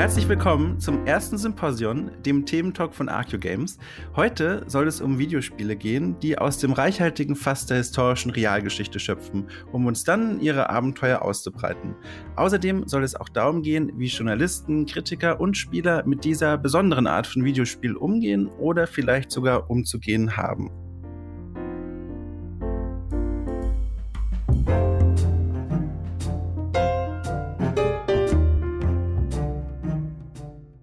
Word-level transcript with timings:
Herzlich 0.00 0.30
willkommen 0.30 0.80
zum 0.80 1.04
ersten 1.06 1.36
Symposion, 1.36 2.10
dem 2.24 2.46
Thementalk 2.46 2.94
von 2.94 3.10
Arceo 3.10 3.38
Games. 3.38 3.76
Heute 4.16 4.64
soll 4.66 4.88
es 4.88 5.02
um 5.02 5.18
Videospiele 5.18 5.76
gehen, 5.76 6.18
die 6.20 6.38
aus 6.38 6.56
dem 6.56 6.72
reichhaltigen 6.72 7.36
Fass 7.36 7.66
der 7.66 7.76
historischen 7.76 8.30
Realgeschichte 8.30 8.98
schöpfen, 8.98 9.50
um 9.72 9.84
uns 9.84 10.02
dann 10.02 10.40
ihre 10.40 10.70
Abenteuer 10.70 11.20
auszubreiten. 11.20 11.96
Außerdem 12.36 12.88
soll 12.88 13.04
es 13.04 13.14
auch 13.14 13.28
darum 13.28 13.60
gehen, 13.60 13.92
wie 13.96 14.06
Journalisten, 14.06 14.86
Kritiker 14.86 15.38
und 15.38 15.58
Spieler 15.58 16.02
mit 16.06 16.24
dieser 16.24 16.56
besonderen 16.56 17.06
Art 17.06 17.26
von 17.26 17.44
Videospiel 17.44 17.94
umgehen 17.94 18.46
oder 18.46 18.86
vielleicht 18.86 19.30
sogar 19.30 19.68
umzugehen 19.68 20.34
haben. 20.34 20.70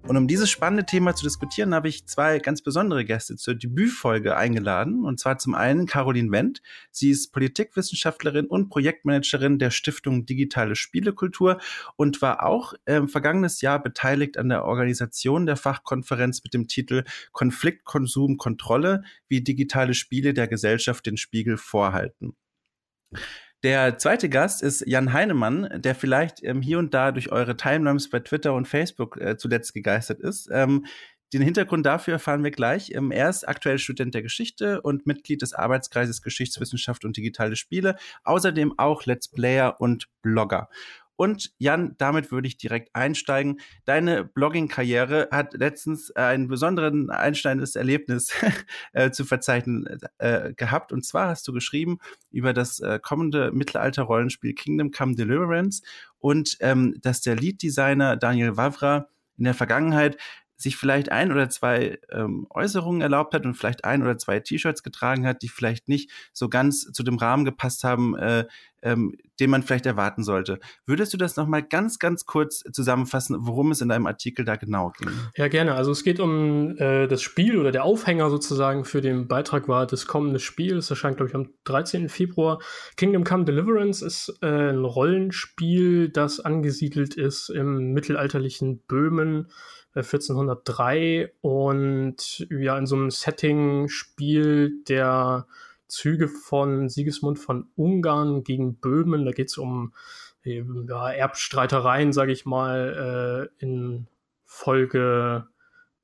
Und 0.08 0.16
um 0.16 0.28
dieses 0.28 0.50
spannende 0.50 0.86
Thema 0.86 1.16
zu 1.16 1.26
diskutieren, 1.26 1.76
habe 1.76 1.90
ich 1.90 2.08
zwei 2.08 2.40
ganz 2.40 2.62
besondere 2.62 3.04
Gäste 3.04 3.36
zur 3.36 3.56
Debütfolge 3.56 4.38
eingeladen. 4.38 5.04
Und 5.04 5.20
zwar 5.20 5.38
zum 5.38 5.54
einen 5.54 5.86
Caroline 5.86 6.32
Wendt. 6.32 6.62
Sie 6.92 7.10
ist 7.10 7.34
Politikwissenschaftlerin 7.34 8.46
und 8.46 8.70
Projektmanagerin 8.70 9.60
der 9.60 9.70
Stiftung 9.70 10.26
Digitale 10.26 10.78
Spielekultur 10.78 11.60
und 11.98 12.22
war 12.22 12.46
auch 12.46 12.74
äh, 12.86 13.06
vergangenes 13.06 13.60
Jahr 13.60 13.84
beteiligt 13.84 14.38
an 14.38 14.48
der 14.48 14.64
Organisation 14.64 15.46
der 15.46 15.58
Fachkonferenz 15.58 16.42
mit 16.42 16.54
dem 16.54 16.70
Titel 16.70 17.04
Konflikt, 17.34 17.84
Konsum, 17.84 18.38
Kontrolle, 18.38 19.04
wie 19.28 19.42
digitale 19.42 19.94
Spiele 19.94 20.34
der 20.34 20.48
Gesellschaft 20.48 21.06
den 21.06 21.18
Spiegel 21.18 21.58
vorhalten. 21.58 22.38
Der 23.64 23.98
zweite 23.98 24.30
Gast 24.30 24.62
ist 24.62 24.84
Jan 24.86 25.14
Heinemann, 25.14 25.82
der 25.82 25.96
vielleicht 25.96 26.44
ähm, 26.44 26.62
hier 26.62 26.78
und 26.78 26.94
da 26.94 27.12
durch 27.12 27.32
eure 27.32 27.58
Timelines 27.58 28.10
bei 28.10 28.20
Twitter 28.20 28.54
und 28.54 28.68
Facebook 28.68 29.18
äh, 29.20 29.36
zuletzt 29.36 29.74
gegeistert 29.74 30.20
ist. 30.20 30.48
Ähm, 30.52 30.86
den 31.34 31.42
Hintergrund 31.42 31.86
dafür 31.86 32.14
erfahren 32.14 32.44
wir 32.44 32.52
gleich. 32.52 32.92
Ähm, 32.94 33.12
er 33.12 33.30
ist 33.30 33.48
aktuell 33.48 33.80
Student 33.80 34.14
der 34.14 34.22
Geschichte 34.22 34.82
und 34.82 35.08
Mitglied 35.08 35.42
des 35.42 35.54
Arbeitskreises 35.54 36.22
Geschichtswissenschaft 36.22 37.04
und 37.04 37.18
digitale 37.18 37.56
Spiele, 37.56 37.98
außerdem 38.24 38.78
auch 38.78 39.06
Let's 39.06 39.28
Player 39.28 39.82
und 39.82 40.08
Blogger. 40.22 40.70
Und 41.18 41.52
Jan, 41.58 41.96
damit 41.98 42.32
würde 42.32 42.48
ich 42.48 42.58
direkt 42.58 42.96
einsteigen. 42.96 43.60
Deine 43.86 44.24
Blogging-Karriere 44.24 45.28
hat 45.32 45.54
letztens 45.54 46.16
ein 46.16 46.48
besonderen 46.48 47.10
einschneidendes 47.10 47.76
Erlebnis 47.76 48.32
äh, 48.94 49.12
zu 49.12 49.26
verzeichnen 49.26 50.00
äh, 50.20 50.54
gehabt. 50.54 50.94
Und 50.94 51.04
zwar 51.06 51.30
hast 51.30 51.48
du 51.48 51.54
geschrieben 51.54 51.98
über 52.32 52.54
das 52.54 52.80
äh, 52.80 53.00
kommende 53.02 53.52
Mittelalter-Rollenspiel 53.52 54.54
Kingdom 54.54 54.92
Come 54.92 55.16
Deliverance 55.16 55.82
und 56.20 56.58
ähm, 56.62 56.96
dass 57.02 57.22
der 57.22 57.36
Lead-Designer 57.36 58.16
Daniel 58.16 58.56
Wavra 58.56 59.10
in 59.38 59.44
der 59.44 59.54
Vergangenheit 59.54 60.18
sich 60.58 60.76
vielleicht 60.76 61.12
ein 61.12 61.32
oder 61.32 61.50
zwei 61.50 62.00
ähm, 62.12 62.48
Äußerungen 62.50 63.02
erlaubt 63.02 63.34
hat 63.34 63.46
und 63.46 63.54
vielleicht 63.54 63.86
ein 63.86 64.02
oder 64.02 64.18
zwei 64.18 64.40
T-Shirts 64.40 64.84
getragen 64.84 65.26
hat, 65.26 65.44
die 65.44 65.50
vielleicht 65.50 65.88
nicht 65.88 66.10
so 66.34 66.50
ganz 66.50 66.92
zu 66.92 67.04
dem 67.04 67.18
Rahmen 67.18 67.46
gepasst 67.46 67.84
haben, 67.84 68.18
äh, 68.18 68.46
ähm, 68.82 69.18
den 69.40 69.50
man 69.50 69.64
vielleicht 69.64 69.86
erwarten 69.86 70.24
sollte. 70.24 70.60
Würdest 70.86 71.14
du 71.14 71.18
das 71.18 71.36
nochmal 71.36 71.62
ganz, 71.62 72.00
ganz 72.00 72.26
kurz 72.26 72.64
zusammenfassen, 72.72 73.38
worum 73.40 73.72
es 73.72 73.82
in 73.82 73.90
deinem 73.90 74.08
Artikel 74.08 74.46
da 74.46 74.56
genau 74.56 74.92
ging? 74.98 75.10
Ja, 75.36 75.48
gerne. 75.48 75.76
Also 75.76 75.92
es 75.92 76.04
geht 76.04 76.20
um 76.20 76.76
äh, 76.78 77.08
das 77.08 77.22
Spiel 77.22 77.58
oder 77.58 77.72
der 77.72 77.84
Aufhänger 77.84 78.30
sozusagen 78.30 78.86
für 78.86 79.02
den 79.02 79.28
Beitrag 79.28 79.68
war 79.68 79.86
das 79.86 80.08
kommende 80.08 80.40
Spiel. 80.40 80.76
Das 80.76 80.90
erscheint, 80.90 81.18
glaube 81.18 81.30
ich, 81.30 81.36
am 81.36 81.50
13. 81.66 82.10
Februar. 82.10 82.60
Kingdom 82.96 83.24
Come 83.24 83.46
Deliverance 83.46 84.04
ist 84.04 84.38
äh, 84.42 84.70
ein 84.70 84.84
Rollenspiel, 84.84 86.10
das 86.10 86.40
angesiedelt 86.40 87.16
ist 87.16 87.50
im 87.50 87.94
mittelalterlichen 87.94 88.80
Böhmen 88.88 89.50
1403 89.98 90.98
äh, 90.98 91.30
und 91.42 92.48
ja 92.50 92.78
in 92.78 92.86
so 92.86 92.96
einem 92.96 93.12
Setting 93.12 93.90
spielt 93.90 94.90
der 94.90 95.48
Züge 95.88 96.28
von 96.28 96.90
Sigismund 96.90 97.40
von 97.40 97.68
Ungarn 97.76 98.44
gegen 98.44 98.76
Böhmen. 98.76 99.26
Da 99.26 99.32
geht 99.32 99.50
es 99.50 99.58
um 99.58 99.94
ja, 100.44 101.10
Erbstreitereien, 101.10 102.14
sage 102.14 102.32
ich 102.32 102.46
mal, 102.46 103.50
äh, 103.60 103.64
in 103.64 104.08
Folge 104.46 105.48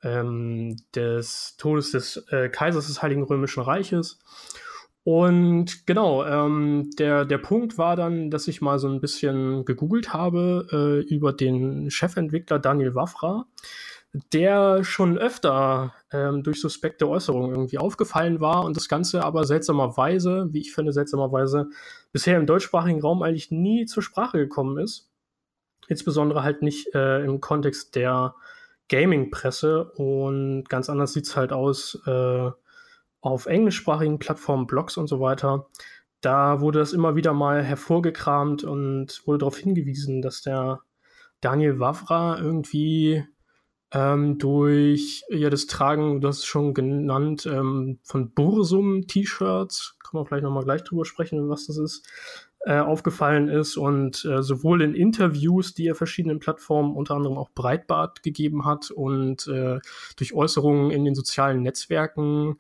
ähm, 0.01 0.75
des 0.95 1.55
Todes 1.57 1.91
des 1.91 2.17
äh, 2.29 2.49
Kaisers 2.49 2.87
des 2.87 3.01
Heiligen 3.01 3.23
Römischen 3.23 3.63
Reiches. 3.63 4.19
Und 5.05 5.85
genau, 5.85 6.25
ähm, 6.25 6.91
der, 6.97 7.25
der 7.25 7.37
Punkt 7.37 7.77
war 7.77 7.97
dann, 7.97 8.31
dass 8.31 8.47
ich 8.47 8.61
mal 8.61 8.79
so 8.79 8.87
ein 8.87 9.01
bisschen 9.01 9.65
gegoogelt 9.65 10.13
habe 10.13 10.67
äh, 10.71 11.13
über 11.13 11.33
den 11.33 11.91
Chefentwickler 11.91 12.57
Daniel 12.57 12.95
Wafra, 12.95 13.45
der 14.31 14.83
schon 14.85 15.17
öfter 15.17 15.93
ähm, 16.11 16.43
durch 16.43 16.61
suspekte 16.61 17.09
Äußerungen 17.09 17.51
irgendwie 17.51 17.79
aufgefallen 17.79 18.39
war 18.39 18.63
und 18.63 18.77
das 18.77 18.87
Ganze 18.87 19.25
aber 19.25 19.43
seltsamerweise, 19.43 20.47
wie 20.51 20.61
ich 20.61 20.73
finde, 20.73 20.93
seltsamerweise 20.93 21.69
bisher 22.13 22.37
im 22.37 22.45
deutschsprachigen 22.45 23.01
Raum 23.01 23.23
eigentlich 23.23 23.51
nie 23.51 23.85
zur 23.85 24.03
Sprache 24.03 24.37
gekommen 24.37 24.77
ist. 24.77 25.09
Insbesondere 25.89 26.43
halt 26.43 26.61
nicht 26.61 26.95
äh, 26.95 27.25
im 27.25 27.41
Kontext 27.41 27.95
der 27.95 28.35
Gaming-Presse 28.87 29.91
und 29.95 30.69
ganz 30.69 30.89
anders 30.89 31.11
sieht's 31.11 31.35
halt 31.35 31.51
aus 31.51 31.99
äh, 32.05 32.51
auf 33.23 33.45
englischsprachigen 33.45 34.19
Plattformen, 34.19 34.67
Blogs 34.67 34.97
und 34.97 35.07
so 35.07 35.21
weiter, 35.21 35.67
da 36.19 36.59
wurde 36.59 36.79
das 36.79 36.93
immer 36.93 37.15
wieder 37.15 37.33
mal 37.33 37.63
hervorgekramt 37.63 38.63
und 38.63 39.21
wurde 39.25 39.39
darauf 39.39 39.57
hingewiesen, 39.57 40.21
dass 40.21 40.41
der 40.41 40.81
Daniel 41.39 41.79
Wavra 41.79 42.37
irgendwie 42.37 43.23
ähm, 43.93 44.37
durch 44.39 45.23
ja 45.29 45.49
das 45.49 45.67
Tragen, 45.67 46.21
hast 46.25 46.39
es 46.39 46.45
schon 46.45 46.73
genannt, 46.73 47.45
ähm, 47.45 47.99
von 48.03 48.33
Bursum-T-Shirts, 48.33 49.97
kann 50.03 50.19
man 50.19 50.25
vielleicht 50.25 50.43
nochmal 50.43 50.65
gleich 50.65 50.83
drüber 50.83 51.05
sprechen, 51.05 51.49
was 51.49 51.67
das 51.67 51.77
ist, 51.77 52.05
äh, 52.65 52.79
aufgefallen 52.79 53.47
ist 53.47 53.77
und 53.77 54.25
äh, 54.25 54.43
sowohl 54.43 54.81
in 54.81 54.95
Interviews, 54.95 55.73
die 55.73 55.87
er 55.87 55.95
verschiedenen 55.95 56.39
Plattformen, 56.39 56.93
unter 56.95 57.15
anderem 57.15 57.37
auch 57.37 57.51
Breitbart 57.51 58.21
gegeben 58.21 58.65
hat 58.65 58.91
und 58.91 59.47
äh, 59.47 59.79
durch 60.17 60.33
Äußerungen 60.33 60.91
in 60.91 61.05
den 61.05 61.15
sozialen 61.15 61.61
Netzwerken 61.61 62.57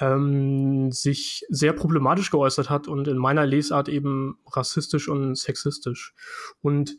ähm, 0.00 0.90
sich 0.92 1.44
sehr 1.48 1.72
problematisch 1.72 2.30
geäußert 2.30 2.70
hat 2.70 2.88
und 2.88 3.06
in 3.08 3.18
meiner 3.18 3.46
Lesart 3.46 3.88
eben 3.88 4.38
rassistisch 4.46 5.08
und 5.08 5.36
sexistisch. 5.36 6.14
Und 6.62 6.96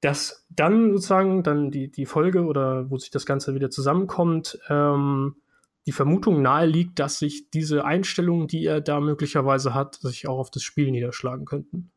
dass 0.00 0.46
dann 0.48 0.92
sozusagen 0.92 1.42
dann 1.42 1.70
die, 1.70 1.90
die 1.90 2.06
Folge 2.06 2.44
oder 2.44 2.90
wo 2.90 2.98
sich 2.98 3.10
das 3.10 3.26
Ganze 3.26 3.54
wieder 3.54 3.70
zusammenkommt, 3.70 4.58
ähm, 4.68 5.36
die 5.86 5.92
Vermutung 5.92 6.42
nahe 6.42 6.66
liegt, 6.66 6.98
dass 6.98 7.18
sich 7.18 7.50
diese 7.50 7.84
Einstellungen, 7.84 8.46
die 8.46 8.64
er 8.64 8.80
da 8.80 9.00
möglicherweise 9.00 9.74
hat, 9.74 9.96
sich 9.96 10.28
auch 10.28 10.38
auf 10.38 10.50
das 10.50 10.62
Spiel 10.62 10.90
niederschlagen 10.90 11.46
könnten. 11.46 11.90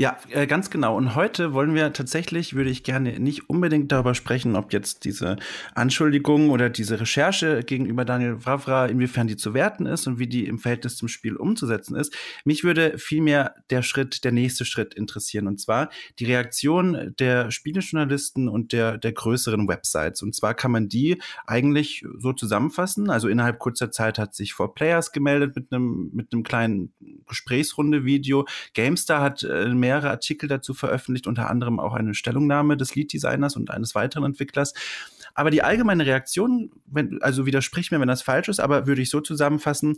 Ja, 0.00 0.16
äh, 0.30 0.46
ganz 0.46 0.70
genau. 0.70 0.96
Und 0.96 1.14
heute 1.14 1.52
wollen 1.52 1.74
wir 1.74 1.92
tatsächlich, 1.92 2.54
würde 2.54 2.70
ich 2.70 2.84
gerne 2.84 3.20
nicht 3.20 3.50
unbedingt 3.50 3.92
darüber 3.92 4.14
sprechen, 4.14 4.56
ob 4.56 4.72
jetzt 4.72 5.04
diese 5.04 5.36
Anschuldigung 5.74 6.48
oder 6.48 6.70
diese 6.70 6.98
Recherche 6.98 7.62
gegenüber 7.62 8.06
Daniel 8.06 8.46
Wavra, 8.46 8.86
inwiefern 8.86 9.26
die 9.26 9.36
zu 9.36 9.52
werten 9.52 9.84
ist 9.84 10.06
und 10.06 10.18
wie 10.18 10.26
die 10.26 10.46
im 10.46 10.58
Verhältnis 10.58 10.96
zum 10.96 11.08
Spiel 11.08 11.36
umzusetzen 11.36 11.96
ist. 11.96 12.16
Mich 12.46 12.64
würde 12.64 12.96
vielmehr 12.96 13.56
der 13.68 13.82
Schritt, 13.82 14.24
der 14.24 14.32
nächste 14.32 14.64
Schritt 14.64 14.94
interessieren. 14.94 15.46
Und 15.46 15.60
zwar 15.60 15.90
die 16.18 16.24
Reaktion 16.24 17.14
der 17.18 17.50
Spielejournalisten 17.50 18.48
und 18.48 18.72
der, 18.72 18.96
der 18.96 19.12
größeren 19.12 19.68
Websites. 19.68 20.22
Und 20.22 20.34
zwar 20.34 20.54
kann 20.54 20.70
man 20.70 20.88
die 20.88 21.20
eigentlich 21.46 22.06
so 22.16 22.32
zusammenfassen. 22.32 23.10
Also 23.10 23.28
innerhalb 23.28 23.58
kurzer 23.58 23.90
Zeit 23.90 24.18
hat 24.18 24.34
sich 24.34 24.54
For 24.54 24.74
Players 24.74 25.12
gemeldet 25.12 25.54
mit 25.56 25.70
einem, 25.70 26.08
mit 26.14 26.32
einem 26.32 26.42
kleinen 26.42 26.94
Gesprächsrunde-Video. 27.28 28.46
GameStar 28.72 29.20
hat 29.20 29.42
äh, 29.42 29.68
mehrere 29.90 30.10
Artikel 30.10 30.48
dazu 30.48 30.72
veröffentlicht, 30.72 31.26
unter 31.26 31.50
anderem 31.50 31.80
auch 31.80 31.94
eine 31.94 32.14
Stellungnahme 32.14 32.76
des 32.76 32.94
Lead-Designers 32.94 33.56
und 33.56 33.70
eines 33.70 33.96
weiteren 33.96 34.24
Entwicklers. 34.24 34.72
Aber 35.34 35.50
die 35.50 35.62
allgemeine 35.62 36.06
Reaktion, 36.06 36.70
wenn, 36.86 37.20
also 37.22 37.44
widersprich 37.44 37.90
mir, 37.90 37.98
wenn 38.00 38.08
das 38.08 38.22
falsch 38.22 38.48
ist, 38.48 38.60
aber 38.60 38.86
würde 38.86 39.02
ich 39.02 39.10
so 39.10 39.20
zusammenfassen, 39.20 39.96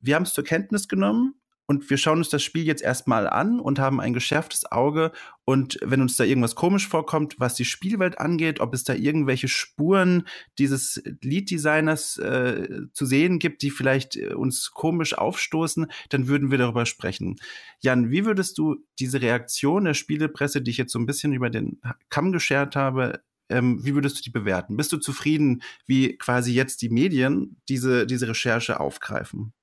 wir 0.00 0.14
haben 0.14 0.22
es 0.22 0.34
zur 0.34 0.44
Kenntnis 0.44 0.86
genommen, 0.86 1.34
und 1.72 1.88
wir 1.88 1.96
schauen 1.96 2.18
uns 2.18 2.28
das 2.28 2.42
Spiel 2.42 2.66
jetzt 2.66 2.82
erstmal 2.82 3.26
an 3.26 3.58
und 3.58 3.78
haben 3.78 3.98
ein 3.98 4.12
geschärftes 4.12 4.70
Auge. 4.70 5.10
Und 5.46 5.78
wenn 5.82 6.02
uns 6.02 6.18
da 6.18 6.24
irgendwas 6.24 6.54
komisch 6.54 6.86
vorkommt, 6.86 7.36
was 7.38 7.54
die 7.54 7.64
Spielwelt 7.64 8.18
angeht, 8.18 8.60
ob 8.60 8.74
es 8.74 8.84
da 8.84 8.92
irgendwelche 8.92 9.48
Spuren 9.48 10.28
dieses 10.58 11.02
Lead-Designers 11.22 12.18
äh, 12.18 12.68
zu 12.92 13.06
sehen 13.06 13.38
gibt, 13.38 13.62
die 13.62 13.70
vielleicht 13.70 14.16
äh, 14.16 14.34
uns 14.34 14.72
komisch 14.72 15.16
aufstoßen, 15.16 15.86
dann 16.10 16.28
würden 16.28 16.50
wir 16.50 16.58
darüber 16.58 16.84
sprechen. 16.84 17.36
Jan, 17.80 18.10
wie 18.10 18.26
würdest 18.26 18.58
du 18.58 18.76
diese 18.98 19.22
Reaktion 19.22 19.84
der 19.84 19.94
Spielepresse, 19.94 20.60
die 20.60 20.72
ich 20.72 20.76
jetzt 20.76 20.92
so 20.92 20.98
ein 20.98 21.06
bisschen 21.06 21.32
über 21.32 21.48
den 21.48 21.80
Kamm 22.10 22.32
geschert 22.32 22.76
habe, 22.76 23.22
ähm, 23.48 23.82
wie 23.82 23.94
würdest 23.94 24.18
du 24.18 24.22
die 24.22 24.30
bewerten? 24.30 24.76
Bist 24.76 24.92
du 24.92 24.98
zufrieden, 24.98 25.62
wie 25.86 26.18
quasi 26.18 26.52
jetzt 26.52 26.82
die 26.82 26.90
Medien 26.90 27.56
diese, 27.70 28.04
diese 28.04 28.28
Recherche 28.28 28.78
aufgreifen? 28.78 29.54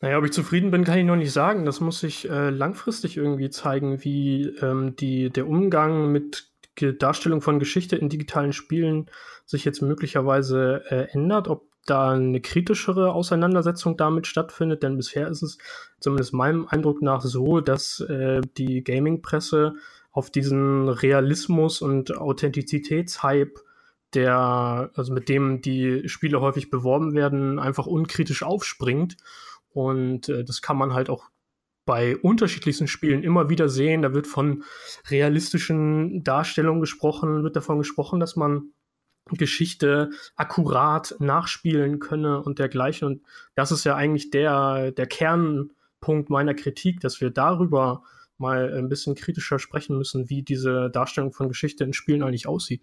Naja, 0.00 0.18
ob 0.18 0.24
ich 0.24 0.32
zufrieden 0.32 0.70
bin, 0.70 0.84
kann 0.84 0.98
ich 0.98 1.04
noch 1.04 1.16
nicht 1.16 1.32
sagen. 1.32 1.64
Das 1.64 1.80
muss 1.80 2.00
sich 2.00 2.28
äh, 2.28 2.50
langfristig 2.50 3.16
irgendwie 3.16 3.50
zeigen, 3.50 4.04
wie 4.04 4.48
ähm, 4.60 4.96
die, 4.96 5.30
der 5.30 5.48
Umgang 5.48 6.12
mit 6.12 6.50
Darstellung 6.98 7.40
von 7.40 7.58
Geschichte 7.58 7.96
in 7.96 8.08
digitalen 8.08 8.52
Spielen 8.52 9.10
sich 9.44 9.64
jetzt 9.64 9.80
möglicherweise 9.80 10.82
äh, 10.88 11.12
ändert, 11.12 11.48
ob 11.48 11.68
da 11.86 12.12
eine 12.12 12.40
kritischere 12.40 13.12
Auseinandersetzung 13.12 13.96
damit 13.96 14.26
stattfindet, 14.26 14.82
denn 14.82 14.96
bisher 14.96 15.28
ist 15.28 15.42
es 15.42 15.58
zumindest 16.00 16.32
meinem 16.32 16.66
Eindruck 16.66 17.02
nach 17.02 17.20
so, 17.22 17.60
dass 17.60 18.00
äh, 18.00 18.40
die 18.56 18.82
Gaming-Presse 18.82 19.74
auf 20.10 20.30
diesen 20.30 20.88
Realismus 20.88 21.82
und 21.82 22.16
Authentizitätshype, 22.16 23.60
der, 24.14 24.90
also 24.94 25.12
mit 25.12 25.28
dem 25.28 25.60
die 25.60 26.08
Spiele 26.08 26.40
häufig 26.40 26.70
beworben 26.70 27.14
werden, 27.14 27.58
einfach 27.58 27.86
unkritisch 27.86 28.42
aufspringt. 28.44 29.16
Und 29.74 30.28
äh, 30.28 30.44
das 30.44 30.62
kann 30.62 30.78
man 30.78 30.94
halt 30.94 31.10
auch 31.10 31.28
bei 31.84 32.16
unterschiedlichsten 32.16 32.86
Spielen 32.86 33.22
immer 33.22 33.50
wieder 33.50 33.68
sehen. 33.68 34.00
Da 34.00 34.14
wird 34.14 34.26
von 34.26 34.64
realistischen 35.10 36.24
Darstellungen 36.24 36.80
gesprochen, 36.80 37.42
wird 37.42 37.56
davon 37.56 37.78
gesprochen, 37.78 38.20
dass 38.20 38.36
man 38.36 38.70
Geschichte 39.30 40.10
akkurat 40.36 41.16
nachspielen 41.18 41.98
könne 41.98 42.42
und 42.42 42.58
dergleichen. 42.58 43.08
Und 43.08 43.22
das 43.54 43.72
ist 43.72 43.84
ja 43.84 43.96
eigentlich 43.96 44.30
der, 44.30 44.92
der 44.92 45.06
Kernpunkt 45.06 46.30
meiner 46.30 46.54
Kritik, 46.54 47.00
dass 47.00 47.20
wir 47.20 47.30
darüber 47.30 48.02
mal 48.38 48.72
ein 48.74 48.88
bisschen 48.88 49.14
kritischer 49.14 49.58
sprechen 49.58 49.96
müssen, 49.96 50.28
wie 50.28 50.42
diese 50.42 50.90
Darstellung 50.90 51.32
von 51.32 51.48
Geschichte 51.48 51.84
in 51.84 51.92
Spielen 51.92 52.22
eigentlich 52.22 52.46
aussieht. 52.46 52.82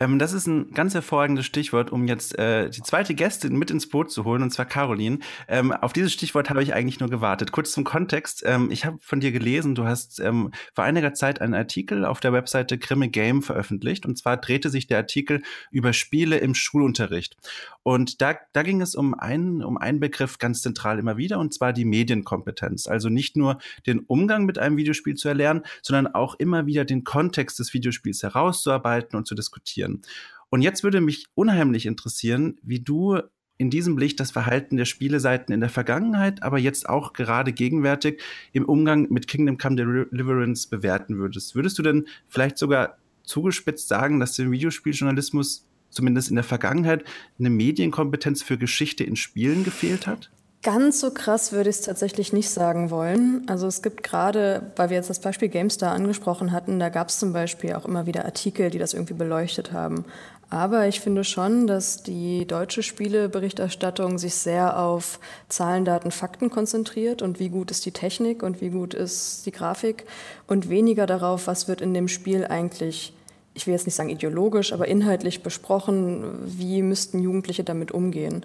Ähm, 0.00 0.18
das 0.18 0.32
ist 0.32 0.46
ein 0.46 0.72
ganz 0.72 0.94
hervorragendes 0.94 1.46
Stichwort, 1.46 1.90
um 1.92 2.06
jetzt 2.06 2.38
äh, 2.38 2.70
die 2.70 2.82
zweite 2.82 3.14
Gästin 3.14 3.56
mit 3.56 3.70
ins 3.70 3.88
Boot 3.88 4.10
zu 4.10 4.24
holen, 4.24 4.42
und 4.42 4.50
zwar 4.50 4.66
Caroline. 4.66 5.18
Ähm, 5.48 5.72
auf 5.72 5.92
dieses 5.92 6.12
Stichwort 6.12 6.50
habe 6.50 6.62
ich 6.62 6.74
eigentlich 6.74 7.00
nur 7.00 7.10
gewartet. 7.10 7.52
Kurz 7.52 7.72
zum 7.72 7.84
Kontext. 7.84 8.42
Ähm, 8.46 8.70
ich 8.70 8.84
habe 8.84 8.98
von 9.00 9.20
dir 9.20 9.32
gelesen, 9.32 9.74
du 9.74 9.84
hast 9.84 10.20
ähm, 10.20 10.52
vor 10.74 10.84
einiger 10.84 11.14
Zeit 11.14 11.40
einen 11.40 11.54
Artikel 11.54 12.04
auf 12.04 12.20
der 12.20 12.32
Webseite 12.32 12.78
Grimme 12.78 13.08
Game 13.08 13.42
veröffentlicht. 13.42 14.06
Und 14.06 14.16
zwar 14.16 14.36
drehte 14.36 14.70
sich 14.70 14.86
der 14.86 14.98
Artikel 14.98 15.42
über 15.70 15.92
Spiele 15.92 16.38
im 16.38 16.54
Schulunterricht. 16.54 17.36
Und 17.84 18.22
da, 18.22 18.34
da 18.52 18.62
ging 18.62 18.80
es 18.80 18.94
um 18.94 19.14
einen, 19.14 19.62
um 19.62 19.76
einen 19.76 20.00
Begriff 20.00 20.38
ganz 20.38 20.62
zentral 20.62 20.98
immer 20.98 21.16
wieder, 21.18 21.38
und 21.38 21.54
zwar 21.54 21.72
die 21.72 21.84
Medienkompetenz. 21.84 22.88
Also 22.88 23.10
nicht 23.10 23.36
nur 23.36 23.58
den 23.86 24.00
Umgang 24.00 24.46
mit 24.46 24.58
einem 24.58 24.78
Videospiel 24.78 25.14
zu 25.14 25.28
erlernen, 25.28 25.62
sondern 25.82 26.08
auch 26.08 26.34
immer 26.36 26.66
wieder 26.66 26.86
den 26.86 27.04
Kontext 27.04 27.58
des 27.58 27.74
Videospiels 27.74 28.22
herauszuarbeiten 28.22 29.16
und 29.16 29.26
zu 29.26 29.34
diskutieren. 29.34 30.00
Und 30.48 30.62
jetzt 30.62 30.82
würde 30.82 31.02
mich 31.02 31.26
unheimlich 31.34 31.84
interessieren, 31.84 32.58
wie 32.62 32.80
du 32.80 33.20
in 33.58 33.70
diesem 33.70 33.98
Licht 33.98 34.18
das 34.18 34.30
Verhalten 34.30 34.76
der 34.78 34.86
Spieleseiten 34.86 35.52
in 35.52 35.60
der 35.60 35.68
Vergangenheit, 35.68 36.42
aber 36.42 36.58
jetzt 36.58 36.88
auch 36.88 37.12
gerade 37.12 37.52
gegenwärtig 37.52 38.22
im 38.52 38.64
Umgang 38.64 39.08
mit 39.10 39.28
Kingdom 39.28 39.58
Come 39.58 39.76
Deliverance 39.76 40.68
bewerten 40.68 41.18
würdest. 41.18 41.54
Würdest 41.54 41.78
du 41.78 41.82
denn 41.82 42.06
vielleicht 42.28 42.56
sogar 42.56 42.96
zugespitzt 43.22 43.88
sagen, 43.88 44.20
dass 44.20 44.36
dem 44.36 44.50
Videospieljournalismus 44.50 45.68
zumindest 45.94 46.28
in 46.28 46.36
der 46.36 46.44
Vergangenheit 46.44 47.04
eine 47.38 47.50
Medienkompetenz 47.50 48.42
für 48.42 48.58
Geschichte 48.58 49.04
in 49.04 49.16
Spielen 49.16 49.64
gefehlt 49.64 50.06
hat? 50.06 50.30
Ganz 50.64 50.98
so 50.98 51.10
krass 51.10 51.52
würde 51.52 51.68
ich 51.68 51.76
es 51.76 51.82
tatsächlich 51.82 52.32
nicht 52.32 52.48
sagen 52.48 52.90
wollen. 52.90 53.42
Also 53.48 53.66
es 53.66 53.82
gibt 53.82 54.02
gerade, 54.02 54.72
weil 54.76 54.88
wir 54.88 54.96
jetzt 54.96 55.10
das 55.10 55.20
Beispiel 55.20 55.50
GameStar 55.50 55.92
angesprochen 55.92 56.52
hatten, 56.52 56.78
da 56.78 56.88
gab 56.88 57.10
es 57.10 57.18
zum 57.18 57.34
Beispiel 57.34 57.74
auch 57.74 57.84
immer 57.84 58.06
wieder 58.06 58.24
Artikel, 58.24 58.70
die 58.70 58.78
das 58.78 58.94
irgendwie 58.94 59.12
beleuchtet 59.12 59.72
haben. 59.72 60.06
Aber 60.48 60.86
ich 60.88 61.00
finde 61.00 61.22
schon, 61.24 61.66
dass 61.66 62.02
die 62.02 62.46
deutsche 62.46 62.82
Spieleberichterstattung 62.82 64.16
sich 64.16 64.36
sehr 64.36 64.78
auf 64.78 65.18
Zahlen, 65.50 65.84
Daten, 65.84 66.10
Fakten 66.10 66.48
konzentriert 66.48 67.20
und 67.20 67.38
wie 67.40 67.50
gut 67.50 67.70
ist 67.70 67.84
die 67.84 67.92
Technik 67.92 68.42
und 68.42 68.62
wie 68.62 68.70
gut 68.70 68.94
ist 68.94 69.44
die 69.44 69.52
Grafik 69.52 70.06
und 70.46 70.70
weniger 70.70 71.04
darauf, 71.04 71.46
was 71.46 71.68
wird 71.68 71.82
in 71.82 71.92
dem 71.92 72.08
Spiel 72.08 72.46
eigentlich 72.46 73.12
ich 73.54 73.66
will 73.66 73.74
jetzt 73.74 73.86
nicht 73.86 73.94
sagen 73.94 74.10
ideologisch, 74.10 74.72
aber 74.72 74.88
inhaltlich 74.88 75.42
besprochen, 75.42 76.24
wie 76.44 76.82
müssten 76.82 77.20
Jugendliche 77.20 77.64
damit 77.64 77.92
umgehen. 77.92 78.44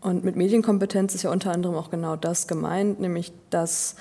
Und 0.00 0.24
mit 0.24 0.36
Medienkompetenz 0.36 1.14
ist 1.14 1.22
ja 1.22 1.30
unter 1.30 1.52
anderem 1.52 1.76
auch 1.76 1.90
genau 1.90 2.16
das 2.16 2.48
gemeint, 2.48 3.00
nämlich 3.00 3.32
dass 3.50 3.96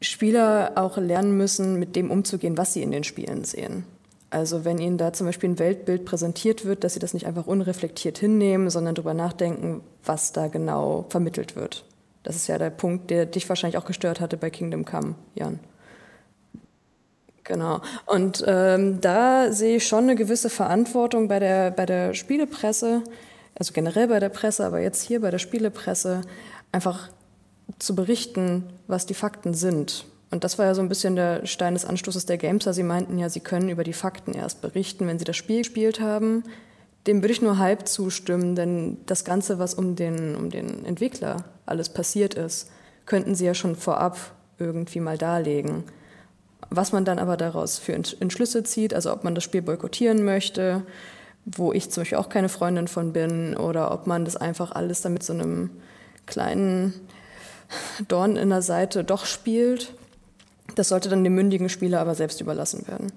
Spieler 0.00 0.72
auch 0.76 0.96
lernen 0.98 1.36
müssen, 1.36 1.78
mit 1.78 1.96
dem 1.96 2.10
umzugehen, 2.10 2.58
was 2.58 2.72
sie 2.72 2.82
in 2.82 2.90
den 2.90 3.04
Spielen 3.04 3.44
sehen. 3.44 3.84
Also 4.30 4.64
wenn 4.64 4.78
ihnen 4.78 4.98
da 4.98 5.12
zum 5.12 5.26
Beispiel 5.26 5.50
ein 5.50 5.58
Weltbild 5.58 6.04
präsentiert 6.04 6.64
wird, 6.64 6.84
dass 6.84 6.94
sie 6.94 7.00
das 7.00 7.14
nicht 7.14 7.26
einfach 7.26 7.46
unreflektiert 7.46 8.18
hinnehmen, 8.18 8.70
sondern 8.70 8.94
darüber 8.94 9.14
nachdenken, 9.14 9.82
was 10.04 10.32
da 10.32 10.48
genau 10.48 11.06
vermittelt 11.08 11.56
wird. 11.56 11.84
Das 12.22 12.36
ist 12.36 12.48
ja 12.48 12.58
der 12.58 12.70
Punkt, 12.70 13.10
der 13.10 13.24
dich 13.24 13.48
wahrscheinlich 13.48 13.78
auch 13.78 13.86
gestört 13.86 14.20
hatte 14.20 14.36
bei 14.36 14.50
Kingdom 14.50 14.84
Come, 14.84 15.14
Jan. 15.34 15.60
Genau. 17.46 17.80
Und 18.06 18.44
ähm, 18.46 19.00
da 19.00 19.52
sehe 19.52 19.76
ich 19.76 19.86
schon 19.86 20.04
eine 20.04 20.16
gewisse 20.16 20.50
Verantwortung 20.50 21.28
bei 21.28 21.38
der, 21.38 21.70
bei 21.70 21.86
der 21.86 22.12
Spielepresse, 22.12 23.02
also 23.54 23.72
generell 23.72 24.08
bei 24.08 24.18
der 24.18 24.30
Presse, 24.30 24.66
aber 24.66 24.80
jetzt 24.80 25.02
hier 25.02 25.20
bei 25.20 25.30
der 25.30 25.38
Spielepresse, 25.38 26.22
einfach 26.72 27.08
zu 27.78 27.94
berichten, 27.94 28.64
was 28.88 29.06
die 29.06 29.14
Fakten 29.14 29.54
sind. 29.54 30.06
Und 30.30 30.42
das 30.42 30.58
war 30.58 30.66
ja 30.66 30.74
so 30.74 30.82
ein 30.82 30.88
bisschen 30.88 31.14
der 31.14 31.46
Stein 31.46 31.74
des 31.74 31.84
Anstoßes 31.84 32.26
der 32.26 32.36
Gameser. 32.36 32.72
Sie 32.72 32.82
meinten 32.82 33.16
ja, 33.16 33.28
sie 33.28 33.40
können 33.40 33.68
über 33.68 33.84
die 33.84 33.92
Fakten 33.92 34.34
erst 34.34 34.60
berichten, 34.60 35.06
wenn 35.06 35.18
sie 35.18 35.24
das 35.24 35.36
Spiel 35.36 35.58
gespielt 35.58 36.00
haben. 36.00 36.42
Dem 37.06 37.22
würde 37.22 37.32
ich 37.32 37.42
nur 37.42 37.58
halb 37.58 37.86
zustimmen, 37.86 38.56
denn 38.56 38.98
das 39.06 39.24
Ganze, 39.24 39.60
was 39.60 39.74
um 39.74 39.94
den, 39.94 40.34
um 40.34 40.50
den 40.50 40.84
Entwickler 40.84 41.44
alles 41.64 41.88
passiert 41.88 42.34
ist, 42.34 42.70
könnten 43.04 43.36
sie 43.36 43.46
ja 43.46 43.54
schon 43.54 43.76
vorab 43.76 44.18
irgendwie 44.58 44.98
mal 44.98 45.16
darlegen. 45.16 45.84
Was 46.70 46.92
man 46.92 47.04
dann 47.04 47.18
aber 47.18 47.36
daraus 47.36 47.78
für 47.78 47.92
Entschlüsse 47.92 48.64
zieht, 48.64 48.94
also 48.94 49.12
ob 49.12 49.24
man 49.24 49.34
das 49.34 49.44
Spiel 49.44 49.62
boykottieren 49.62 50.24
möchte, 50.24 50.82
wo 51.44 51.72
ich 51.72 51.90
zum 51.90 52.02
Beispiel 52.02 52.18
auch 52.18 52.28
keine 52.28 52.48
Freundin 52.48 52.88
von 52.88 53.12
bin, 53.12 53.56
oder 53.56 53.92
ob 53.92 54.06
man 54.06 54.24
das 54.24 54.36
einfach 54.36 54.72
alles 54.72 55.00
dann 55.00 55.12
mit 55.12 55.22
so 55.22 55.32
einem 55.32 55.70
kleinen 56.26 56.94
Dorn 58.08 58.36
in 58.36 58.50
der 58.50 58.62
Seite 58.62 59.04
doch 59.04 59.26
spielt, 59.26 59.94
das 60.74 60.88
sollte 60.88 61.08
dann 61.08 61.24
dem 61.24 61.34
mündigen 61.34 61.68
Spieler 61.68 62.00
aber 62.00 62.14
selbst 62.14 62.40
überlassen 62.40 62.86
werden. 62.88 63.12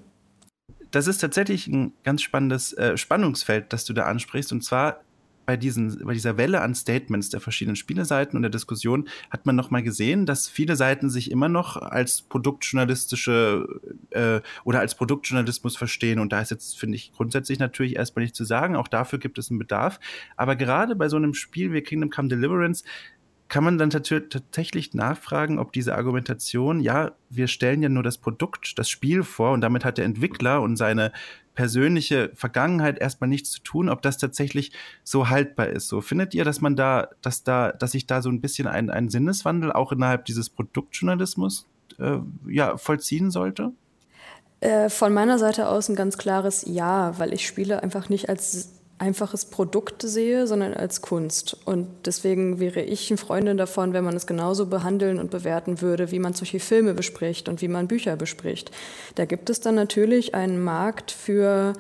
Das 0.92 1.08
ist 1.08 1.20
tatsächlich 1.20 1.68
ein 1.68 1.94
ganz 2.04 2.22
spannendes 2.22 2.74
äh, 2.74 2.98
Spannungsfeld, 2.98 3.74
das 3.74 3.86
du 3.86 3.94
da 3.94 4.06
ansprichst. 4.06 4.52
Und 4.52 4.64
zwar 4.64 5.02
bei, 5.50 5.58
diesen, 5.58 6.06
bei 6.06 6.14
dieser 6.14 6.38
Welle 6.38 6.62
an 6.62 6.76
Statements 6.76 7.30
der 7.30 7.40
verschiedenen 7.40 7.76
Spieleseiten 7.76 8.36
und 8.36 8.44
der 8.44 8.52
Diskussion 8.52 9.10
hat 9.32 9.48
man 9.48 9.56
nochmal 9.56 9.82
gesehen, 9.82 10.28
dass 10.28 10.48
viele 10.48 10.76
Seiten 10.76 11.10
sich 11.10 11.32
immer 11.32 11.50
noch 11.50 11.76
als 11.76 12.22
produktjournalistische 12.22 13.66
äh, 14.12 14.42
oder 14.64 14.80
als 14.82 14.94
Produktjournalismus 14.94 15.76
verstehen. 15.76 16.20
Und 16.20 16.32
da 16.32 16.40
ist 16.40 16.52
jetzt, 16.52 16.78
finde 16.78 16.98
ich, 16.98 17.14
grundsätzlich 17.14 17.58
natürlich 17.58 17.96
erstmal 17.96 18.26
nicht 18.26 18.36
zu 18.36 18.44
sagen. 18.44 18.76
Auch 18.76 18.88
dafür 18.88 19.18
gibt 19.18 19.40
es 19.40 19.50
einen 19.50 19.58
Bedarf. 19.58 20.00
Aber 20.38 20.56
gerade 20.56 20.96
bei 20.96 21.10
so 21.10 21.18
einem 21.18 21.34
Spiel 21.34 21.74
wie 21.74 21.82
Kingdom 21.82 22.12
Come 22.12 22.28
Deliverance 22.28 22.84
kann 23.48 23.64
man 23.64 23.80
dann 23.80 23.90
tatsächlich 23.90 24.94
nachfragen, 24.94 25.58
ob 25.58 25.74
diese 25.74 25.96
Argumentation, 25.96 26.80
ja, 26.80 27.14
wir 27.32 27.48
stellen 27.48 27.82
ja 27.82 27.90
nur 27.90 28.04
das 28.04 28.20
Produkt, 28.20 28.78
das 28.78 28.88
Spiel 28.88 29.24
vor 29.24 29.54
und 29.54 29.62
damit 29.62 29.84
hat 29.84 29.98
der 29.98 30.06
Entwickler 30.06 30.62
und 30.62 30.76
seine 30.76 31.12
persönliche 31.60 32.32
Vergangenheit 32.36 33.00
erstmal 33.00 33.28
nichts 33.28 33.52
zu 33.52 33.60
tun, 33.60 33.90
ob 33.90 34.02
das 34.02 34.18
tatsächlich 34.18 34.72
so 35.04 35.28
haltbar 35.28 35.68
ist. 35.68 35.90
So 35.90 36.00
findet 36.00 36.34
ihr, 36.34 36.46
dass 36.46 36.62
man 36.62 36.78
da, 36.78 37.10
dass 37.22 37.44
da, 37.44 37.74
dass 37.74 37.92
sich 37.92 38.08
da 38.08 38.22
so 38.22 38.30
ein 38.30 38.40
bisschen 38.40 38.66
ein, 38.66 38.90
ein 38.90 39.10
Sinneswandel 39.10 39.74
auch 39.74 39.92
innerhalb 39.92 40.24
dieses 40.24 40.50
Produktjournalismus 40.50 41.68
äh, 41.98 42.20
ja, 42.48 42.78
vollziehen 42.78 43.30
sollte? 43.30 43.74
Äh, 44.62 44.88
von 44.88 45.14
meiner 45.14 45.38
Seite 45.38 45.68
aus 45.68 45.90
ein 45.90 45.98
ganz 45.98 46.18
klares 46.18 46.64
Ja, 46.66 47.20
weil 47.20 47.34
ich 47.34 47.46
Spiele 47.46 47.84
einfach 47.84 48.08
nicht 48.08 48.30
als 48.30 48.79
einfaches 49.00 49.46
Produkt 49.46 50.02
sehe, 50.02 50.46
sondern 50.46 50.74
als 50.74 51.02
Kunst. 51.02 51.58
Und 51.66 51.88
deswegen 52.06 52.60
wäre 52.60 52.82
ich 52.82 53.10
eine 53.10 53.18
Freundin 53.18 53.58
davon, 53.58 53.94
wenn 53.94 54.04
man 54.04 54.16
es 54.16 54.28
genauso 54.28 54.68
behandeln 54.68 55.20
und 55.20 55.32
bewerten 55.32 55.82
würde, 55.82 56.12
wie 56.12 56.20
man 56.20 56.34
solche 56.34 56.60
Filme 56.60 56.94
bespricht 56.94 57.50
und 57.50 57.62
wie 57.62 57.68
man 57.68 57.88
Bücher 57.88 58.16
bespricht. 58.16 58.72
Da 59.16 59.26
gibt 59.26 59.50
es 59.50 59.62
dann 59.62 59.76
natürlich 59.76 60.36
einen 60.36 60.62
Markt 60.62 61.12
für 61.12 61.74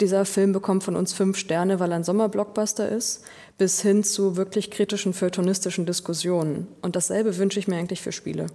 dieser 0.00 0.24
Film 0.24 0.52
bekommt 0.52 0.84
von 0.84 0.94
uns 0.94 1.12
fünf 1.12 1.36
Sterne, 1.38 1.80
weil 1.80 1.90
er 1.90 1.96
ein 1.96 2.04
Sommerblockbuster 2.04 2.88
ist, 2.88 3.24
bis 3.56 3.80
hin 3.80 4.04
zu 4.04 4.36
wirklich 4.36 4.70
kritischen 4.70 5.12
feuilletonistischen 5.12 5.86
Diskussionen. 5.86 6.68
Und 6.82 6.94
dasselbe 6.94 7.36
wünsche 7.38 7.58
ich 7.58 7.66
mir 7.66 7.76
eigentlich 7.76 8.00
für 8.00 8.12
Spiele. 8.12 8.46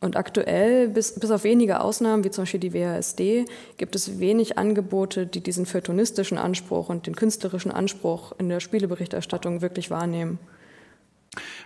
Und 0.00 0.16
aktuell, 0.16 0.88
bis, 0.88 1.20
bis 1.20 1.30
auf 1.30 1.44
wenige 1.44 1.80
Ausnahmen, 1.80 2.24
wie 2.24 2.30
zum 2.30 2.42
Beispiel 2.42 2.60
die 2.60 2.72
WASD, 2.72 3.44
gibt 3.76 3.94
es 3.94 4.18
wenig 4.18 4.56
Angebote, 4.56 5.26
die 5.26 5.42
diesen 5.42 5.66
feuilletonistischen 5.66 6.38
Anspruch 6.38 6.88
und 6.88 7.06
den 7.06 7.14
künstlerischen 7.14 7.70
Anspruch 7.70 8.32
in 8.38 8.48
der 8.48 8.60
Spieleberichterstattung 8.60 9.60
wirklich 9.60 9.90
wahrnehmen. 9.90 10.38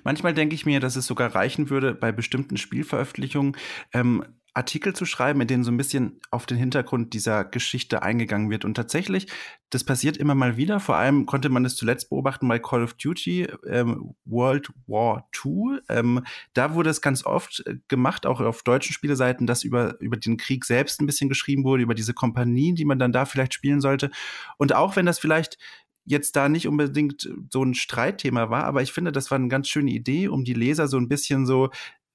Manchmal 0.02 0.34
denke 0.34 0.54
ich 0.54 0.66
mir, 0.66 0.80
dass 0.80 0.96
es 0.96 1.06
sogar 1.06 1.34
reichen 1.34 1.70
würde, 1.70 1.94
bei 1.94 2.12
bestimmten 2.12 2.56
Spielveröffentlichungen 2.56 3.56
ähm, 3.92 4.24
Artikel 4.54 4.94
zu 4.94 5.04
schreiben, 5.04 5.40
in 5.40 5.49
denen 5.49 5.64
so 5.64 5.73
ein 5.73 5.76
bisschen 5.76 6.20
auf 6.30 6.46
den 6.46 6.56
Hintergrund 6.56 7.12
dieser 7.12 7.44
Geschichte 7.44 8.02
eingegangen 8.02 8.50
wird. 8.50 8.64
Und 8.64 8.75
tatsächlich, 8.75 9.26
das 9.70 9.82
passiert 9.82 10.16
immer 10.16 10.37
mal 10.37 10.56
wieder. 10.56 10.78
Vor 10.78 10.94
allem 10.94 11.26
konnte 11.26 11.49
man 11.49 11.64
es 11.64 11.75
zuletzt 11.75 12.08
beobachten 12.08 12.46
bei 12.46 12.61
Call 12.61 12.84
of 12.84 12.94
Duty 12.94 13.49
ähm, 13.66 14.14
World 14.25 14.70
War 14.87 15.28
II. 15.44 15.80
Ähm, 15.88 16.25
da 16.52 16.75
wurde 16.75 16.90
es 16.90 17.00
ganz 17.00 17.26
oft 17.26 17.64
äh, 17.66 17.76
gemacht, 17.88 18.26
auch 18.26 18.40
auf 18.40 18.62
deutschen 18.62 18.92
Spieleseiten, 18.92 19.49
dass 19.49 19.64
über, 19.64 20.00
über 20.00 20.16
den 20.16 20.37
Krieg 20.37 20.64
selbst 20.64 21.00
ein 21.00 21.06
bisschen 21.06 21.28
geschrieben 21.28 21.64
wurde, 21.64 21.82
über 21.82 21.94
diese 21.94 22.14
Kompanie, 22.14 22.75
die 22.75 22.84
man 22.84 23.00
dann 23.00 23.12
da 23.12 23.25
vielleicht 23.25 23.54
spielen 23.54 23.80
sollte. 23.80 24.11
Und 24.56 24.73
auch 24.73 24.94
wenn 24.94 25.06
das 25.06 25.18
vielleicht 25.18 25.58
jetzt 26.06 26.37
da 26.37 26.49
nicht 26.49 26.68
unbedingt 26.68 27.28
so 27.50 27.64
ein 27.64 27.75
Streitthema 27.75 28.50
war, 28.50 28.64
aber 28.64 28.82
ich 28.82 28.92
finde, 28.92 29.11
das 29.11 29.30
war 29.30 29.38
eine 29.38 29.49
ganz 29.49 29.68
schöne 29.68 29.90
Idee, 29.90 30.28
um 30.28 30.44
die 30.44 30.54
Leser 30.54 30.87
so 30.87 30.99
ein 30.99 31.08
bisschen 31.08 31.46
so 31.46 31.70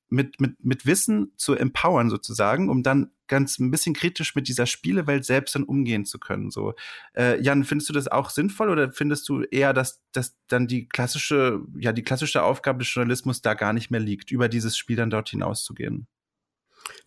mit, 0.10 0.42
mit, 0.42 0.64
mit 0.64 0.86
Wissen 0.86 1.32
zu 1.38 1.56
empowern 1.56 2.10
sozusagen, 2.10 2.70
um 2.70 2.84
dann 2.84 3.12
ganz 3.28 3.60
ein 3.60 3.72
bisschen 3.72 3.94
kritisch 3.94 4.36
mit 4.36 4.48
dieser 4.48 4.66
Spielewelt 4.66 5.24
selbst 5.24 5.56
dann 5.56 5.64
umgehen 5.64 6.06
zu 6.06 6.20
können. 6.20 6.50
So, 6.50 6.74
äh, 7.16 7.40
Jan, 7.42 7.64
findest 7.64 7.90
du 7.90 7.94
das 7.94 8.08
auch 8.08 8.30
sinnvoll 8.30 8.70
oder 8.70 8.92
findest 8.92 9.30
du 9.30 9.44
eher, 9.44 9.72
dass, 9.74 10.02
dass 10.12 10.38
dann 10.48 10.68
die 10.68 10.88
klassische, 10.88 11.62
ja, 11.78 11.94
die 11.94 12.04
klassische 12.04 12.44
Aufgabe 12.44 12.80
des 12.80 12.94
Journalismus 12.94 13.42
da 13.42 13.54
gar 13.54 13.74
nicht 13.74 13.92
mehr 13.92 14.00
liegt, 14.00 14.32
über 14.32 14.50
dieses 14.50 14.78
Spiel 14.78 14.98
dann 14.98 15.12
dort 15.12 15.30
hinauszugehen? 15.30 16.08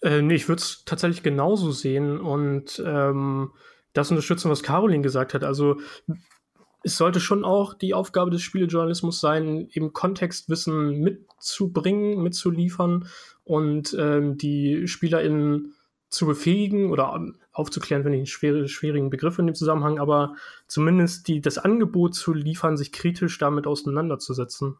Äh, 0.00 0.22
nee, 0.22 0.34
ich 0.34 0.48
würde 0.48 0.62
es 0.62 0.84
tatsächlich 0.84 1.22
genauso 1.22 1.72
sehen 1.72 2.20
und 2.20 2.82
ähm, 2.84 3.50
das 3.92 4.10
unterstützen, 4.10 4.50
was 4.50 4.62
Caroline 4.62 5.02
gesagt 5.02 5.34
hat. 5.34 5.44
Also 5.44 5.80
es 6.84 6.96
sollte 6.96 7.20
schon 7.20 7.44
auch 7.44 7.74
die 7.74 7.94
Aufgabe 7.94 8.30
des 8.30 8.42
Spielejournalismus 8.42 9.20
sein, 9.20 9.68
eben 9.72 9.92
Kontextwissen 9.92 11.00
mitzubringen, 11.00 12.22
mitzuliefern 12.22 13.08
und 13.44 13.96
ähm, 13.98 14.36
die 14.36 14.86
SpielerInnen 14.86 15.74
zu 16.08 16.26
befähigen 16.26 16.90
oder 16.90 17.18
aufzuklären, 17.52 18.02
finde 18.02 18.16
ich 18.16 18.20
einen 18.20 18.26
schwer, 18.26 18.68
schwierigen 18.68 19.10
Begriff 19.10 19.38
in 19.38 19.46
dem 19.46 19.54
Zusammenhang, 19.54 19.98
aber 19.98 20.34
zumindest 20.66 21.28
die, 21.28 21.40
das 21.40 21.58
Angebot 21.58 22.14
zu 22.14 22.34
liefern, 22.34 22.76
sich 22.76 22.92
kritisch 22.92 23.38
damit 23.38 23.66
auseinanderzusetzen. 23.66 24.76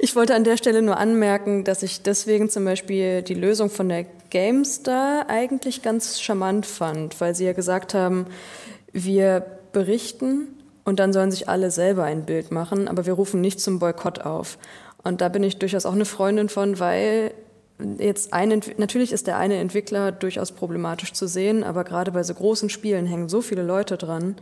Ich 0.00 0.14
wollte 0.14 0.34
an 0.34 0.44
der 0.44 0.56
Stelle 0.56 0.82
nur 0.82 0.98
anmerken, 0.98 1.64
dass 1.64 1.82
ich 1.82 2.02
deswegen 2.02 2.50
zum 2.50 2.64
Beispiel 2.64 3.22
die 3.22 3.34
Lösung 3.34 3.70
von 3.70 3.88
der 3.88 4.04
GameStar 4.30 5.28
eigentlich 5.28 5.82
ganz 5.82 6.20
charmant 6.20 6.66
fand, 6.66 7.20
weil 7.20 7.34
sie 7.34 7.46
ja 7.46 7.52
gesagt 7.52 7.94
haben, 7.94 8.26
wir 8.92 9.46
berichten 9.72 10.59
und 10.90 10.98
dann 10.98 11.12
sollen 11.12 11.30
sich 11.30 11.48
alle 11.48 11.70
selber 11.70 12.02
ein 12.02 12.24
Bild 12.24 12.50
machen, 12.50 12.88
aber 12.88 13.06
wir 13.06 13.12
rufen 13.12 13.40
nicht 13.40 13.60
zum 13.60 13.78
Boykott 13.78 14.22
auf. 14.22 14.58
Und 15.04 15.20
da 15.20 15.28
bin 15.28 15.44
ich 15.44 15.58
durchaus 15.58 15.86
auch 15.86 15.94
eine 15.94 16.04
Freundin 16.04 16.48
von, 16.48 16.80
weil 16.80 17.32
jetzt 17.98 18.32
ein, 18.32 18.60
natürlich 18.76 19.12
ist 19.12 19.28
der 19.28 19.38
eine 19.38 19.54
Entwickler 19.54 20.10
durchaus 20.10 20.50
problematisch 20.50 21.12
zu 21.12 21.28
sehen, 21.28 21.62
aber 21.62 21.84
gerade 21.84 22.10
bei 22.10 22.24
so 22.24 22.34
großen 22.34 22.70
Spielen 22.70 23.06
hängen 23.06 23.28
so 23.28 23.40
viele 23.40 23.62
Leute 23.62 23.96
dran, 23.96 24.34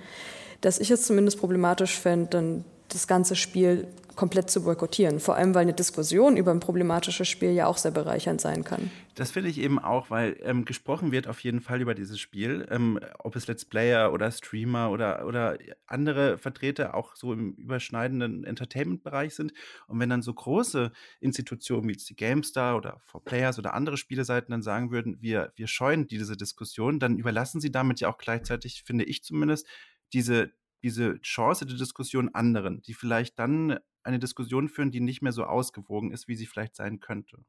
dass 0.62 0.78
ich 0.78 0.90
es 0.90 1.02
zumindest 1.02 1.38
problematisch 1.38 1.98
fände, 1.98 2.30
dann 2.30 2.64
das 2.88 3.06
ganze 3.06 3.36
Spiel 3.36 3.86
komplett 4.18 4.50
zu 4.50 4.64
boykottieren. 4.64 5.20
Vor 5.20 5.36
allem, 5.36 5.54
weil 5.54 5.62
eine 5.62 5.72
Diskussion 5.72 6.36
über 6.36 6.50
ein 6.50 6.58
problematisches 6.58 7.28
Spiel 7.28 7.52
ja 7.52 7.66
auch 7.68 7.78
sehr 7.78 7.92
bereichernd 7.92 8.40
sein 8.40 8.64
kann. 8.64 8.90
Das 9.14 9.30
finde 9.30 9.48
ich 9.48 9.58
eben 9.58 9.78
auch, 9.78 10.10
weil 10.10 10.36
ähm, 10.42 10.64
gesprochen 10.64 11.12
wird 11.12 11.28
auf 11.28 11.38
jeden 11.40 11.60
Fall 11.60 11.80
über 11.80 11.94
dieses 11.94 12.18
Spiel, 12.18 12.66
ähm, 12.68 12.98
ob 13.20 13.36
es 13.36 13.46
Let's 13.46 13.64
Player 13.64 14.12
oder 14.12 14.32
Streamer 14.32 14.90
oder, 14.90 15.24
oder 15.24 15.56
andere 15.86 16.36
Vertreter 16.36 16.96
auch 16.96 17.14
so 17.14 17.32
im 17.32 17.54
überschneidenden 17.54 18.42
Entertainment-Bereich 18.42 19.36
sind. 19.36 19.52
Und 19.86 20.00
wenn 20.00 20.10
dann 20.10 20.22
so 20.22 20.34
große 20.34 20.90
Institutionen 21.20 21.88
wie 21.88 21.92
die 21.92 22.16
GameStar 22.16 22.76
oder 22.76 23.00
4Players 23.12 23.60
oder 23.60 23.72
andere 23.72 23.96
Spieleseiten 23.96 24.50
dann 24.50 24.62
sagen 24.62 24.90
würden, 24.90 25.18
wir, 25.20 25.52
wir 25.54 25.68
scheuen 25.68 26.08
diese 26.08 26.36
Diskussion, 26.36 26.98
dann 26.98 27.18
überlassen 27.18 27.60
sie 27.60 27.70
damit 27.70 28.00
ja 28.00 28.08
auch 28.08 28.18
gleichzeitig, 28.18 28.82
finde 28.84 29.04
ich 29.04 29.22
zumindest, 29.22 29.68
diese, 30.12 30.50
diese 30.82 31.20
Chance 31.20 31.66
der 31.66 31.76
Diskussion 31.76 32.30
anderen, 32.34 32.82
die 32.82 32.94
vielleicht 32.94 33.38
dann 33.38 33.78
eine 34.02 34.18
Diskussion 34.18 34.68
führen, 34.68 34.90
die 34.90 35.00
nicht 35.00 35.22
mehr 35.22 35.32
so 35.32 35.44
ausgewogen 35.44 36.12
ist, 36.12 36.28
wie 36.28 36.36
sie 36.36 36.46
vielleicht 36.46 36.76
sein 36.76 37.00
könnte. 37.00 37.44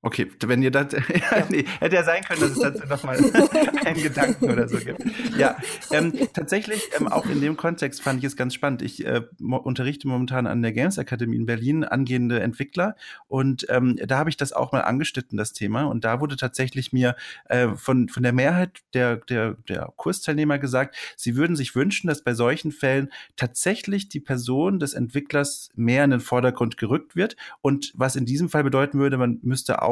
Okay, 0.00 0.30
wenn 0.46 0.62
ihr 0.62 0.70
das, 0.70 0.94
nee, 1.48 1.64
hätte 1.80 1.96
ja 1.96 2.04
sein 2.04 2.22
können, 2.22 2.40
dass 2.40 2.52
es 2.52 2.60
dazu 2.60 2.86
nochmal 2.86 3.18
einen 3.84 4.00
Gedanken 4.00 4.48
oder 4.48 4.68
so 4.68 4.78
gibt. 4.78 5.02
Ja, 5.36 5.56
ähm, 5.90 6.12
tatsächlich, 6.32 6.88
ähm, 6.96 7.08
auch 7.08 7.26
in 7.26 7.40
dem 7.40 7.56
Kontext 7.56 8.02
fand 8.02 8.20
ich 8.20 8.24
es 8.24 8.36
ganz 8.36 8.54
spannend. 8.54 8.82
Ich 8.82 9.04
äh, 9.04 9.22
mo 9.40 9.56
unterrichte 9.56 10.06
momentan 10.06 10.46
an 10.46 10.62
der 10.62 10.72
Games 10.72 11.00
Akademie 11.00 11.34
in 11.34 11.46
Berlin 11.46 11.82
angehende 11.82 12.38
Entwickler 12.38 12.94
und 13.26 13.66
ähm, 13.70 13.96
da 14.06 14.18
habe 14.18 14.30
ich 14.30 14.36
das 14.36 14.52
auch 14.52 14.70
mal 14.70 14.82
angeschnitten, 14.82 15.36
das 15.36 15.52
Thema. 15.52 15.82
Und 15.84 16.04
da 16.04 16.20
wurde 16.20 16.36
tatsächlich 16.36 16.92
mir 16.92 17.16
äh, 17.46 17.70
von, 17.74 18.08
von 18.08 18.22
der 18.22 18.32
Mehrheit 18.32 18.78
der, 18.94 19.16
der, 19.16 19.56
der 19.68 19.92
Kursteilnehmer 19.96 20.60
gesagt, 20.60 20.96
sie 21.16 21.34
würden 21.34 21.56
sich 21.56 21.74
wünschen, 21.74 22.06
dass 22.06 22.22
bei 22.22 22.34
solchen 22.34 22.70
Fällen 22.70 23.10
tatsächlich 23.34 24.08
die 24.08 24.20
Person 24.20 24.78
des 24.78 24.94
Entwicklers 24.94 25.70
mehr 25.74 26.04
in 26.04 26.10
den 26.10 26.20
Vordergrund 26.20 26.76
gerückt 26.76 27.16
wird. 27.16 27.36
Und 27.62 27.92
was 27.96 28.14
in 28.14 28.26
diesem 28.26 28.48
Fall 28.48 28.62
bedeuten 28.62 29.00
würde, 29.00 29.18
man 29.18 29.40
müsste 29.42 29.82
auch 29.82 29.88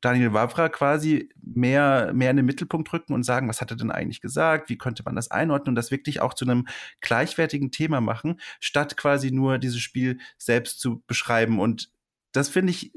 Daniel 0.00 0.32
Wavra 0.32 0.68
quasi 0.68 1.28
mehr, 1.40 2.12
mehr 2.14 2.30
in 2.30 2.36
den 2.36 2.46
Mittelpunkt 2.46 2.92
rücken 2.92 3.12
und 3.12 3.22
sagen, 3.22 3.48
was 3.48 3.60
hat 3.60 3.70
er 3.70 3.76
denn 3.76 3.90
eigentlich 3.90 4.20
gesagt, 4.20 4.70
wie 4.70 4.78
könnte 4.78 5.02
man 5.04 5.16
das 5.16 5.30
einordnen 5.30 5.70
und 5.70 5.74
das 5.76 5.90
wirklich 5.90 6.20
auch 6.20 6.34
zu 6.34 6.44
einem 6.44 6.66
gleichwertigen 7.00 7.70
Thema 7.70 8.00
machen, 8.00 8.40
statt 8.60 8.96
quasi 8.96 9.30
nur 9.30 9.58
dieses 9.58 9.80
Spiel 9.80 10.18
selbst 10.38 10.80
zu 10.80 11.02
beschreiben. 11.06 11.60
Und 11.60 11.90
das 12.32 12.48
finde 12.48 12.70
ich 12.72 12.92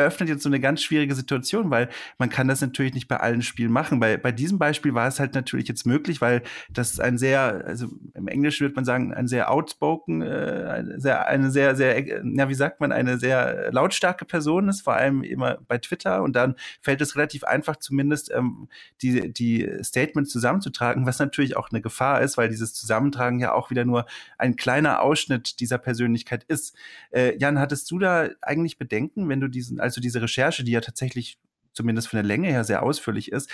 eröffnet 0.00 0.28
jetzt 0.28 0.42
so 0.42 0.48
eine 0.48 0.60
ganz 0.60 0.82
schwierige 0.82 1.14
Situation, 1.14 1.70
weil 1.70 1.88
man 2.18 2.28
kann 2.28 2.48
das 2.48 2.60
natürlich 2.60 2.94
nicht 2.94 3.08
bei 3.08 3.18
allen 3.18 3.42
Spielen 3.42 3.72
machen. 3.72 4.00
Bei, 4.00 4.16
bei 4.16 4.32
diesem 4.32 4.58
Beispiel 4.58 4.94
war 4.94 5.06
es 5.06 5.20
halt 5.20 5.34
natürlich 5.34 5.68
jetzt 5.68 5.86
möglich, 5.86 6.20
weil 6.20 6.42
das 6.70 6.98
ein 7.00 7.18
sehr, 7.18 7.64
also 7.66 7.88
im 8.14 8.28
Englischen 8.28 8.64
würde 8.64 8.74
man 8.74 8.84
sagen, 8.84 9.14
ein 9.14 9.28
sehr 9.28 9.50
outspoken, 9.50 10.22
äh, 10.22 10.66
eine 10.68 11.00
sehr, 11.00 11.26
eine 11.28 11.50
sehr, 11.50 11.76
sehr, 11.76 12.24
ja, 12.24 12.48
wie 12.48 12.54
sagt 12.54 12.80
man, 12.80 12.92
eine 12.92 13.18
sehr 13.18 13.72
lautstarke 13.72 14.24
Person 14.24 14.68
ist, 14.68 14.82
vor 14.82 14.94
allem 14.94 15.22
immer 15.22 15.58
bei 15.68 15.78
Twitter. 15.78 16.22
Und 16.22 16.34
dann 16.34 16.54
fällt 16.80 17.00
es 17.00 17.16
relativ 17.16 17.44
einfach, 17.44 17.76
zumindest 17.76 18.30
ähm, 18.34 18.68
die, 19.02 19.32
die 19.32 19.68
Statements 19.82 20.30
zusammenzutragen, 20.30 21.06
was 21.06 21.18
natürlich 21.18 21.56
auch 21.56 21.70
eine 21.70 21.80
Gefahr 21.80 22.20
ist, 22.22 22.36
weil 22.36 22.48
dieses 22.48 22.74
Zusammentragen 22.74 23.40
ja 23.40 23.52
auch 23.52 23.70
wieder 23.70 23.84
nur 23.84 24.06
ein 24.38 24.56
kleiner 24.56 25.02
Ausschnitt 25.02 25.60
dieser 25.60 25.78
Persönlichkeit 25.78 26.44
ist. 26.44 26.74
Äh, 27.10 27.36
Jan, 27.38 27.58
hattest 27.58 27.90
du 27.90 27.98
da 27.98 28.28
eigentlich 28.40 28.78
Bedenken, 28.78 29.28
wenn 29.28 29.40
du 29.40 29.48
diesen, 29.48 29.80
also 29.80 29.89
diese 29.98 30.22
Recherche, 30.22 30.62
die 30.62 30.72
ja 30.72 30.80
tatsächlich 30.80 31.38
zumindest 31.72 32.08
von 32.08 32.18
der 32.18 32.24
Länge 32.24 32.48
her 32.48 32.64
sehr 32.64 32.82
ausführlich 32.82 33.32
ist, 33.32 33.50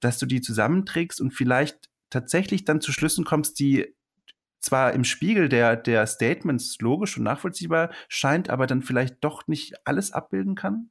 dass 0.00 0.18
du 0.18 0.26
die 0.26 0.40
zusammenträgst 0.40 1.20
und 1.20 1.32
vielleicht 1.32 1.90
tatsächlich 2.10 2.64
dann 2.64 2.80
zu 2.80 2.92
Schlüssen 2.92 3.24
kommst, 3.24 3.58
die 3.58 3.94
zwar 4.60 4.92
im 4.92 5.04
Spiegel 5.04 5.48
der, 5.48 5.76
der 5.76 6.06
Statements 6.06 6.78
logisch 6.80 7.16
und 7.16 7.24
nachvollziehbar 7.24 7.90
scheint, 8.08 8.48
aber 8.48 8.66
dann 8.66 8.82
vielleicht 8.82 9.16
doch 9.24 9.46
nicht 9.48 9.74
alles 9.84 10.12
abbilden 10.12 10.54
kann? 10.54 10.90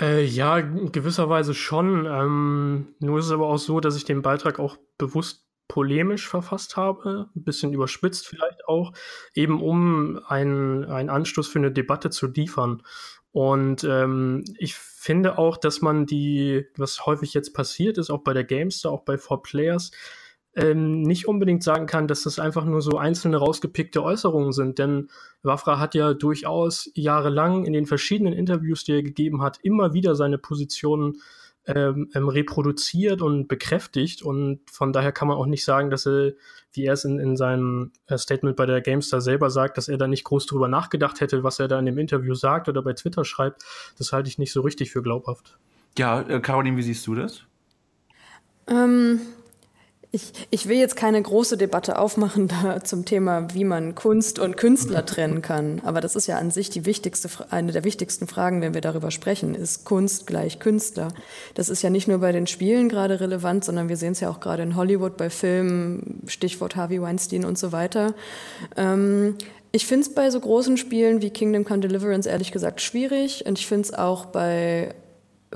Äh, 0.00 0.24
ja, 0.24 0.58
in 0.58 0.92
gewisser 0.92 1.30
Weise 1.30 1.54
schon. 1.54 2.04
Ähm, 2.04 2.94
nur 3.00 3.18
ist 3.18 3.26
es 3.26 3.32
aber 3.32 3.46
auch 3.46 3.58
so, 3.58 3.80
dass 3.80 3.96
ich 3.96 4.04
den 4.04 4.20
Beitrag 4.20 4.58
auch 4.58 4.76
bewusst 4.98 5.46
polemisch 5.68 6.28
verfasst 6.28 6.76
habe, 6.76 7.28
ein 7.34 7.42
bisschen 7.42 7.72
überspitzt 7.72 8.28
vielleicht 8.28 8.68
auch, 8.68 8.92
eben 9.34 9.60
um 9.60 10.20
einen, 10.26 10.84
einen 10.84 11.10
Anstoß 11.10 11.48
für 11.48 11.58
eine 11.58 11.72
Debatte 11.72 12.10
zu 12.10 12.28
liefern. 12.28 12.82
Und 13.36 13.84
ähm, 13.84 14.44
ich 14.56 14.76
finde 14.76 15.36
auch, 15.36 15.58
dass 15.58 15.82
man 15.82 16.06
die, 16.06 16.64
was 16.78 17.04
häufig 17.04 17.34
jetzt 17.34 17.52
passiert 17.52 17.98
ist, 17.98 18.08
auch 18.08 18.22
bei 18.22 18.32
der 18.32 18.44
Gamester, 18.44 18.90
auch 18.90 19.02
bei 19.02 19.16
4Players, 19.16 19.92
ähm, 20.54 21.02
nicht 21.02 21.28
unbedingt 21.28 21.62
sagen 21.62 21.84
kann, 21.84 22.08
dass 22.08 22.22
das 22.22 22.38
einfach 22.38 22.64
nur 22.64 22.80
so 22.80 22.96
einzelne 22.96 23.36
rausgepickte 23.36 24.02
Äußerungen 24.02 24.52
sind. 24.52 24.78
Denn 24.78 25.10
Wafra 25.42 25.78
hat 25.78 25.94
ja 25.94 26.14
durchaus 26.14 26.90
jahrelang 26.94 27.66
in 27.66 27.74
den 27.74 27.84
verschiedenen 27.84 28.32
Interviews, 28.32 28.84
die 28.84 28.92
er 28.92 29.02
gegeben 29.02 29.42
hat, 29.42 29.58
immer 29.62 29.92
wieder 29.92 30.14
seine 30.14 30.38
Positionen 30.38 31.20
ähm, 31.66 32.08
ähm, 32.14 32.28
reproduziert 32.30 33.20
und 33.20 33.48
bekräftigt. 33.48 34.22
Und 34.22 34.60
von 34.70 34.94
daher 34.94 35.12
kann 35.12 35.28
man 35.28 35.36
auch 35.36 35.44
nicht 35.44 35.64
sagen, 35.64 35.90
dass 35.90 36.06
er, 36.06 36.32
wie 36.76 36.84
er 36.84 36.92
es 36.92 37.04
in, 37.04 37.18
in 37.18 37.36
seinem 37.36 37.92
äh, 38.06 38.18
Statement 38.18 38.56
bei 38.56 38.66
der 38.66 38.80
GameStar 38.80 39.20
selber 39.20 39.50
sagt, 39.50 39.76
dass 39.76 39.88
er 39.88 39.96
da 39.96 40.06
nicht 40.06 40.24
groß 40.24 40.46
drüber 40.46 40.68
nachgedacht 40.68 41.20
hätte, 41.20 41.42
was 41.42 41.58
er 41.58 41.68
da 41.68 41.78
in 41.78 41.86
dem 41.86 41.98
Interview 41.98 42.34
sagt 42.34 42.68
oder 42.68 42.82
bei 42.82 42.92
Twitter 42.92 43.24
schreibt. 43.24 43.64
Das 43.98 44.12
halte 44.12 44.28
ich 44.28 44.38
nicht 44.38 44.52
so 44.52 44.60
richtig 44.60 44.90
für 44.90 45.02
glaubhaft. 45.02 45.58
Ja, 45.98 46.20
äh, 46.20 46.40
Caroline, 46.40 46.76
wie 46.76 46.82
siehst 46.82 47.06
du 47.06 47.14
das? 47.14 47.42
Ähm, 48.68 49.20
ich, 50.16 50.32
ich 50.50 50.66
will 50.66 50.78
jetzt 50.78 50.96
keine 50.96 51.20
große 51.20 51.58
Debatte 51.58 51.98
aufmachen 51.98 52.48
da 52.62 52.82
zum 52.82 53.04
Thema, 53.04 53.48
wie 53.52 53.64
man 53.64 53.94
Kunst 53.94 54.38
und 54.38 54.56
Künstler 54.56 55.04
trennen 55.04 55.42
kann. 55.42 55.82
Aber 55.84 56.00
das 56.00 56.16
ist 56.16 56.26
ja 56.26 56.38
an 56.38 56.50
sich 56.50 56.70
die 56.70 56.86
wichtigste, 56.86 57.28
eine 57.50 57.72
der 57.72 57.84
wichtigsten 57.84 58.26
Fragen, 58.26 58.62
wenn 58.62 58.74
wir 58.74 58.80
darüber 58.80 59.10
sprechen. 59.10 59.54
Ist 59.54 59.84
Kunst 59.84 60.26
gleich 60.26 60.58
Künstler? 60.58 61.08
Das 61.54 61.68
ist 61.68 61.82
ja 61.82 61.90
nicht 61.90 62.08
nur 62.08 62.18
bei 62.18 62.32
den 62.32 62.46
Spielen 62.46 62.88
gerade 62.88 63.20
relevant, 63.20 63.64
sondern 63.64 63.88
wir 63.88 63.96
sehen 63.96 64.12
es 64.12 64.20
ja 64.20 64.30
auch 64.30 64.40
gerade 64.40 64.62
in 64.62 64.74
Hollywood 64.74 65.16
bei 65.18 65.28
Filmen, 65.28 66.22
Stichwort 66.26 66.76
Harvey 66.76 67.00
Weinstein 67.00 67.44
und 67.44 67.58
so 67.58 67.72
weiter. 67.72 68.14
Ähm, 68.76 69.36
ich 69.72 69.86
finde 69.86 70.06
es 70.06 70.14
bei 70.14 70.30
so 70.30 70.40
großen 70.40 70.78
Spielen 70.78 71.20
wie 71.20 71.28
Kingdom 71.28 71.64
Come 71.64 71.80
Deliverance 71.80 72.26
ehrlich 72.26 72.52
gesagt 72.52 72.80
schwierig 72.80 73.44
und 73.46 73.58
ich 73.58 73.66
finde 73.66 73.88
es 73.88 73.94
auch 73.94 74.24
bei 74.24 74.94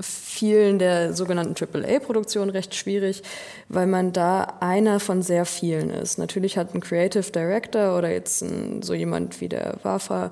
vielen 0.01 0.79
der 0.79 1.13
sogenannten 1.13 1.55
AAA-Produktionen 1.55 2.49
recht 2.51 2.75
schwierig, 2.75 3.23
weil 3.69 3.87
man 3.87 4.13
da 4.13 4.57
einer 4.59 4.99
von 4.99 5.21
sehr 5.21 5.45
vielen 5.45 5.89
ist. 5.89 6.17
Natürlich 6.17 6.57
hat 6.57 6.73
ein 6.73 6.81
Creative 6.81 7.31
Director 7.31 7.97
oder 7.97 8.11
jetzt 8.11 8.41
ein, 8.41 8.81
so 8.81 8.93
jemand 8.93 9.41
wie 9.41 9.49
der 9.49 9.77
WAFA 9.83 10.31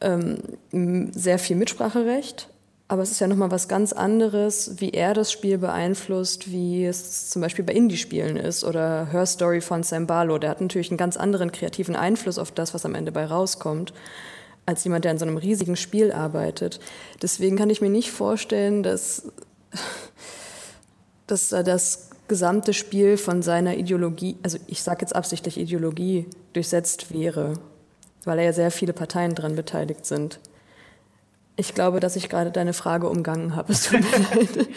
ähm, 0.00 0.38
sehr 1.12 1.38
viel 1.38 1.56
Mitspracherecht, 1.56 2.48
aber 2.90 3.02
es 3.02 3.10
ist 3.10 3.20
ja 3.20 3.26
nochmal 3.26 3.50
was 3.50 3.68
ganz 3.68 3.92
anderes, 3.92 4.80
wie 4.80 4.90
er 4.90 5.12
das 5.12 5.30
Spiel 5.30 5.58
beeinflusst, 5.58 6.50
wie 6.50 6.86
es 6.86 7.28
zum 7.28 7.42
Beispiel 7.42 7.64
bei 7.64 7.74
Indie-Spielen 7.74 8.36
ist 8.36 8.64
oder 8.64 9.08
Her 9.12 9.26
Story 9.26 9.60
von 9.60 9.82
Sam 9.82 10.06
Barlow. 10.06 10.38
Der 10.38 10.48
hat 10.50 10.62
natürlich 10.62 10.90
einen 10.90 10.96
ganz 10.96 11.18
anderen 11.18 11.52
kreativen 11.52 11.96
Einfluss 11.96 12.38
auf 12.38 12.50
das, 12.50 12.72
was 12.72 12.86
am 12.86 12.94
Ende 12.94 13.12
bei 13.12 13.26
rauskommt 13.26 13.92
als 14.68 14.84
jemand, 14.84 15.06
der 15.06 15.12
an 15.12 15.18
so 15.18 15.24
einem 15.24 15.38
riesigen 15.38 15.76
Spiel 15.76 16.12
arbeitet. 16.12 16.78
Deswegen 17.22 17.56
kann 17.56 17.70
ich 17.70 17.80
mir 17.80 17.88
nicht 17.88 18.10
vorstellen, 18.10 18.82
dass, 18.82 19.32
dass 21.26 21.48
das 21.48 22.10
gesamte 22.28 22.74
Spiel 22.74 23.16
von 23.16 23.40
seiner 23.40 23.78
Ideologie, 23.78 24.36
also 24.42 24.58
ich 24.66 24.82
sage 24.82 25.00
jetzt 25.00 25.16
absichtlich 25.16 25.56
Ideologie, 25.58 26.26
durchsetzt 26.52 27.14
wäre, 27.14 27.54
weil 28.24 28.38
ja 28.40 28.52
sehr 28.52 28.70
viele 28.70 28.92
Parteien 28.92 29.34
daran 29.34 29.56
beteiligt 29.56 30.04
sind. 30.04 30.38
Ich 31.60 31.74
glaube, 31.74 31.98
dass 31.98 32.14
ich 32.14 32.28
gerade 32.28 32.52
deine 32.52 32.72
Frage 32.72 33.08
umgangen 33.08 33.56
habe. 33.56 33.72
Es 33.72 33.88
tut 33.88 34.00
mir 34.00 34.18
leid. 34.30 34.68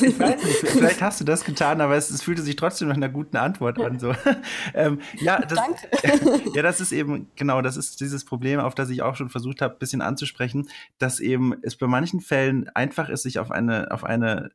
ich 0.00 0.18
weiß 0.20 0.44
nicht, 0.44 0.56
vielleicht 0.68 1.02
hast 1.02 1.20
du 1.20 1.24
das 1.24 1.44
getan, 1.44 1.80
aber 1.80 1.96
es, 1.96 2.10
es 2.10 2.22
fühlte 2.22 2.42
sich 2.42 2.54
trotzdem 2.54 2.86
nach 2.86 2.94
einer 2.94 3.08
guten 3.08 3.36
Antwort 3.38 3.80
an. 3.80 3.98
So. 3.98 4.14
ähm, 4.74 5.00
ja, 5.14 5.40
das, 5.40 5.58
Danke. 5.58 6.50
ja, 6.54 6.62
das 6.62 6.80
ist 6.80 6.92
eben, 6.92 7.28
genau, 7.34 7.60
das 7.60 7.76
ist 7.76 8.00
dieses 8.00 8.24
Problem, 8.24 8.60
auf 8.60 8.76
das 8.76 8.88
ich 8.90 9.02
auch 9.02 9.16
schon 9.16 9.30
versucht 9.30 9.62
habe, 9.62 9.74
ein 9.74 9.80
bisschen 9.80 10.00
anzusprechen, 10.00 10.68
dass 10.98 11.18
eben 11.18 11.56
es 11.62 11.74
bei 11.74 11.88
manchen 11.88 12.20
Fällen 12.20 12.68
einfach 12.68 13.08
ist, 13.08 13.24
sich 13.24 13.40
auf 13.40 13.50
eine, 13.50 13.90
auf 13.90 14.04
eine 14.04 14.52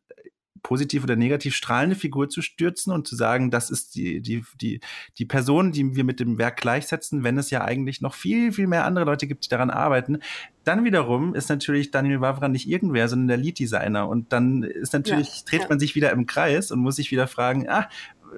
positiv 0.63 1.03
oder 1.03 1.15
negativ 1.15 1.55
strahlende 1.55 1.95
Figur 1.95 2.29
zu 2.29 2.41
stürzen 2.41 2.91
und 2.91 3.07
zu 3.07 3.15
sagen, 3.15 3.51
das 3.51 3.69
ist 3.69 3.95
die, 3.95 4.21
die, 4.21 4.43
die, 4.59 4.79
die 5.17 5.25
Person, 5.25 5.71
die 5.71 5.95
wir 5.95 6.03
mit 6.03 6.19
dem 6.19 6.37
Werk 6.37 6.57
gleichsetzen, 6.57 7.23
wenn 7.23 7.37
es 7.37 7.49
ja 7.49 7.63
eigentlich 7.63 8.01
noch 8.01 8.15
viel, 8.15 8.51
viel 8.51 8.67
mehr 8.67 8.85
andere 8.85 9.05
Leute 9.05 9.27
gibt, 9.27 9.45
die 9.45 9.49
daran 9.49 9.69
arbeiten. 9.69 10.19
Dann 10.63 10.85
wiederum 10.85 11.35
ist 11.35 11.49
natürlich 11.49 11.91
Daniel 11.91 12.21
Wavra 12.21 12.47
nicht 12.47 12.67
irgendwer, 12.67 13.09
sondern 13.09 13.27
der 13.27 13.37
Lead-Designer. 13.37 14.07
Und 14.07 14.31
dann 14.31 14.63
ist 14.63 14.93
natürlich, 14.93 15.27
ja, 15.27 15.43
dreht 15.45 15.61
ja. 15.63 15.67
man 15.69 15.79
sich 15.79 15.95
wieder 15.95 16.11
im 16.11 16.25
Kreis 16.25 16.71
und 16.71 16.79
muss 16.79 16.95
sich 16.95 17.11
wieder 17.11 17.27
fragen, 17.27 17.67
ah, 17.69 17.89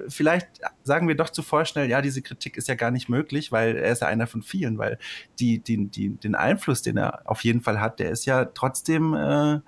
vielleicht 0.08 0.48
sagen 0.82 1.08
wir 1.08 1.16
doch 1.16 1.30
zu 1.30 1.42
vorschnell, 1.42 1.88
ja, 1.88 2.02
diese 2.02 2.22
Kritik 2.22 2.56
ist 2.56 2.68
ja 2.68 2.74
gar 2.74 2.90
nicht 2.90 3.08
möglich, 3.08 3.52
weil 3.52 3.76
er 3.76 3.92
ist 3.92 4.02
ja 4.02 4.08
einer 4.08 4.26
von 4.26 4.42
vielen, 4.42 4.78
weil 4.78 4.98
die, 5.38 5.60
die, 5.60 5.88
die, 5.88 6.10
den 6.10 6.34
Einfluss, 6.34 6.82
den 6.82 6.96
er 6.96 7.22
auf 7.24 7.44
jeden 7.44 7.62
Fall 7.62 7.80
hat, 7.80 7.98
der 7.98 8.10
ist 8.10 8.26
ja 8.26 8.44
trotzdem, 8.46 9.14
äh, 9.14 9.60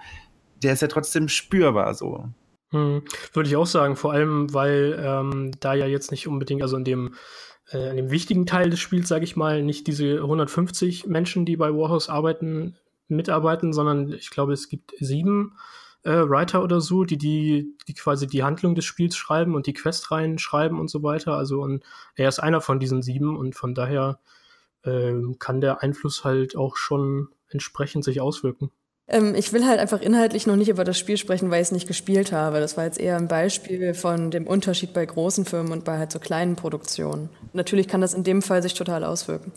der 0.62 0.72
ist 0.72 0.82
ja 0.82 0.88
trotzdem 0.88 1.28
spürbar 1.28 1.94
so. 1.94 2.28
Hm, 2.70 3.02
würde 3.32 3.48
ich 3.48 3.56
auch 3.56 3.66
sagen, 3.66 3.96
vor 3.96 4.12
allem, 4.12 4.52
weil 4.52 4.98
ähm, 5.02 5.52
da 5.60 5.75
ja 5.75 5.87
jetzt 5.87 6.10
nicht 6.10 6.28
unbedingt, 6.28 6.62
also 6.62 6.76
in 6.76 6.84
dem, 6.84 7.14
äh, 7.70 7.90
in 7.90 7.96
dem 7.96 8.10
wichtigen 8.10 8.44
Teil 8.46 8.68
des 8.70 8.80
Spiels, 8.80 9.08
sage 9.08 9.25
ich 9.25 9.37
mal, 9.37 9.62
nicht 9.62 9.87
diese 9.87 10.16
150 10.16 11.06
Menschen, 11.06 11.46
die 11.46 11.56
bei 11.56 11.70
Warhouse 11.72 12.10
arbeiten, 12.10 12.76
mitarbeiten, 13.08 13.72
sondern 13.72 14.12
ich 14.12 14.30
glaube, 14.30 14.52
es 14.52 14.68
gibt 14.68 14.92
sieben 15.00 15.56
äh, 16.02 16.28
Writer 16.28 16.62
oder 16.62 16.80
so, 16.80 17.04
die, 17.04 17.18
die, 17.18 17.75
die 17.88 17.94
quasi 17.94 18.26
die 18.26 18.44
Handlung 18.44 18.75
des 18.75 18.84
Spiels 18.84 19.16
schreiben 19.16 19.54
und 19.54 19.66
die 19.66 19.72
Questreihen 19.72 20.38
schreiben 20.38 20.78
und 20.78 20.90
so 20.90 21.02
weiter. 21.02 21.37
Also 21.37 21.62
und 21.62 21.84
er 22.16 22.28
ist 22.28 22.38
einer 22.38 22.60
von 22.60 22.80
diesen 22.80 23.02
sieben 23.02 23.37
und 23.37 23.54
von 23.54 23.75
daher 23.75 24.20
äh, 24.82 25.14
kann 25.38 25.60
der 25.60 25.82
Einfluss 25.82 26.25
halt 26.25 26.56
auch 26.56 26.76
schon 26.76 27.28
entsprechend 27.48 28.04
sich 28.04 28.20
auswirken. 28.20 28.70
Ähm, 29.08 29.34
ich 29.34 29.52
will 29.52 29.66
halt 29.66 29.80
einfach 29.80 30.00
inhaltlich 30.00 30.46
noch 30.46 30.56
nicht 30.56 30.68
über 30.68 30.84
das 30.84 30.98
Spiel 30.98 31.16
sprechen, 31.16 31.50
weil 31.50 31.62
ich 31.62 31.68
es 31.68 31.72
nicht 31.72 31.88
gespielt 31.88 32.32
habe. 32.32 32.60
Das 32.60 32.76
war 32.76 32.84
jetzt 32.84 33.00
eher 33.00 33.16
ein 33.16 33.28
Beispiel 33.28 33.94
von 33.94 34.30
dem 34.30 34.46
Unterschied 34.46 34.92
bei 34.92 35.04
großen 35.04 35.44
Firmen 35.44 35.72
und 35.72 35.84
bei 35.84 35.98
halt 35.98 36.12
so 36.12 36.18
kleinen 36.18 36.56
Produktionen. 36.56 37.30
Natürlich 37.54 37.88
kann 37.88 38.00
das 38.00 38.14
in 38.14 38.24
dem 38.24 38.42
Fall 38.42 38.62
sich 38.62 38.74
total 38.74 39.04
auswirken. 39.04 39.52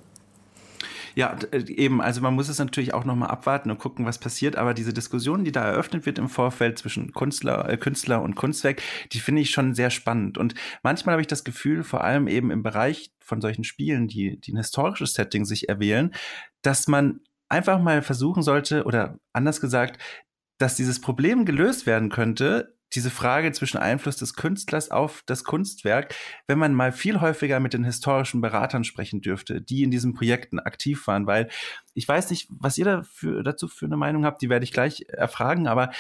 Ja, 1.16 1.38
äh, 1.52 1.64
eben, 1.68 2.02
also 2.02 2.22
man 2.22 2.34
muss 2.34 2.48
es 2.48 2.60
natürlich 2.60 2.94
auch 2.94 3.04
nochmal 3.04 3.30
abwarten 3.30 3.70
und 3.70 3.80
gucken, 3.80 4.06
was 4.06 4.18
passiert, 4.18 4.56
aber 4.56 4.74
diese 4.74 4.94
Diskussion, 4.94 5.44
die 5.44 5.52
da 5.52 5.66
eröffnet 5.66 6.06
wird 6.06 6.18
im 6.20 6.30
Vorfeld 6.30 6.80
zwischen 6.80 7.12
Künstler, 7.12 7.70
äh, 7.70 7.78
Künstler 7.78 8.22
und 8.22 8.36
Kunstwerk, 8.36 8.82
die 9.12 9.20
finde 9.20 9.42
ich 9.42 9.50
schon 9.50 9.74
sehr 9.74 9.90
spannend. 9.90 10.38
Und 10.38 10.56
manchmal 10.84 11.14
habe 11.14 11.22
ich 11.22 11.28
das 11.28 11.44
Gefühl, 11.44 11.84
vor 11.84 12.04
allem 12.04 12.28
eben 12.28 12.52
im 12.52 12.64
Bereich 12.64 13.12
von 13.20 13.42
solchen 13.42 13.66
Spielen, 13.66 14.08
die, 14.08 14.40
die 14.40 14.54
ein 14.54 14.58
historisches 14.58 15.14
Setting 15.14 15.44
sich 15.44 15.68
erwählen, 15.68 16.14
dass 16.62 16.88
man 16.88 17.20
einfach 17.52 17.80
mal 17.80 18.02
versuchen 18.02 18.44
sollte, 18.44 18.86
oder 18.86 19.20
anders 19.34 19.62
gesagt, 19.62 20.02
dass 20.58 20.76
dieses 20.76 21.02
Problem 21.02 21.46
gelöst 21.46 21.86
werden 21.86 22.10
könnte, 22.10 22.78
diese 22.94 23.10
Frage 23.10 23.52
zwischen 23.54 23.78
Einfluss 23.78 24.18
des 24.18 24.36
Künstlers 24.36 24.92
auf 24.92 25.24
das 25.26 25.44
Kunstwerk, 25.44 26.14
wenn 26.48 26.60
man 26.60 26.74
mal 26.74 26.92
viel 26.92 27.22
häufiger 27.22 27.60
mit 27.60 27.74
den 27.74 27.86
historischen 27.86 28.42
Beratern 28.42 28.84
sprechen 28.84 29.22
dürfte, 29.22 29.62
die 29.62 29.84
in 29.84 29.92
diesen 29.92 30.14
Projekten 30.14 30.60
aktiv 30.60 31.08
waren, 31.08 31.26
weil 31.26 31.50
ich 31.94 32.08
weiß 32.08 32.30
nicht, 32.30 32.48
was 32.50 32.78
ihr 32.78 32.86
dafür, 32.86 33.44
dazu 33.44 33.68
für 33.68 33.86
eine 33.86 33.98
Meinung 33.98 34.26
habt, 34.26 34.42
die 34.42 34.50
werde 34.50 34.66
ich 34.66 34.74
gleich 34.74 35.06
erfragen, 35.08 35.68
aber 35.68 35.92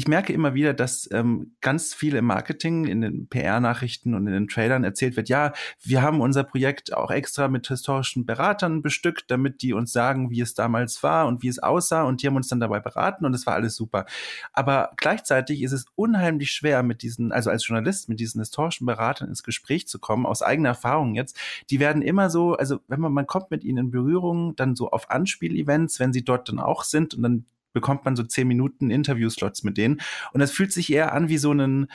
ich 0.00 0.08
merke 0.08 0.32
immer 0.32 0.54
wieder, 0.54 0.72
dass 0.72 1.10
ähm, 1.12 1.52
ganz 1.60 1.92
viel 1.92 2.14
im 2.14 2.24
Marketing, 2.24 2.86
in 2.86 3.02
den 3.02 3.28
PR-Nachrichten 3.28 4.14
und 4.14 4.26
in 4.26 4.32
den 4.32 4.48
Trailern 4.48 4.82
erzählt 4.82 5.14
wird, 5.14 5.28
ja, 5.28 5.52
wir 5.82 6.00
haben 6.00 6.22
unser 6.22 6.42
Projekt 6.42 6.94
auch 6.94 7.10
extra 7.10 7.48
mit 7.48 7.68
historischen 7.68 8.24
Beratern 8.24 8.80
bestückt, 8.80 9.30
damit 9.30 9.60
die 9.60 9.74
uns 9.74 9.92
sagen, 9.92 10.30
wie 10.30 10.40
es 10.40 10.54
damals 10.54 11.02
war 11.02 11.26
und 11.26 11.42
wie 11.42 11.48
es 11.48 11.58
aussah 11.58 12.04
und 12.04 12.22
die 12.22 12.28
haben 12.28 12.36
uns 12.36 12.48
dann 12.48 12.60
dabei 12.60 12.80
beraten 12.80 13.26
und 13.26 13.34
es 13.34 13.44
war 13.44 13.52
alles 13.52 13.76
super. 13.76 14.06
Aber 14.54 14.92
gleichzeitig 14.96 15.60
ist 15.60 15.72
es 15.72 15.84
unheimlich 15.96 16.50
schwer 16.52 16.82
mit 16.82 17.02
diesen, 17.02 17.30
also 17.30 17.50
als 17.50 17.68
Journalist 17.68 18.08
mit 18.08 18.20
diesen 18.20 18.40
historischen 18.40 18.86
Beratern 18.86 19.28
ins 19.28 19.42
Gespräch 19.42 19.86
zu 19.86 19.98
kommen, 19.98 20.24
aus 20.24 20.40
eigener 20.40 20.70
Erfahrung 20.70 21.14
jetzt. 21.14 21.38
Die 21.68 21.78
werden 21.78 22.00
immer 22.00 22.30
so, 22.30 22.54
also 22.54 22.80
wenn 22.88 23.00
man, 23.00 23.12
man 23.12 23.26
kommt 23.26 23.50
mit 23.50 23.64
ihnen 23.64 23.76
in 23.76 23.90
Berührung, 23.90 24.56
dann 24.56 24.76
so 24.76 24.88
auf 24.92 25.10
Anspielevents, 25.10 26.00
wenn 26.00 26.14
sie 26.14 26.24
dort 26.24 26.48
dann 26.48 26.58
auch 26.58 26.84
sind 26.84 27.12
und 27.12 27.22
dann 27.22 27.44
bekommt 27.72 28.04
man 28.04 28.16
so 28.16 28.22
zehn 28.22 28.48
Minuten 28.48 28.90
Interviewslots 28.90 29.62
mit 29.62 29.76
denen. 29.76 30.00
Und 30.32 30.40
das 30.40 30.52
fühlt 30.52 30.72
sich 30.72 30.92
eher 30.92 31.12
an 31.12 31.28
wie 31.28 31.38
so 31.38 31.52
ein, 31.52 31.88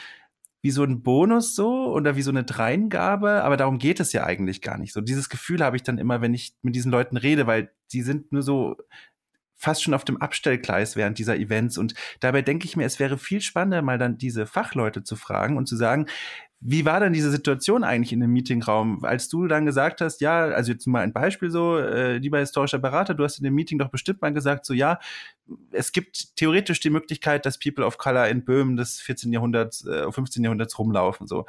wie 0.61 0.71
so 0.71 0.83
ein 0.83 1.03
Bonus 1.03 1.55
so 1.55 1.91
oder 1.93 2.15
wie 2.15 2.23
so 2.23 2.31
eine 2.31 2.43
Dreingabe, 2.43 3.43
aber 3.43 3.55
darum 3.55 3.77
geht 3.77 3.99
es 3.99 4.13
ja 4.13 4.25
eigentlich 4.25 4.61
gar 4.61 4.79
nicht 4.79 4.93
so. 4.93 5.01
Dieses 5.01 5.29
Gefühl 5.29 5.63
habe 5.63 5.75
ich 5.75 5.83
dann 5.83 5.99
immer, 5.99 6.21
wenn 6.21 6.33
ich 6.33 6.55
mit 6.63 6.75
diesen 6.75 6.91
Leuten 6.91 7.17
rede, 7.17 7.45
weil 7.45 7.71
die 7.91 8.01
sind 8.01 8.31
nur 8.31 8.41
so 8.41 8.75
fast 9.55 9.83
schon 9.83 9.93
auf 9.93 10.05
dem 10.05 10.17
Abstellgleis 10.17 10.95
während 10.95 11.17
dieser 11.17 11.38
Events 11.38 11.77
und 11.77 11.93
dabei 12.19 12.41
denke 12.41 12.65
ich 12.65 12.75
mir, 12.75 12.85
es 12.85 12.99
wäre 12.99 13.17
viel 13.17 13.41
spannender, 13.41 13.81
mal 13.81 13.97
dann 13.97 14.17
diese 14.17 14.45
Fachleute 14.45 15.03
zu 15.03 15.15
fragen 15.15 15.57
und 15.57 15.67
zu 15.67 15.75
sagen, 15.75 16.07
wie 16.67 16.84
war 16.84 16.99
denn 16.99 17.13
diese 17.13 17.30
Situation 17.30 17.84
eigentlich 17.84 18.12
in 18.12 18.21
dem 18.21 18.34
Meetingraum, 18.34 19.06
als 19.06 19.30
du 19.30 19.45
dann 19.45 19.67
gesagt 19.67 20.01
hast, 20.01 20.19
ja, 20.19 20.45
also 20.45 20.71
jetzt 20.71 20.88
mal 20.88 21.01
ein 21.01 21.13
Beispiel 21.13 21.51
so, 21.51 21.78
äh, 21.78 22.17
lieber 22.17 22.39
historischer 22.39 22.80
Berater, 22.80 23.13
du 23.13 23.23
hast 23.23 23.38
in 23.38 23.43
dem 23.43 23.54
Meeting 23.54 23.78
doch 23.78 23.89
bestimmt 23.89 24.23
mal 24.23 24.34
gesagt, 24.34 24.65
so 24.65 24.73
ja, 24.73 24.97
es 25.69 25.91
gibt 25.91 26.36
theoretisch 26.36 26.80
die 26.80 26.89
Möglichkeit, 26.89 27.45
dass 27.45 27.60
People 27.60 27.86
of 27.86 27.99
Color 27.99 28.30
in 28.30 28.45
Böhmen 28.45 28.78
des 28.78 28.99
14. 28.99 29.32
Jahrhunderts, 29.32 29.86
äh, 29.86 30.12
15. 30.12 30.43
Jahrhunderts 30.43 30.80
rumlaufen, 30.80 31.28
so. 31.28 31.45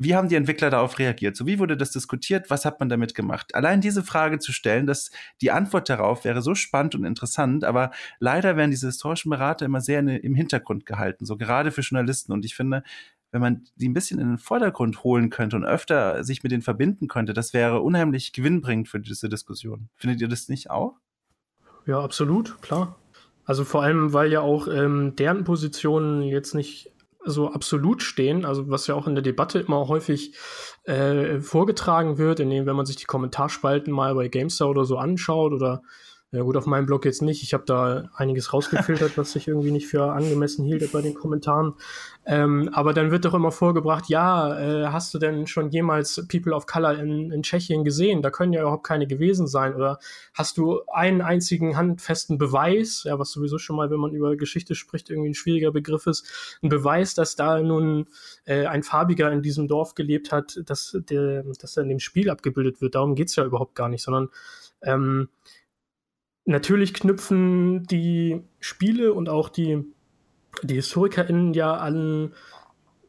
Wie 0.00 0.14
haben 0.14 0.28
die 0.28 0.36
Entwickler 0.36 0.70
darauf 0.70 1.00
reagiert? 1.00 1.36
So, 1.36 1.46
wie 1.46 1.58
wurde 1.58 1.76
das 1.76 1.90
diskutiert? 1.90 2.50
Was 2.50 2.64
hat 2.64 2.78
man 2.78 2.88
damit 2.88 3.16
gemacht? 3.16 3.56
Allein 3.56 3.80
diese 3.80 4.04
Frage 4.04 4.38
zu 4.38 4.52
stellen, 4.52 4.86
dass 4.86 5.10
die 5.40 5.50
Antwort 5.50 5.88
darauf 5.88 6.24
wäre 6.24 6.40
so 6.40 6.54
spannend 6.54 6.94
und 6.94 7.04
interessant, 7.04 7.64
aber 7.64 7.90
leider 8.20 8.56
werden 8.56 8.70
diese 8.70 8.86
historischen 8.86 9.28
Berater 9.28 9.66
immer 9.66 9.80
sehr 9.80 9.98
in, 9.98 10.08
im 10.08 10.36
Hintergrund 10.36 10.86
gehalten, 10.86 11.26
so 11.26 11.36
gerade 11.36 11.72
für 11.72 11.80
Journalisten. 11.80 12.32
Und 12.32 12.44
ich 12.44 12.54
finde, 12.54 12.84
wenn 13.30 13.40
man 13.40 13.64
die 13.76 13.88
ein 13.88 13.94
bisschen 13.94 14.18
in 14.20 14.28
den 14.28 14.38
Vordergrund 14.38 15.04
holen 15.04 15.30
könnte 15.30 15.56
und 15.56 15.64
öfter 15.64 16.24
sich 16.24 16.42
mit 16.42 16.52
denen 16.52 16.62
verbinden 16.62 17.08
könnte, 17.08 17.34
das 17.34 17.52
wäre 17.52 17.80
unheimlich 17.80 18.32
gewinnbringend 18.32 18.88
für 18.88 19.00
diese 19.00 19.28
Diskussion. 19.28 19.88
Findet 19.96 20.20
ihr 20.20 20.28
das 20.28 20.48
nicht 20.48 20.70
auch? 20.70 20.96
Ja, 21.86 22.00
absolut, 22.00 22.60
klar. 22.62 22.96
Also 23.44 23.64
vor 23.64 23.82
allem, 23.82 24.12
weil 24.12 24.30
ja 24.30 24.40
auch 24.40 24.68
ähm, 24.68 25.16
deren 25.16 25.44
Positionen 25.44 26.22
jetzt 26.22 26.54
nicht 26.54 26.92
so 27.24 27.50
absolut 27.50 28.02
stehen, 28.02 28.44
also 28.44 28.68
was 28.70 28.86
ja 28.86 28.94
auch 28.94 29.06
in 29.06 29.14
der 29.14 29.22
Debatte 29.22 29.58
immer 29.58 29.88
häufig 29.88 30.34
äh, 30.84 31.40
vorgetragen 31.40 32.18
wird, 32.18 32.40
indem, 32.40 32.66
wenn 32.66 32.76
man 32.76 32.86
sich 32.86 32.96
die 32.96 33.04
Kommentarspalten 33.04 33.92
mal 33.92 34.14
bei 34.14 34.28
GameStar 34.28 34.68
oder 34.68 34.84
so 34.84 34.96
anschaut 34.98 35.52
oder 35.52 35.82
ja 36.30 36.42
gut, 36.42 36.58
auf 36.58 36.66
meinem 36.66 36.84
Blog 36.84 37.06
jetzt 37.06 37.22
nicht. 37.22 37.42
Ich 37.42 37.54
habe 37.54 37.64
da 37.64 38.10
einiges 38.14 38.52
rausgefiltert, 38.52 39.12
was 39.16 39.34
ich 39.34 39.48
irgendwie 39.48 39.70
nicht 39.70 39.86
für 39.86 40.12
angemessen 40.12 40.62
hielt 40.62 40.92
bei 40.92 41.00
den 41.00 41.14
Kommentaren. 41.14 41.72
Ähm, 42.26 42.68
aber 42.74 42.92
dann 42.92 43.10
wird 43.10 43.24
doch 43.24 43.32
immer 43.32 43.50
vorgebracht, 43.50 44.10
ja, 44.10 44.58
äh, 44.58 44.88
hast 44.88 45.14
du 45.14 45.18
denn 45.18 45.46
schon 45.46 45.70
jemals 45.70 46.26
People 46.28 46.52
of 46.54 46.66
Color 46.66 46.98
in, 46.98 47.32
in 47.32 47.42
Tschechien 47.42 47.82
gesehen? 47.82 48.20
Da 48.20 48.30
können 48.30 48.52
ja 48.52 48.60
überhaupt 48.60 48.84
keine 48.84 49.06
gewesen 49.06 49.46
sein. 49.46 49.74
Oder 49.74 49.98
hast 50.34 50.58
du 50.58 50.82
einen 50.92 51.22
einzigen 51.22 51.78
handfesten 51.78 52.36
Beweis, 52.36 53.04
ja, 53.04 53.18
was 53.18 53.30
sowieso 53.30 53.56
schon 53.56 53.76
mal, 53.76 53.90
wenn 53.90 54.00
man 54.00 54.12
über 54.12 54.36
Geschichte 54.36 54.74
spricht, 54.74 55.08
irgendwie 55.08 55.30
ein 55.30 55.34
schwieriger 55.34 55.72
Begriff 55.72 56.06
ist, 56.06 56.58
ein 56.62 56.68
Beweis, 56.68 57.14
dass 57.14 57.36
da 57.36 57.58
nun 57.62 58.06
äh, 58.44 58.66
ein 58.66 58.82
Farbiger 58.82 59.32
in 59.32 59.40
diesem 59.40 59.66
Dorf 59.66 59.94
gelebt 59.94 60.30
hat, 60.30 60.60
dass, 60.66 60.94
der, 61.08 61.42
dass 61.58 61.78
er 61.78 61.84
in 61.84 61.88
dem 61.88 62.00
Spiel 62.00 62.28
abgebildet 62.28 62.82
wird. 62.82 62.96
Darum 62.96 63.14
geht's 63.14 63.34
ja 63.36 63.46
überhaupt 63.46 63.74
gar 63.74 63.88
nicht, 63.88 64.02
sondern 64.02 64.28
ähm, 64.82 65.30
natürlich 66.48 66.94
knüpfen 66.94 67.86
die 67.86 68.42
Spiele 68.58 69.12
und 69.12 69.28
auch 69.28 69.48
die, 69.48 69.84
die 70.62 70.74
HistorikerInnen 70.74 71.54
ja 71.54 71.74
an 71.76 72.32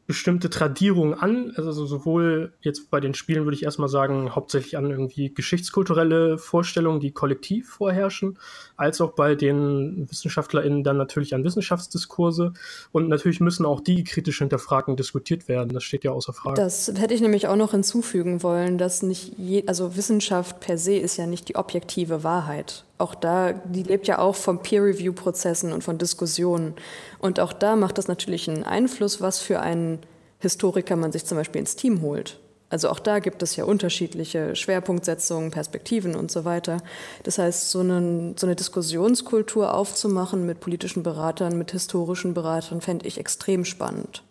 bestimmte 0.06 0.50
Tradierungen 0.50 1.14
an. 1.14 1.52
Also 1.56 1.86
sowohl 1.86 2.52
jetzt 2.62 2.90
bei 2.90 2.98
den 2.98 3.14
Spielen 3.14 3.44
würde 3.44 3.54
ich 3.54 3.62
erstmal 3.62 3.88
sagen, 3.88 4.34
hauptsächlich 4.34 4.76
an 4.76 4.90
irgendwie 4.90 5.32
geschichtskulturelle 5.32 6.36
Vorstellungen, 6.36 6.98
die 6.98 7.12
kollektiv 7.12 7.70
vorherrschen, 7.70 8.36
als 8.76 9.00
auch 9.00 9.12
bei 9.12 9.36
den 9.36 10.10
WissenschaftlerInnen 10.10 10.82
dann 10.82 10.96
natürlich 10.96 11.32
an 11.32 11.44
Wissenschaftsdiskurse. 11.44 12.54
Und 12.90 13.08
natürlich 13.08 13.38
müssen 13.38 13.64
auch 13.64 13.80
die 13.80 14.02
kritisch 14.02 14.38
hinterfragen 14.38 14.96
diskutiert 14.96 15.46
werden. 15.46 15.72
Das 15.72 15.84
steht 15.84 16.02
ja 16.02 16.10
außer 16.10 16.32
Frage. 16.32 16.60
Das 16.60 16.92
hätte 16.96 17.14
ich 17.14 17.20
nämlich 17.20 17.46
auch 17.46 17.56
noch 17.56 17.70
hinzufügen 17.70 18.42
wollen, 18.42 18.78
dass 18.78 19.02
nicht 19.02 19.38
je, 19.38 19.64
also 19.68 19.96
Wissenschaft 19.96 20.58
per 20.58 20.76
se 20.76 20.96
ist 20.96 21.18
ja 21.18 21.26
nicht 21.26 21.48
die 21.48 21.54
objektive 21.54 22.24
Wahrheit 22.24 22.84
auch 23.00 23.14
da, 23.14 23.52
die 23.52 23.82
lebt 23.82 24.06
ja 24.06 24.18
auch 24.18 24.34
von 24.34 24.62
Peer-Review-Prozessen 24.62 25.72
und 25.72 25.82
von 25.82 25.98
Diskussionen. 25.98 26.74
Und 27.18 27.40
auch 27.40 27.52
da 27.52 27.76
macht 27.76 27.98
das 27.98 28.08
natürlich 28.08 28.48
einen 28.48 28.64
Einfluss, 28.64 29.20
was 29.20 29.40
für 29.40 29.60
einen 29.60 29.98
Historiker 30.38 30.96
man 30.96 31.12
sich 31.12 31.26
zum 31.26 31.36
Beispiel 31.36 31.60
ins 31.60 31.76
Team 31.76 32.02
holt. 32.02 32.38
Also 32.70 32.88
auch 32.88 33.00
da 33.00 33.18
gibt 33.18 33.42
es 33.42 33.56
ja 33.56 33.64
unterschiedliche 33.64 34.54
Schwerpunktsetzungen, 34.54 35.50
Perspektiven 35.50 36.14
und 36.14 36.30
so 36.30 36.44
weiter. 36.44 36.78
Das 37.24 37.38
heißt, 37.38 37.70
so, 37.70 37.80
eine, 37.80 38.34
so 38.38 38.46
eine 38.46 38.54
Diskussionskultur 38.54 39.74
aufzumachen 39.74 40.46
mit 40.46 40.60
politischen 40.60 41.02
Beratern, 41.02 41.58
mit 41.58 41.72
historischen 41.72 42.32
Beratern, 42.32 42.80
fände 42.80 43.06
ich 43.06 43.18
extrem 43.18 43.64
spannend. 43.64 44.22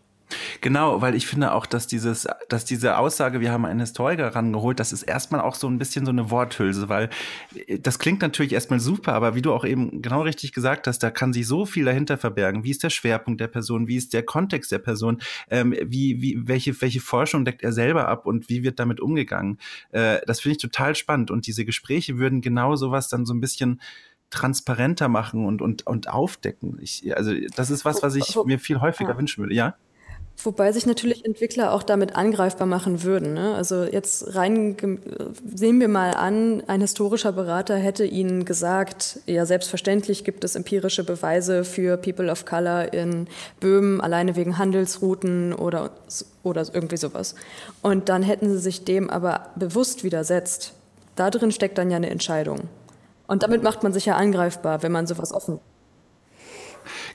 Genau, 0.61 1.01
weil 1.01 1.15
ich 1.15 1.25
finde 1.25 1.53
auch, 1.53 1.65
dass 1.65 1.87
dieses, 1.87 2.27
dass 2.49 2.65
diese 2.65 2.97
Aussage, 2.97 3.39
wir 3.39 3.51
haben 3.51 3.65
einen 3.65 3.79
Historiker 3.79 4.35
rangeholt, 4.35 4.79
das 4.79 4.93
ist 4.93 5.03
erstmal 5.03 5.41
auch 5.41 5.55
so 5.55 5.67
ein 5.67 5.77
bisschen 5.77 6.05
so 6.05 6.11
eine 6.11 6.29
Worthülse, 6.29 6.89
weil 6.89 7.09
äh, 7.67 7.79
das 7.79 7.99
klingt 7.99 8.21
natürlich 8.21 8.53
erstmal 8.53 8.79
super, 8.79 9.13
aber 9.13 9.35
wie 9.35 9.41
du 9.41 9.53
auch 9.53 9.65
eben 9.65 10.01
genau 10.01 10.21
richtig 10.21 10.53
gesagt 10.53 10.87
hast, 10.87 10.99
da 10.99 11.11
kann 11.11 11.33
sich 11.33 11.47
so 11.47 11.65
viel 11.65 11.85
dahinter 11.85 12.17
verbergen. 12.17 12.63
Wie 12.63 12.71
ist 12.71 12.83
der 12.83 12.89
Schwerpunkt 12.89 13.41
der 13.41 13.47
Person? 13.47 13.87
Wie 13.87 13.95
ist 13.95 14.13
der 14.13 14.23
Kontext 14.23 14.71
der 14.71 14.79
Person? 14.79 15.19
Ähm, 15.49 15.75
wie, 15.83 16.21
wie, 16.21 16.47
welche, 16.47 16.79
welche 16.81 17.01
Forschung 17.01 17.45
deckt 17.45 17.63
er 17.63 17.71
selber 17.71 18.07
ab 18.07 18.25
und 18.25 18.49
wie 18.49 18.63
wird 18.63 18.79
damit 18.79 18.99
umgegangen? 18.99 19.57
Äh, 19.91 20.19
das 20.27 20.41
finde 20.41 20.53
ich 20.53 20.61
total 20.61 20.95
spannend 20.95 21.31
und 21.31 21.47
diese 21.47 21.65
Gespräche 21.65 22.17
würden 22.17 22.41
genau 22.41 22.75
sowas 22.75 23.07
dann 23.07 23.25
so 23.25 23.33
ein 23.33 23.41
bisschen 23.41 23.81
transparenter 24.29 25.07
machen 25.07 25.45
und, 25.45 25.61
und, 25.61 25.87
und 25.87 26.07
aufdecken. 26.07 26.77
Ich, 26.81 27.15
also 27.17 27.33
das 27.55 27.71
ist 27.71 27.83
was, 27.83 28.03
was 28.03 28.15
ich 28.15 28.37
mir 28.45 28.59
viel 28.59 28.79
häufiger 28.79 29.11
ja. 29.11 29.17
wünschen 29.17 29.43
würde. 29.43 29.55
Ja? 29.55 29.75
Wobei 30.41 30.71
sich 30.71 30.85
natürlich 30.85 31.25
Entwickler 31.25 31.73
auch 31.73 31.83
damit 31.83 32.15
angreifbar 32.15 32.65
machen 32.65 33.03
würden. 33.03 33.33
Ne? 33.33 33.55
Also 33.55 33.83
jetzt 33.83 34.35
rein 34.35 34.77
sehen 35.53 35.81
wir 35.81 35.89
mal 35.89 36.13
an, 36.13 36.63
ein 36.67 36.79
historischer 36.79 37.33
Berater 37.33 37.75
hätte 37.75 38.05
Ihnen 38.05 38.45
gesagt, 38.45 39.19
ja 39.25 39.45
selbstverständlich 39.45 40.23
gibt 40.23 40.45
es 40.45 40.55
empirische 40.55 41.03
Beweise 41.03 41.65
für 41.65 41.97
People 41.97 42.31
of 42.31 42.45
Color 42.45 42.93
in 42.93 43.27
Böhmen, 43.59 43.99
alleine 43.99 44.37
wegen 44.37 44.57
Handelsrouten 44.57 45.53
oder, 45.53 45.91
oder 46.43 46.65
irgendwie 46.73 46.97
sowas. 46.97 47.35
Und 47.81 48.07
dann 48.07 48.23
hätten 48.23 48.49
Sie 48.49 48.59
sich 48.59 48.85
dem 48.85 49.09
aber 49.09 49.49
bewusst 49.57 50.05
widersetzt. 50.05 50.71
Da 51.17 51.31
drin 51.31 51.51
steckt 51.51 51.77
dann 51.77 51.91
ja 51.91 51.97
eine 51.97 52.09
Entscheidung. 52.09 52.69
Und 53.27 53.43
damit 53.43 53.61
macht 53.61 53.83
man 53.83 53.91
sich 53.91 54.05
ja 54.05 54.15
angreifbar, 54.15 54.83
wenn 54.83 54.93
man 54.93 55.05
sowas 55.05 55.33
offen 55.33 55.59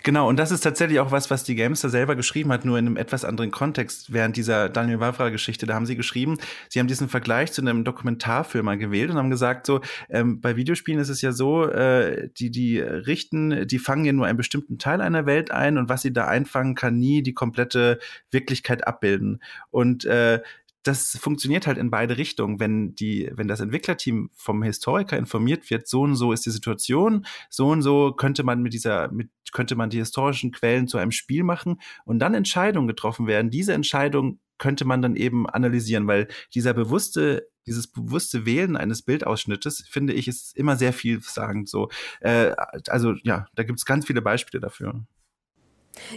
Genau, 0.03 0.29
und 0.29 0.39
das 0.39 0.51
ist 0.51 0.61
tatsächlich 0.61 1.01
auch 1.01 1.11
was, 1.11 1.31
was 1.31 1.45
die 1.45 1.55
Gamester 1.55 1.89
selber 1.89 2.17
geschrieben 2.17 2.53
hat, 2.53 2.65
nur 2.65 2.79
in 2.79 2.87
einem 2.87 2.97
etwas 2.97 3.25
anderen 3.25 3.51
Kontext. 3.51 4.13
Während 4.13 4.37
dieser 4.37 4.69
Daniel 4.69 5.01
Wavra-Geschichte, 5.01 5.67
da 5.67 5.75
haben 5.75 5.87
sie 5.87 5.97
geschrieben, 5.97 6.39
sie 6.69 6.81
haben 6.81 6.87
diesen 6.87 7.09
Vergleich 7.09 7.53
zu 7.53 7.63
einem 7.63 7.85
Dokumentarfilm 7.85 8.65
mal 8.65 8.79
gewählt 8.79 9.11
und 9.11 9.17
haben 9.17 9.31
gesagt, 9.31 9.67
so, 9.67 9.81
ähm, 10.09 10.41
bei 10.41 10.57
Videospielen 10.57 11.01
ist 11.01 11.09
es 11.09 11.23
ja 11.23 11.33
so, 11.33 11.69
äh, 11.69 12.29
die, 12.39 12.51
die 12.51 12.79
richten, 12.81 13.67
die 13.67 13.79
fangen 13.79 14.05
ja 14.05 14.13
nur 14.13 14.27
einen 14.27 14.37
bestimmten 14.37 14.79
Teil 14.79 15.01
einer 15.01 15.27
Welt 15.27 15.51
ein 15.51 15.79
und 15.79 15.89
was 15.89 16.03
sie 16.03 16.13
da 16.13 16.27
einfangen, 16.27 16.75
kann 16.75 16.99
nie 16.99 17.23
die 17.23 17.35
komplette 17.35 17.99
Wirklichkeit 18.31 18.87
abbilden. 18.87 19.43
Und 19.71 20.05
äh, 20.05 20.41
das 20.85 21.17
funktioniert 21.17 21.67
halt 21.67 21.79
in 21.79 21.91
beide 21.91 22.17
Richtungen. 22.17 22.61
Wenn 22.61 22.95
die, 22.95 23.31
wenn 23.35 23.49
das 23.49 23.61
Entwicklerteam 23.61 24.31
vom 24.35 24.63
Historiker 24.63 25.17
informiert 25.17 25.71
wird, 25.71 25.89
so 25.89 26.03
und 26.03 26.15
so 26.15 26.33
ist 26.33 26.47
die 26.47 26.51
Situation, 26.51 27.27
so 27.51 27.69
und 27.69 27.83
so 27.83 28.13
könnte 28.13 28.45
man 28.45 28.63
mit 28.63 28.75
dieser, 28.75 29.11
mit, 29.11 29.31
könnte 29.53 29.77
man 29.77 29.91
die 29.91 29.99
historischen 29.99 30.53
Quellen 30.53 30.87
zu 30.87 30.99
einem 30.99 31.11
Spiel 31.11 31.43
machen 31.43 31.81
und 32.05 32.19
dann 32.19 32.35
Entscheidungen 32.35 32.87
getroffen 32.87 33.27
werden. 33.27 33.51
Diese 33.51 33.73
Entscheidung 33.73 34.41
könnte 34.59 34.85
man 34.85 35.03
dann 35.03 35.17
eben 35.17 35.49
analysieren, 35.49 36.07
weil 36.07 36.29
dieser 36.55 36.75
bewusste 36.75 37.49
dieses 37.67 37.87
bewusste 37.87 38.45
Wählen 38.45 38.77
eines 38.77 39.01
Bildausschnittes, 39.01 39.87
finde 39.89 40.13
ich, 40.13 40.29
ist 40.29 40.55
immer 40.55 40.77
sehr 40.77 40.93
vielsagend 40.93 41.67
so. 41.67 41.89
Äh, 42.21 42.53
also 42.89 43.15
ja, 43.23 43.47
da 43.55 43.63
gibt 43.63 43.79
es 43.79 43.87
ganz 43.87 44.07
viele 44.07 44.21
Beispiele 44.21 44.61
dafür. 44.61 45.07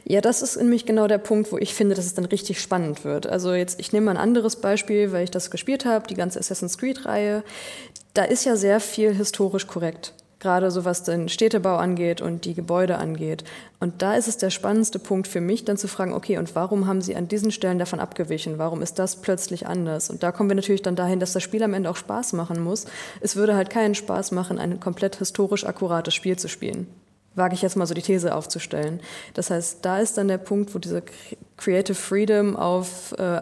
Ja, 0.06 0.22
das 0.22 0.42
ist 0.42 0.58
nämlich 0.58 0.86
genau 0.86 1.08
der 1.08 1.18
Punkt, 1.18 1.52
wo 1.52 1.58
ich 1.58 1.74
finde, 1.74 1.96
dass 1.96 2.06
es 2.06 2.14
dann 2.14 2.26
richtig 2.26 2.60
spannend 2.62 3.04
wird. 3.04 3.28
Also 3.28 3.54
jetzt, 3.54 3.80
ich 3.80 3.94
nehme 3.94 4.08
mal 4.08 4.12
ein 4.12 4.18
anderes 4.18 4.58
Beispiel, 4.58 5.12
weil 5.12 5.24
ich 5.24 5.32
das 5.32 5.52
gespielt 5.52 5.86
habe, 5.86 6.08
die 6.08 6.16
ganze 6.16 6.40
Assassin's 6.40 6.78
Creed-Reihe. 6.78 7.44
Da 8.14 8.24
ist 8.24 8.46
ja 8.46 8.56
sehr 8.56 8.80
viel 8.80 9.14
historisch 9.14 9.68
korrekt. 9.68 10.14
Gerade 10.40 10.70
so 10.70 10.86
was 10.86 11.04
den 11.04 11.30
Städtebau 11.30 11.78
angeht 11.78 12.22
und 12.22 12.46
die 12.46 12.54
Gebäude 12.54 13.00
angeht. 13.00 13.44
Und 13.80 14.04
da 14.04 14.16
ist 14.16 14.28
es 14.28 14.38
der 14.38 14.52
spannendste 14.52 15.00
Punkt 15.00 15.28
für 15.28 15.42
mich, 15.42 15.66
dann 15.66 15.78
zu 15.78 15.88
fragen, 15.88 16.14
okay, 16.14 16.38
und 16.38 16.54
warum 16.56 16.86
haben 16.86 17.02
sie 17.02 17.16
an 17.16 17.28
diesen 17.28 17.52
Stellen 17.52 17.80
davon 17.80 18.00
abgewichen? 18.00 18.60
Warum 18.60 18.84
ist 18.84 19.00
das 19.00 19.16
plötzlich 19.22 19.66
anders? 19.66 20.12
Und 20.12 20.22
da 20.22 20.32
kommen 20.32 20.50
wir 20.50 20.56
natürlich 20.56 20.84
dann 20.84 20.96
dahin, 20.96 21.20
dass 21.20 21.34
das 21.34 21.42
Spiel 21.42 21.64
am 21.64 21.74
Ende 21.74 21.90
auch 21.90 21.96
Spaß 21.96 22.34
machen 22.34 22.62
muss. 22.62 22.86
Es 23.20 23.36
würde 23.36 23.56
halt 23.56 23.72
keinen 23.72 23.96
Spaß 23.96 24.32
machen, 24.32 24.60
ein 24.60 24.80
komplett 24.80 25.16
historisch 25.16 25.66
akkurates 25.66 26.14
Spiel 26.14 26.38
zu 26.38 26.48
spielen 26.48 26.88
wage 27.38 27.54
ich 27.54 27.62
jetzt 27.62 27.76
mal 27.76 27.86
so 27.86 27.94
die 27.94 28.02
These 28.02 28.34
aufzustellen. 28.36 29.00
Das 29.34 29.50
heißt, 29.50 29.86
da 29.86 30.00
ist 30.00 30.18
dann 30.18 30.28
der 30.28 30.38
Punkt, 30.38 30.74
wo 30.74 30.80
diese 30.80 31.04
Creative 31.56 31.96
Freedom 31.96 32.56
auf, 32.56 33.14
äh, 33.18 33.42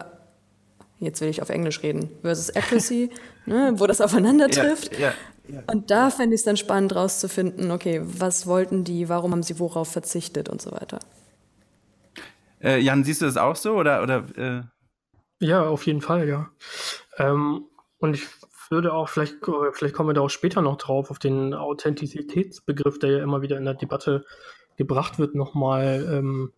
jetzt 1.00 1.20
will 1.20 1.28
ich 1.28 1.42
auf 1.42 1.48
Englisch 1.48 1.82
reden, 1.82 2.10
versus 2.22 2.54
Accuracy, 2.54 3.10
ne, 3.46 3.72
wo 3.76 3.86
das 3.86 4.00
aufeinander 4.00 4.48
trifft. 4.48 4.92
Ja, 4.98 5.08
ja, 5.08 5.14
ja. 5.48 5.62
Und 5.72 5.90
da 5.90 6.10
fände 6.10 6.34
ich 6.34 6.40
es 6.40 6.44
dann 6.44 6.56
spannend 6.56 6.94
rauszufinden, 6.94 7.70
okay, 7.70 8.00
was 8.04 8.46
wollten 8.46 8.84
die, 8.84 9.08
warum 9.08 9.32
haben 9.32 9.42
sie 9.42 9.58
worauf 9.58 9.90
verzichtet 9.90 10.48
und 10.48 10.60
so 10.60 10.72
weiter. 10.72 11.00
Äh, 12.62 12.80
Jan, 12.80 13.04
siehst 13.04 13.22
du 13.22 13.26
das 13.26 13.36
auch 13.36 13.56
so 13.56 13.74
oder? 13.74 14.02
oder 14.02 14.24
äh? 14.36 14.62
Ja, 15.38 15.66
auf 15.68 15.86
jeden 15.86 16.00
Fall, 16.00 16.28
ja. 16.28 16.48
Ähm, 17.18 17.66
und 17.98 18.14
ich 18.14 18.26
würde 18.70 18.92
auch, 18.92 19.08
vielleicht, 19.08 19.36
vielleicht 19.72 19.94
kommen 19.94 20.10
wir 20.10 20.14
da 20.14 20.22
auch 20.22 20.30
später 20.30 20.62
noch 20.62 20.76
drauf, 20.76 21.10
auf 21.10 21.18
den 21.18 21.54
Authentizitätsbegriff, 21.54 22.98
der 22.98 23.10
ja 23.10 23.22
immer 23.22 23.42
wieder 23.42 23.56
in 23.58 23.64
der 23.64 23.74
Debatte 23.74 24.24
gebracht 24.76 25.18
wird, 25.18 25.34
nochmal 25.34 26.06
ähm, 26.10 26.52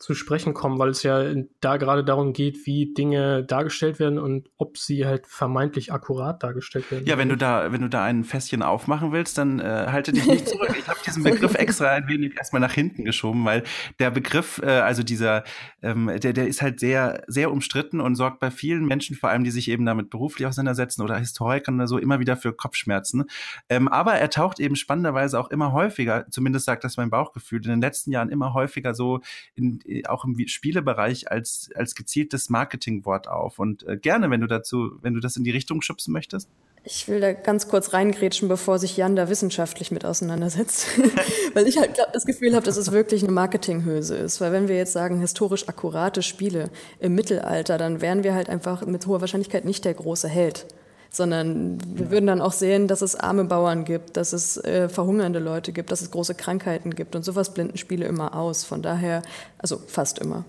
zu 0.00 0.14
sprechen 0.14 0.54
kommen, 0.54 0.78
weil 0.78 0.88
es 0.88 1.02
ja 1.02 1.22
da 1.60 1.76
gerade 1.76 2.02
darum 2.02 2.32
geht, 2.32 2.64
wie 2.64 2.94
Dinge 2.94 3.44
dargestellt 3.44 3.98
werden 3.98 4.18
und 4.18 4.48
ob 4.56 4.78
sie 4.78 5.04
halt 5.04 5.26
vermeintlich 5.26 5.92
akkurat 5.92 6.42
dargestellt 6.42 6.90
werden. 6.90 7.04
Ja, 7.04 7.18
wenn 7.18 7.28
du 7.28 7.36
da, 7.36 7.70
wenn 7.70 7.82
du 7.82 7.90
da 7.90 8.04
ein 8.04 8.24
Fässchen 8.24 8.62
aufmachen 8.62 9.12
willst, 9.12 9.36
dann 9.36 9.60
äh, 9.60 9.88
halte 9.88 10.12
dich 10.12 10.24
nicht 10.24 10.48
zurück. 10.48 10.74
Ich 10.78 10.88
habe 10.88 10.98
diesen 11.06 11.22
Begriff 11.22 11.54
extra 11.58 11.90
ein 11.90 12.08
wenig 12.08 12.34
erstmal 12.34 12.60
nach 12.60 12.72
hinten 12.72 13.04
geschoben, 13.04 13.44
weil 13.44 13.62
der 13.98 14.10
Begriff, 14.10 14.58
äh, 14.64 14.70
also 14.70 15.02
dieser, 15.02 15.44
ähm, 15.82 16.10
der, 16.18 16.32
der 16.32 16.48
ist 16.48 16.62
halt 16.62 16.80
sehr, 16.80 17.22
sehr 17.26 17.52
umstritten 17.52 18.00
und 18.00 18.14
sorgt 18.14 18.40
bei 18.40 18.50
vielen 18.50 18.86
Menschen, 18.86 19.16
vor 19.16 19.28
allem 19.28 19.44
die 19.44 19.50
sich 19.50 19.68
eben 19.68 19.84
damit 19.84 20.08
beruflich 20.08 20.46
auseinandersetzen 20.46 21.02
oder 21.02 21.18
Historikern 21.18 21.74
oder 21.74 21.86
so, 21.86 21.98
immer 21.98 22.20
wieder 22.20 22.38
für 22.38 22.54
Kopfschmerzen. 22.54 23.24
Ähm, 23.68 23.86
aber 23.86 24.14
er 24.14 24.30
taucht 24.30 24.60
eben 24.60 24.76
spannenderweise 24.76 25.38
auch 25.38 25.50
immer 25.50 25.72
häufiger, 25.72 26.24
zumindest 26.30 26.64
sagt 26.64 26.84
das 26.84 26.96
mein 26.96 27.10
Bauchgefühl, 27.10 27.62
in 27.62 27.70
den 27.70 27.80
letzten 27.82 28.12
Jahren 28.12 28.30
immer 28.30 28.54
häufiger 28.54 28.94
so 28.94 29.20
in 29.54 29.78
auch 30.06 30.24
im 30.24 30.36
Spielebereich 30.46 31.30
als, 31.30 31.70
als 31.74 31.94
gezieltes 31.94 32.50
Marketingwort 32.50 33.28
auf. 33.28 33.58
Und 33.58 33.86
äh, 33.86 33.96
gerne, 33.96 34.30
wenn 34.30 34.40
du 34.40 34.46
dazu, 34.46 34.92
wenn 35.02 35.14
du 35.14 35.20
das 35.20 35.36
in 35.36 35.44
die 35.44 35.50
Richtung 35.50 35.82
schubsen 35.82 36.12
möchtest. 36.12 36.48
Ich 36.82 37.08
will 37.08 37.20
da 37.20 37.32
ganz 37.32 37.68
kurz 37.68 37.92
reingrätschen, 37.92 38.48
bevor 38.48 38.78
sich 38.78 38.96
Jan 38.96 39.14
da 39.14 39.28
wissenschaftlich 39.28 39.90
mit 39.90 40.04
auseinandersetzt. 40.04 40.86
Weil 41.54 41.66
ich 41.66 41.76
halt 41.76 41.98
das 42.12 42.24
Gefühl 42.24 42.54
habe, 42.54 42.64
dass 42.64 42.78
es 42.78 42.90
wirklich 42.90 43.22
eine 43.22 43.32
Marketinghülse 43.32 44.16
ist. 44.16 44.40
Weil 44.40 44.52
wenn 44.52 44.68
wir 44.68 44.76
jetzt 44.76 44.92
sagen, 44.92 45.20
historisch 45.20 45.68
akkurate 45.68 46.22
Spiele 46.22 46.70
im 46.98 47.14
Mittelalter, 47.14 47.76
dann 47.76 48.00
wären 48.00 48.24
wir 48.24 48.34
halt 48.34 48.48
einfach 48.48 48.86
mit 48.86 49.06
hoher 49.06 49.20
Wahrscheinlichkeit 49.20 49.64
nicht 49.64 49.84
der 49.84 49.94
große 49.94 50.28
Held 50.28 50.66
sondern 51.10 51.78
wir 51.98 52.10
würden 52.10 52.26
dann 52.26 52.40
auch 52.40 52.52
sehen, 52.52 52.86
dass 52.86 53.02
es 53.02 53.16
arme 53.16 53.44
Bauern 53.44 53.84
gibt, 53.84 54.16
dass 54.16 54.32
es 54.32 54.56
äh, 54.58 54.88
verhungernde 54.88 55.40
Leute 55.40 55.72
gibt, 55.72 55.90
dass 55.90 56.02
es 56.02 56.12
große 56.12 56.34
Krankheiten 56.36 56.94
gibt 56.94 57.16
und 57.16 57.24
sowas 57.24 57.52
blenden 57.52 57.76
Spiele 57.76 58.06
immer 58.06 58.34
aus. 58.36 58.64
Von 58.64 58.80
daher, 58.80 59.22
also 59.58 59.78
fast 59.78 60.20
immer. 60.20 60.44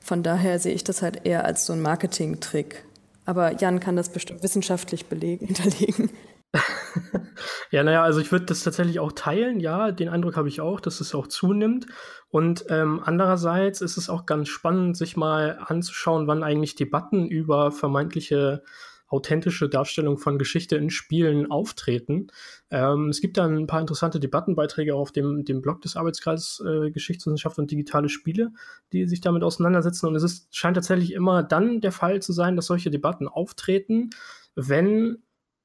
Von 0.00 0.22
daher 0.22 0.58
sehe 0.58 0.72
ich 0.74 0.84
das 0.84 1.02
halt 1.02 1.26
eher 1.26 1.44
als 1.44 1.66
so 1.66 1.74
ein 1.74 1.82
Marketing-Trick. 1.82 2.84
Aber 3.26 3.56
Jan 3.60 3.78
kann 3.80 3.96
das 3.96 4.08
bestimmt 4.08 4.42
wissenschaftlich 4.42 5.06
belegen, 5.06 5.46
hinterlegen. 5.54 6.10
ja, 7.70 7.82
naja, 7.82 8.02
also 8.02 8.20
ich 8.20 8.32
würde 8.32 8.46
das 8.46 8.62
tatsächlich 8.62 9.00
auch 9.00 9.12
teilen. 9.12 9.60
Ja, 9.60 9.90
den 9.92 10.08
Eindruck 10.08 10.36
habe 10.36 10.48
ich 10.48 10.62
auch, 10.62 10.80
dass 10.80 11.00
es 11.00 11.14
auch 11.14 11.26
zunimmt. 11.26 11.86
Und 12.30 12.64
ähm, 12.70 13.02
andererseits 13.04 13.82
ist 13.82 13.98
es 13.98 14.08
auch 14.08 14.24
ganz 14.24 14.48
spannend, 14.48 14.96
sich 14.96 15.18
mal 15.18 15.58
anzuschauen, 15.66 16.26
wann 16.26 16.42
eigentlich 16.42 16.74
Debatten 16.74 17.26
über 17.26 17.70
vermeintliche 17.70 18.62
authentische 19.08 19.68
Darstellung 19.68 20.18
von 20.18 20.38
Geschichte 20.38 20.76
in 20.76 20.90
Spielen 20.90 21.50
auftreten. 21.50 22.28
Ähm, 22.70 23.08
es 23.08 23.20
gibt 23.20 23.38
dann 23.38 23.56
ein 23.56 23.66
paar 23.66 23.80
interessante 23.80 24.20
Debattenbeiträge 24.20 24.94
auf 24.94 25.12
dem, 25.12 25.44
dem 25.44 25.62
Blog 25.62 25.80
des 25.80 25.96
Arbeitskreises 25.96 26.62
äh, 26.66 26.90
Geschichtswissenschaft 26.90 27.58
und 27.58 27.70
digitale 27.70 28.08
Spiele, 28.08 28.52
die 28.92 29.06
sich 29.06 29.20
damit 29.20 29.42
auseinandersetzen. 29.42 30.06
Und 30.06 30.14
es 30.14 30.22
ist, 30.22 30.54
scheint 30.54 30.76
tatsächlich 30.76 31.12
immer 31.12 31.42
dann 31.42 31.80
der 31.80 31.92
Fall 31.92 32.20
zu 32.20 32.32
sein, 32.32 32.54
dass 32.54 32.66
solche 32.66 32.90
Debatten 32.90 33.28
auftreten, 33.28 34.10
wenn 34.54 35.18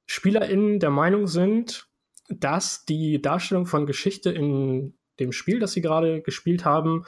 SpielerInnen 0.06 0.80
der 0.80 0.90
Meinung 0.90 1.28
sind, 1.28 1.88
dass 2.30 2.86
die 2.86 3.22
Darstellung 3.22 3.66
von 3.66 3.86
Geschichte 3.86 4.32
in 4.32 4.94
dem 5.20 5.32
Spiel, 5.32 5.60
das 5.60 5.74
sie 5.74 5.82
gerade 5.82 6.22
gespielt 6.22 6.66
haben, 6.66 7.06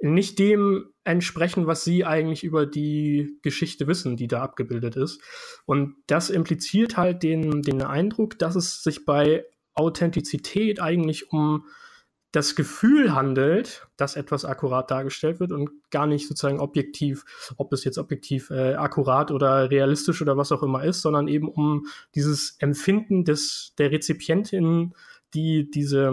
nicht 0.00 0.38
dem 0.38 0.90
entsprechen, 1.04 1.66
was 1.66 1.84
sie 1.84 2.04
eigentlich 2.04 2.44
über 2.44 2.66
die 2.66 3.38
Geschichte 3.42 3.86
wissen, 3.86 4.16
die 4.16 4.28
da 4.28 4.42
abgebildet 4.42 4.96
ist. 4.96 5.20
Und 5.66 5.96
das 6.06 6.30
impliziert 6.30 6.96
halt 6.96 7.22
den, 7.22 7.62
den 7.62 7.82
Eindruck, 7.82 8.38
dass 8.38 8.54
es 8.54 8.82
sich 8.82 9.04
bei 9.04 9.44
Authentizität 9.74 10.80
eigentlich 10.80 11.32
um 11.32 11.64
das 12.30 12.54
Gefühl 12.54 13.14
handelt, 13.14 13.86
dass 13.96 14.14
etwas 14.14 14.44
akkurat 14.44 14.90
dargestellt 14.90 15.40
wird 15.40 15.50
und 15.50 15.70
gar 15.90 16.06
nicht 16.06 16.28
sozusagen 16.28 16.60
objektiv, 16.60 17.24
ob 17.56 17.72
es 17.72 17.84
jetzt 17.84 17.96
objektiv 17.96 18.50
äh, 18.50 18.74
akkurat 18.74 19.30
oder 19.30 19.70
realistisch 19.70 20.20
oder 20.20 20.36
was 20.36 20.52
auch 20.52 20.62
immer 20.62 20.84
ist, 20.84 21.00
sondern 21.00 21.26
eben 21.26 21.48
um 21.48 21.86
dieses 22.14 22.56
Empfinden 22.58 23.24
des 23.24 23.72
der 23.78 23.90
Rezipientin, 23.92 24.92
die 25.32 25.70
diese 25.70 26.12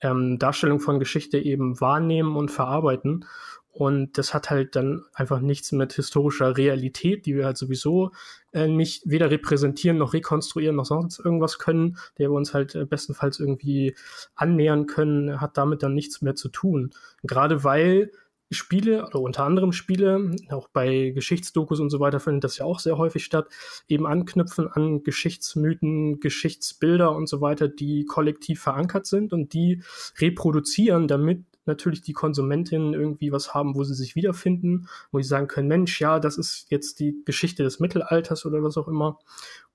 ähm, 0.00 0.38
Darstellung 0.38 0.80
von 0.80 0.98
Geschichte 0.98 1.38
eben 1.38 1.80
wahrnehmen 1.80 2.36
und 2.36 2.50
verarbeiten. 2.50 3.24
Und 3.72 4.18
das 4.18 4.34
hat 4.34 4.50
halt 4.50 4.74
dann 4.74 5.04
einfach 5.14 5.40
nichts 5.40 5.70
mit 5.70 5.92
historischer 5.92 6.56
Realität, 6.56 7.24
die 7.24 7.36
wir 7.36 7.46
halt 7.46 7.56
sowieso 7.56 8.10
äh, 8.52 8.66
nicht 8.66 9.08
weder 9.08 9.30
repräsentieren 9.30 9.96
noch 9.96 10.12
rekonstruieren 10.12 10.74
noch 10.74 10.86
sonst 10.86 11.20
irgendwas 11.20 11.58
können, 11.58 11.96
der 12.18 12.30
wir 12.30 12.36
uns 12.36 12.52
halt 12.52 12.74
äh, 12.74 12.84
bestenfalls 12.84 13.38
irgendwie 13.38 13.94
annähern 14.34 14.86
können, 14.86 15.40
hat 15.40 15.56
damit 15.56 15.84
dann 15.84 15.94
nichts 15.94 16.20
mehr 16.20 16.34
zu 16.34 16.48
tun. 16.48 16.90
Gerade 17.22 17.62
weil 17.62 18.10
Spiele 18.50 19.06
oder 19.06 19.20
unter 19.20 19.44
anderem 19.44 19.72
Spiele, 19.72 20.34
auch 20.50 20.68
bei 20.68 21.10
Geschichtsdokus 21.10 21.78
und 21.80 21.90
so 21.90 22.00
weiter 22.00 22.18
findet 22.18 22.44
das 22.44 22.58
ja 22.58 22.64
auch 22.64 22.80
sehr 22.80 22.98
häufig 22.98 23.24
statt, 23.24 23.48
eben 23.88 24.06
anknüpfen 24.06 24.68
an 24.68 25.02
Geschichtsmythen, 25.02 26.20
Geschichtsbilder 26.20 27.14
und 27.14 27.28
so 27.28 27.40
weiter, 27.40 27.68
die 27.68 28.04
kollektiv 28.06 28.60
verankert 28.60 29.06
sind 29.06 29.32
und 29.32 29.52
die 29.52 29.82
reproduzieren, 30.18 31.06
damit 31.06 31.44
natürlich 31.66 32.02
die 32.02 32.12
Konsumentinnen 32.12 32.94
irgendwie 32.94 33.32
was 33.32 33.54
haben, 33.54 33.74
wo 33.76 33.84
sie 33.84 33.94
sich 33.94 34.16
wiederfinden, 34.16 34.88
wo 35.12 35.20
sie 35.20 35.28
sagen 35.28 35.46
können, 35.46 35.68
Mensch, 35.68 36.00
ja, 36.00 36.18
das 36.18 36.36
ist 36.36 36.66
jetzt 36.70 37.00
die 37.00 37.22
Geschichte 37.24 37.62
des 37.62 37.80
Mittelalters 37.80 38.44
oder 38.46 38.62
was 38.62 38.76
auch 38.76 38.88
immer. 38.88 39.18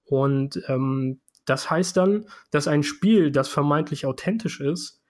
Und 0.03 0.61
ähm, 0.67 1.19
das 1.45 1.69
heißt 1.69 1.95
dann, 1.95 2.25
dass 2.51 2.67
ein 2.67 2.83
Spiel, 2.83 3.31
das 3.31 3.47
vermeintlich 3.47 4.05
authentisch 4.05 4.59
ist, 4.59 5.01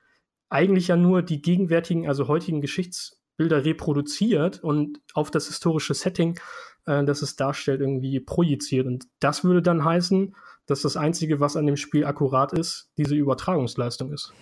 eigentlich 0.49 0.89
ja 0.89 0.95
nur 0.95 1.21
die 1.21 1.41
gegenwärtigen, 1.41 2.08
also 2.08 2.28
heutigen 2.28 2.62
Geschichts 2.62 3.21
Bilder 3.38 3.65
reproduziert 3.65 4.63
und 4.63 5.00
auf 5.13 5.32
das 5.32 5.48
historische 5.48 5.93
Setting, 5.93 6.39
äh, 6.86 7.04
das 7.04 7.21
es 7.21 7.36
darstellt, 7.36 7.82
irgendwie 7.82 8.19
projiziert. 8.19 8.88
Und 8.88 9.06
das 9.19 9.43
würde 9.43 9.62
dann 9.62 9.84
heißen, 9.84 10.36
dass 10.65 10.82
das 10.82 10.98
Einzige, 10.98 11.39
was 11.39 11.56
an 11.56 11.65
dem 11.65 11.78
Spiel 11.78 12.06
akkurat 12.06 12.54
ist, 12.54 12.89
diese 12.98 13.15
Übertragungsleistung 13.15 14.12
ist. 14.12 14.34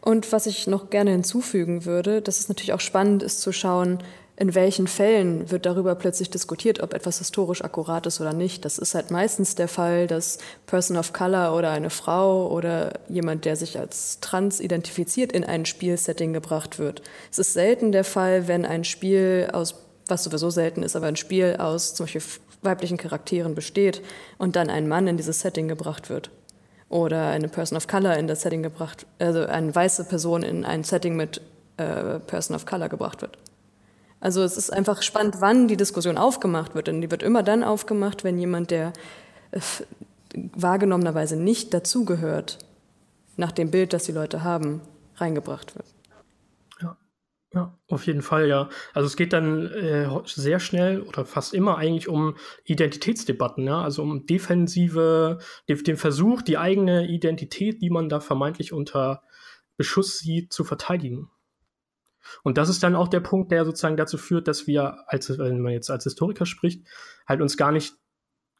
Und 0.00 0.30
was 0.32 0.46
ich 0.46 0.66
noch 0.66 0.90
gerne 0.90 1.12
hinzufügen 1.12 1.84
würde, 1.84 2.22
dass 2.22 2.38
es 2.38 2.48
natürlich 2.48 2.72
auch 2.72 2.80
spannend 2.80 3.22
ist 3.22 3.40
zu 3.40 3.52
schauen, 3.52 3.98
in 4.40 4.54
welchen 4.54 4.86
Fällen 4.86 5.50
wird 5.50 5.66
darüber 5.66 5.94
plötzlich 5.94 6.30
diskutiert, 6.30 6.82
ob 6.82 6.94
etwas 6.94 7.18
historisch 7.18 7.62
akkurat 7.62 8.06
ist 8.06 8.22
oder 8.22 8.32
nicht. 8.32 8.64
Das 8.64 8.78
ist 8.78 8.94
halt 8.94 9.10
meistens 9.10 9.54
der 9.54 9.68
Fall, 9.68 10.06
dass 10.06 10.38
Person 10.64 10.96
of 10.96 11.12
Color 11.12 11.54
oder 11.54 11.70
eine 11.72 11.90
Frau 11.90 12.50
oder 12.50 12.94
jemand, 13.10 13.44
der 13.44 13.54
sich 13.56 13.78
als 13.78 14.18
trans 14.20 14.58
identifiziert, 14.58 15.30
in 15.30 15.44
ein 15.44 15.66
Spielsetting 15.66 16.32
gebracht 16.32 16.78
wird. 16.78 17.02
Es 17.30 17.38
ist 17.38 17.52
selten 17.52 17.92
der 17.92 18.02
Fall, 18.02 18.48
wenn 18.48 18.64
ein 18.64 18.84
Spiel 18.84 19.50
aus, 19.52 19.74
was 20.08 20.24
sowieso 20.24 20.48
selten 20.48 20.82
ist, 20.84 20.96
aber 20.96 21.08
ein 21.08 21.16
Spiel 21.16 21.56
aus 21.58 21.94
zum 21.94 22.06
Beispiel 22.06 22.22
weiblichen 22.62 22.96
Charakteren 22.96 23.54
besteht 23.54 24.00
und 24.38 24.56
dann 24.56 24.70
ein 24.70 24.88
Mann 24.88 25.06
in 25.06 25.18
dieses 25.18 25.40
Setting 25.40 25.68
gebracht 25.68 26.08
wird. 26.08 26.30
Oder 26.88 27.28
eine 27.28 27.48
Person 27.48 27.76
of 27.76 27.88
Color 27.88 28.16
in 28.16 28.26
das 28.26 28.40
Setting 28.40 28.62
gebracht, 28.62 29.04
also 29.18 29.44
eine 29.44 29.74
weiße 29.74 30.04
Person 30.04 30.42
in 30.42 30.64
ein 30.64 30.82
Setting 30.82 31.14
mit 31.14 31.42
äh, 31.76 32.18
Person 32.20 32.56
of 32.56 32.64
Color 32.64 32.88
gebracht 32.88 33.20
wird. 33.20 33.36
Also 34.20 34.42
es 34.42 34.56
ist 34.56 34.72
einfach 34.72 35.02
spannend, 35.02 35.36
wann 35.40 35.66
die 35.66 35.76
Diskussion 35.76 36.18
aufgemacht 36.18 36.74
wird. 36.74 36.86
Denn 36.86 37.00
die 37.00 37.10
wird 37.10 37.22
immer 37.22 37.42
dann 37.42 37.64
aufgemacht, 37.64 38.22
wenn 38.22 38.38
jemand, 38.38 38.70
der 38.70 38.92
äh, 39.50 39.60
wahrgenommenerweise 40.34 41.36
nicht 41.36 41.74
dazugehört, 41.74 42.58
nach 43.36 43.52
dem 43.52 43.70
Bild, 43.70 43.92
das 43.92 44.04
die 44.04 44.12
Leute 44.12 44.44
haben, 44.44 44.82
reingebracht 45.16 45.74
wird. 45.74 45.86
Ja, 47.52 47.76
auf 47.88 48.06
jeden 48.06 48.22
Fall, 48.22 48.46
ja. 48.46 48.68
Also 48.94 49.06
es 49.08 49.16
geht 49.16 49.32
dann 49.32 49.66
äh, 49.66 50.08
sehr 50.24 50.60
schnell 50.60 51.02
oder 51.02 51.24
fast 51.24 51.52
immer 51.52 51.78
eigentlich 51.78 52.06
um 52.06 52.36
Identitätsdebatten, 52.64 53.66
ja, 53.66 53.82
also 53.82 54.02
um 54.02 54.24
defensive, 54.24 55.38
den 55.68 55.96
Versuch, 55.96 56.42
die 56.42 56.58
eigene 56.58 57.08
Identität, 57.08 57.82
die 57.82 57.90
man 57.90 58.08
da 58.08 58.20
vermeintlich 58.20 58.72
unter 58.72 59.24
Beschuss 59.76 60.20
sieht, 60.20 60.52
zu 60.52 60.62
verteidigen. 60.62 61.28
Und 62.42 62.58
das 62.58 62.68
ist 62.68 62.82
dann 62.82 62.96
auch 62.96 63.08
der 63.08 63.20
Punkt, 63.20 63.52
der 63.52 63.64
sozusagen 63.64 63.96
dazu 63.96 64.18
führt, 64.18 64.48
dass 64.48 64.66
wir, 64.66 65.04
als, 65.06 65.28
wenn 65.38 65.60
man 65.60 65.72
jetzt 65.72 65.90
als 65.90 66.04
Historiker 66.04 66.46
spricht, 66.46 66.86
halt 67.26 67.40
uns 67.40 67.56
gar 67.56 67.72
nicht 67.72 67.94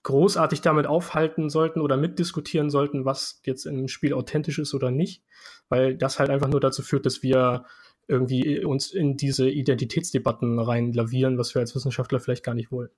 großartig 0.02 0.62
damit 0.62 0.86
aufhalten 0.86 1.50
sollten 1.50 1.80
oder 1.80 1.96
mitdiskutieren 1.96 2.70
sollten, 2.70 3.04
was 3.04 3.40
jetzt 3.44 3.66
im 3.66 3.88
Spiel 3.88 4.14
authentisch 4.14 4.58
ist 4.58 4.72
oder 4.72 4.90
nicht, 4.90 5.24
weil 5.68 5.96
das 5.96 6.18
halt 6.18 6.30
einfach 6.30 6.48
nur 6.48 6.60
dazu 6.60 6.82
führt, 6.82 7.04
dass 7.04 7.22
wir 7.22 7.66
irgendwie 8.10 8.64
uns 8.64 8.90
in 8.90 9.16
diese 9.16 9.48
Identitätsdebatten 9.48 10.58
reinlavieren, 10.58 11.38
was 11.38 11.54
wir 11.54 11.60
als 11.60 11.74
Wissenschaftler 11.74 12.20
vielleicht 12.20 12.44
gar 12.44 12.54
nicht 12.54 12.70
wollen. 12.72 12.90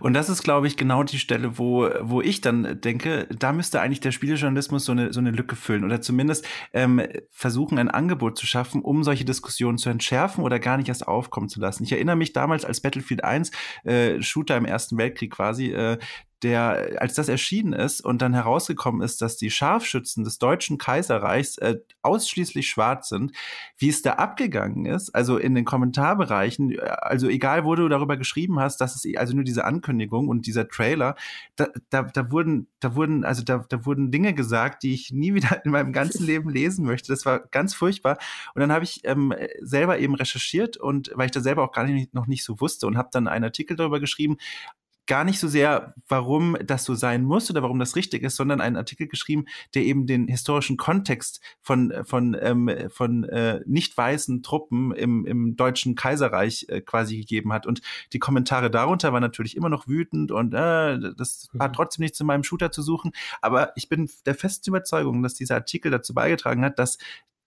Und 0.00 0.14
das 0.14 0.28
ist, 0.28 0.42
glaube 0.42 0.66
ich, 0.66 0.76
genau 0.76 1.02
die 1.02 1.18
Stelle, 1.18 1.58
wo, 1.58 1.88
wo 2.00 2.20
ich 2.20 2.40
dann 2.40 2.80
denke, 2.80 3.28
da 3.38 3.52
müsste 3.52 3.80
eigentlich 3.80 4.00
der 4.00 4.12
Spielejournalismus 4.12 4.84
so 4.84 4.92
eine, 4.92 5.12
so 5.12 5.20
eine 5.20 5.30
Lücke 5.30 5.56
füllen 5.56 5.84
oder 5.84 6.00
zumindest 6.00 6.46
ähm, 6.72 7.02
versuchen, 7.30 7.78
ein 7.78 7.90
Angebot 7.90 8.38
zu 8.38 8.46
schaffen, 8.46 8.82
um 8.82 9.04
solche 9.04 9.24
Diskussionen 9.24 9.78
zu 9.78 9.90
entschärfen 9.90 10.42
oder 10.42 10.58
gar 10.58 10.78
nicht 10.78 10.88
erst 10.88 11.06
aufkommen 11.06 11.48
zu 11.48 11.60
lassen. 11.60 11.84
Ich 11.84 11.92
erinnere 11.92 12.16
mich 12.16 12.32
damals 12.32 12.64
als 12.64 12.80
Battlefield 12.80 13.22
1, 13.22 13.50
äh, 13.84 14.22
Shooter 14.22 14.56
im 14.56 14.64
Ersten 14.64 14.98
Weltkrieg 14.98 15.32
quasi, 15.32 15.70
äh, 15.70 15.98
der, 16.42 16.96
als 16.98 17.14
das 17.14 17.28
erschienen 17.28 17.72
ist 17.72 18.00
und 18.00 18.20
dann 18.20 18.34
herausgekommen 18.34 19.02
ist, 19.02 19.22
dass 19.22 19.36
die 19.36 19.50
Scharfschützen 19.50 20.24
des 20.24 20.38
Deutschen 20.38 20.78
Kaiserreichs 20.78 21.58
äh, 21.58 21.76
ausschließlich 22.02 22.68
schwarz 22.68 23.08
sind, 23.08 23.32
wie 23.78 23.88
es 23.88 24.02
da 24.02 24.14
abgegangen 24.14 24.86
ist, 24.86 25.14
also 25.14 25.38
in 25.38 25.54
den 25.54 25.64
Kommentarbereichen, 25.64 26.72
äh, 26.72 26.80
also 26.80 27.28
egal, 27.28 27.64
wo 27.64 27.74
du 27.74 27.88
darüber 27.88 28.16
geschrieben 28.16 28.60
hast, 28.60 28.80
dass 28.80 28.94
es 28.94 29.16
also 29.16 29.34
nur 29.34 29.44
diese 29.44 29.64
Ankündigung 29.64 30.28
und 30.28 30.46
dieser 30.46 30.68
Trailer, 30.68 31.14
da, 31.56 31.68
da, 31.90 32.02
da 32.02 32.30
wurden, 32.30 32.68
da 32.80 32.94
wurden, 32.94 33.24
also 33.24 33.42
da, 33.42 33.64
da 33.68 33.86
wurden 33.86 34.10
Dinge 34.10 34.34
gesagt, 34.34 34.82
die 34.82 34.94
ich 34.94 35.12
nie 35.12 35.34
wieder 35.34 35.64
in 35.64 35.70
meinem 35.70 35.92
ganzen 35.92 36.26
Leben 36.26 36.50
lesen 36.50 36.84
möchte. 36.84 37.12
Das 37.12 37.24
war 37.24 37.40
ganz 37.40 37.74
furchtbar. 37.74 38.18
Und 38.54 38.60
dann 38.60 38.72
habe 38.72 38.84
ich 38.84 39.00
ähm, 39.04 39.34
selber 39.60 39.98
eben 39.98 40.14
recherchiert 40.14 40.76
und 40.76 41.10
weil 41.14 41.26
ich 41.26 41.32
da 41.32 41.40
selber 41.40 41.64
auch 41.64 41.72
gar 41.72 41.84
nicht, 41.84 42.14
noch 42.14 42.26
nicht 42.26 42.44
so 42.44 42.60
wusste 42.60 42.86
und 42.86 42.96
habe 42.96 43.08
dann 43.12 43.28
einen 43.28 43.44
Artikel 43.44 43.76
darüber 43.76 44.00
geschrieben, 44.00 44.36
gar 45.06 45.24
nicht 45.24 45.38
so 45.38 45.48
sehr, 45.48 45.94
warum 46.08 46.56
das 46.64 46.84
so 46.84 46.94
sein 46.94 47.24
muss 47.24 47.50
oder 47.50 47.62
warum 47.62 47.78
das 47.78 47.96
richtig 47.96 48.22
ist, 48.22 48.36
sondern 48.36 48.60
einen 48.60 48.76
Artikel 48.76 49.06
geschrieben, 49.06 49.44
der 49.74 49.84
eben 49.84 50.06
den 50.06 50.28
historischen 50.28 50.76
Kontext 50.76 51.40
von, 51.60 51.92
von, 52.04 52.36
ähm, 52.40 52.70
von 52.88 53.24
äh, 53.24 53.60
nicht 53.66 53.96
weißen 53.96 54.42
Truppen 54.42 54.92
im, 54.92 55.26
im 55.26 55.56
deutschen 55.56 55.94
Kaiserreich 55.94 56.66
äh, 56.68 56.80
quasi 56.80 57.18
gegeben 57.18 57.52
hat. 57.52 57.66
Und 57.66 57.82
die 58.12 58.18
Kommentare 58.18 58.70
darunter 58.70 59.12
waren 59.12 59.22
natürlich 59.22 59.56
immer 59.56 59.68
noch 59.68 59.88
wütend 59.88 60.30
und 60.32 60.54
äh, 60.54 60.98
das 61.16 61.48
mhm. 61.52 61.60
hat 61.60 61.74
trotzdem 61.74 62.02
nichts 62.02 62.20
in 62.20 62.26
meinem 62.26 62.44
Shooter 62.44 62.72
zu 62.72 62.82
suchen. 62.82 63.12
Aber 63.42 63.72
ich 63.76 63.88
bin 63.88 64.08
der 64.26 64.34
festen 64.34 64.70
Überzeugung, 64.70 65.22
dass 65.22 65.34
dieser 65.34 65.56
Artikel 65.56 65.90
dazu 65.90 66.14
beigetragen 66.14 66.64
hat, 66.64 66.78
dass 66.78 66.98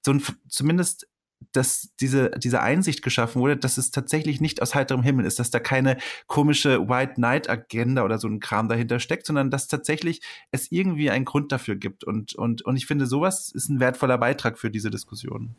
so 0.05 0.13
ein 0.13 0.23
zumindest 0.47 1.07
dass 1.51 1.89
diese, 1.99 2.31
diese 2.31 2.61
Einsicht 2.61 3.03
geschaffen 3.03 3.41
wurde, 3.41 3.57
dass 3.57 3.77
es 3.77 3.91
tatsächlich 3.91 4.41
nicht 4.41 4.61
aus 4.61 4.75
heiterem 4.75 5.03
Himmel 5.03 5.25
ist, 5.25 5.39
dass 5.39 5.51
da 5.51 5.59
keine 5.59 5.97
komische 6.27 6.89
White 6.89 7.15
Knight 7.15 7.49
Agenda 7.49 8.03
oder 8.03 8.17
so 8.17 8.27
ein 8.27 8.39
Kram 8.39 8.67
dahinter 8.69 8.99
steckt, 8.99 9.25
sondern 9.25 9.51
dass 9.51 9.67
tatsächlich 9.67 10.21
es 10.51 10.71
irgendwie 10.71 11.09
einen 11.09 11.25
Grund 11.25 11.51
dafür 11.51 11.75
gibt. 11.75 12.03
Und, 12.03 12.33
und, 12.35 12.63
und 12.63 12.75
ich 12.75 12.85
finde, 12.85 13.05
sowas 13.05 13.51
ist 13.51 13.69
ein 13.69 13.79
wertvoller 13.79 14.17
Beitrag 14.17 14.57
für 14.57 14.71
diese 14.71 14.89
Diskussion. 14.89 15.55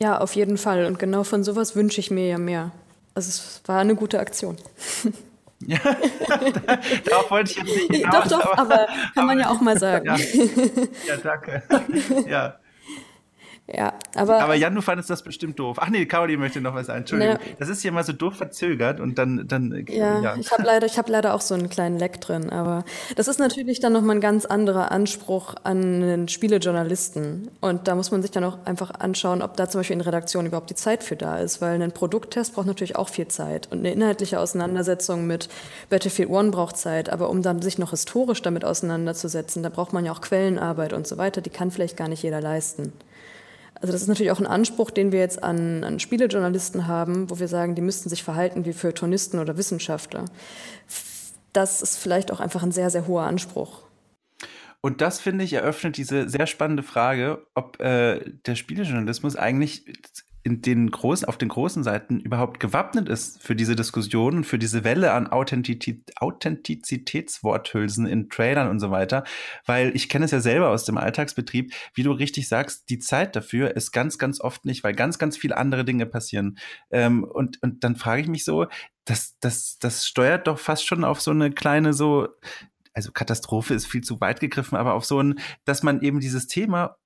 Ja, 0.00 0.18
auf 0.18 0.34
jeden 0.34 0.58
Fall. 0.58 0.86
Und 0.86 0.98
genau 0.98 1.24
von 1.24 1.44
sowas 1.44 1.76
wünsche 1.76 2.00
ich 2.00 2.10
mir 2.10 2.26
ja 2.26 2.38
mehr. 2.38 2.72
Also 3.14 3.28
es 3.28 3.62
war 3.66 3.80
eine 3.80 3.94
gute 3.94 4.20
Aktion. 4.20 4.56
Ja, 5.66 5.78
darauf 7.04 7.30
wollte 7.30 7.50
ich 7.50 7.56
jetzt 7.58 7.66
nicht 7.66 7.90
hinaus. 7.90 8.28
Doch, 8.28 8.40
doch, 8.40 8.52
aber, 8.56 8.80
aber 8.80 8.86
kann 9.14 9.26
man 9.26 9.38
ja 9.38 9.50
auch 9.50 9.60
mal 9.60 9.78
sagen. 9.78 10.06
Ja, 10.06 10.16
ja 10.16 11.16
danke. 11.22 11.62
Ja. 12.26 12.59
Ja, 13.72 13.92
aber. 14.16 14.40
Aber 14.40 14.54
Jan, 14.54 14.74
du 14.74 14.80
fandest 14.80 15.10
das 15.10 15.22
bestimmt 15.22 15.58
doof. 15.58 15.76
Ach 15.80 15.90
nee, 15.90 16.04
Caroline 16.04 16.38
möchte 16.38 16.60
noch 16.60 16.74
was 16.74 16.86
sagen. 16.86 17.00
Entschuldigung. 17.00 17.34
Ne, 17.34 17.40
das 17.58 17.68
ist 17.68 17.82
hier 17.82 17.92
mal 17.92 18.02
so 18.02 18.12
doof 18.12 18.34
verzögert 18.34 18.98
und 18.98 19.16
dann. 19.16 19.46
dann 19.46 19.84
ja, 19.88 20.20
ja. 20.20 20.36
ich 20.36 20.50
habe 20.50 20.64
leider, 20.64 20.88
hab 20.88 21.08
leider 21.08 21.34
auch 21.34 21.40
so 21.40 21.54
einen 21.54 21.68
kleinen 21.68 21.96
Leck 21.96 22.20
drin. 22.20 22.50
Aber 22.50 22.84
das 23.14 23.28
ist 23.28 23.38
natürlich 23.38 23.78
dann 23.78 23.92
nochmal 23.92 24.16
ein 24.16 24.20
ganz 24.20 24.44
anderer 24.44 24.90
Anspruch 24.90 25.54
an 25.62 25.78
einen 25.78 26.28
Spielejournalisten. 26.28 27.48
Und 27.60 27.86
da 27.86 27.94
muss 27.94 28.10
man 28.10 28.22
sich 28.22 28.32
dann 28.32 28.42
auch 28.42 28.58
einfach 28.64 28.90
anschauen, 28.90 29.40
ob 29.40 29.56
da 29.56 29.68
zum 29.68 29.80
Beispiel 29.80 29.94
in 29.94 30.02
Redaktion 30.02 30.46
überhaupt 30.46 30.70
die 30.70 30.74
Zeit 30.74 31.04
für 31.04 31.16
da 31.16 31.38
ist. 31.38 31.60
Weil 31.60 31.80
ein 31.80 31.92
Produkttest 31.92 32.54
braucht 32.54 32.66
natürlich 32.66 32.96
auch 32.96 33.08
viel 33.08 33.28
Zeit. 33.28 33.68
Und 33.70 33.78
eine 33.78 33.92
inhaltliche 33.92 34.40
Auseinandersetzung 34.40 35.28
mit 35.28 35.48
Battlefield 35.90 36.28
One 36.28 36.50
braucht 36.50 36.76
Zeit. 36.76 37.08
Aber 37.08 37.30
um 37.30 37.42
dann 37.42 37.62
sich 37.62 37.78
noch 37.78 37.90
historisch 37.90 38.42
damit 38.42 38.64
auseinanderzusetzen, 38.64 39.62
da 39.62 39.68
braucht 39.68 39.92
man 39.92 40.04
ja 40.04 40.10
auch 40.10 40.22
Quellenarbeit 40.22 40.92
und 40.92 41.06
so 41.06 41.18
weiter. 41.18 41.40
Die 41.40 41.50
kann 41.50 41.70
vielleicht 41.70 41.96
gar 41.96 42.08
nicht 42.08 42.24
jeder 42.24 42.40
leisten. 42.40 42.92
Also 43.80 43.92
das 43.92 44.02
ist 44.02 44.08
natürlich 44.08 44.30
auch 44.30 44.40
ein 44.40 44.46
Anspruch, 44.46 44.90
den 44.90 45.10
wir 45.10 45.20
jetzt 45.20 45.42
an, 45.42 45.84
an 45.84 46.00
Spielejournalisten 46.00 46.86
haben, 46.86 47.30
wo 47.30 47.38
wir 47.38 47.48
sagen, 47.48 47.74
die 47.74 47.82
müssten 47.82 48.10
sich 48.10 48.22
verhalten 48.22 48.64
wie 48.66 48.74
Feuilletonisten 48.74 49.40
oder 49.40 49.56
Wissenschaftler. 49.56 50.26
Das 51.52 51.80
ist 51.80 51.96
vielleicht 51.96 52.30
auch 52.30 52.40
einfach 52.40 52.62
ein 52.62 52.72
sehr, 52.72 52.90
sehr 52.90 53.06
hoher 53.06 53.22
Anspruch. 53.22 53.82
Und 54.82 55.00
das, 55.00 55.20
finde 55.20 55.44
ich, 55.44 55.52
eröffnet 55.52 55.96
diese 55.96 56.28
sehr 56.28 56.46
spannende 56.46 56.82
Frage, 56.82 57.46
ob 57.54 57.80
äh, 57.80 58.20
der 58.46 58.54
Spielejournalismus 58.54 59.36
eigentlich 59.36 59.84
in 60.42 60.62
den 60.62 60.90
großen, 60.90 61.28
auf 61.28 61.36
den 61.36 61.48
großen 61.48 61.82
Seiten 61.82 62.18
überhaupt 62.18 62.60
gewappnet 62.60 63.08
ist 63.08 63.42
für 63.42 63.54
diese 63.54 63.76
Diskussion 63.76 64.44
für 64.44 64.58
diese 64.58 64.84
Welle 64.84 65.12
an 65.12 65.26
Authentizität, 65.26 66.12
Authentizitätsworthülsen 66.16 68.06
in 68.06 68.30
Trailern 68.30 68.68
und 68.68 68.80
so 68.80 68.90
weiter. 68.90 69.24
Weil 69.66 69.94
ich 69.94 70.08
kenne 70.08 70.24
es 70.24 70.30
ja 70.30 70.40
selber 70.40 70.70
aus 70.70 70.84
dem 70.84 70.96
Alltagsbetrieb, 70.96 71.74
wie 71.94 72.02
du 72.02 72.12
richtig 72.12 72.48
sagst, 72.48 72.88
die 72.88 72.98
Zeit 72.98 73.36
dafür 73.36 73.76
ist 73.76 73.92
ganz, 73.92 74.18
ganz 74.18 74.40
oft 74.40 74.64
nicht, 74.64 74.82
weil 74.82 74.94
ganz, 74.94 75.18
ganz 75.18 75.36
viele 75.36 75.56
andere 75.56 75.84
Dinge 75.84 76.06
passieren. 76.06 76.56
Ähm, 76.90 77.24
und, 77.24 77.62
und 77.62 77.84
dann 77.84 77.96
frage 77.96 78.22
ich 78.22 78.28
mich 78.28 78.44
so, 78.44 78.66
das, 79.04 79.36
das, 79.40 79.78
das 79.78 80.06
steuert 80.06 80.46
doch 80.46 80.58
fast 80.58 80.86
schon 80.86 81.04
auf 81.04 81.20
so 81.20 81.32
eine 81.32 81.50
kleine 81.50 81.92
so, 81.92 82.28
also 82.94 83.12
Katastrophe 83.12 83.74
ist 83.74 83.86
viel 83.86 84.02
zu 84.02 84.20
weit 84.20 84.40
gegriffen, 84.40 84.76
aber 84.76 84.94
auf 84.94 85.04
so 85.04 85.22
ein, 85.22 85.38
dass 85.64 85.82
man 85.82 86.00
eben 86.00 86.20
dieses 86.20 86.46
Thema 86.46 86.96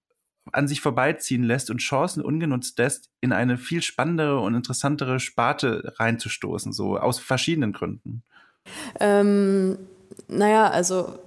an 0.53 0.69
sich 0.69 0.81
vorbeiziehen 0.81 1.43
lässt 1.43 1.71
und 1.71 1.79
Chancen 1.79 2.23
ungenutzt 2.23 2.79
lässt, 2.79 3.11
in 3.21 3.33
eine 3.33 3.57
viel 3.57 3.83
spannendere 3.83 4.41
und 4.41 4.55
interessantere 4.55 5.21
Sparte 5.21 5.95
reinzustoßen, 5.97 6.73
so 6.73 6.99
aus 6.99 7.19
verschiedenen 7.19 7.73
Gründen? 7.73 8.23
Ähm, 9.01 9.79
naja, 10.29 10.69
also 10.69 11.19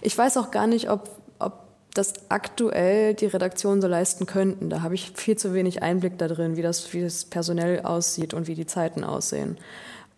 ich 0.00 0.16
weiß 0.16 0.36
auch 0.36 0.50
gar 0.50 0.66
nicht, 0.66 0.90
ob, 0.90 1.08
ob 1.38 1.64
das 1.94 2.30
aktuell 2.30 3.14
die 3.14 3.26
Redaktion 3.26 3.80
so 3.80 3.88
leisten 3.88 4.26
könnten. 4.26 4.70
Da 4.70 4.82
habe 4.82 4.94
ich 4.94 5.12
viel 5.14 5.36
zu 5.36 5.54
wenig 5.54 5.82
Einblick 5.82 6.18
da 6.18 6.28
drin, 6.28 6.56
wie 6.56 6.62
das, 6.62 6.92
wie 6.92 7.02
das 7.02 7.24
personell 7.24 7.80
aussieht 7.82 8.34
und 8.34 8.46
wie 8.46 8.54
die 8.54 8.66
Zeiten 8.66 9.04
aussehen. 9.04 9.58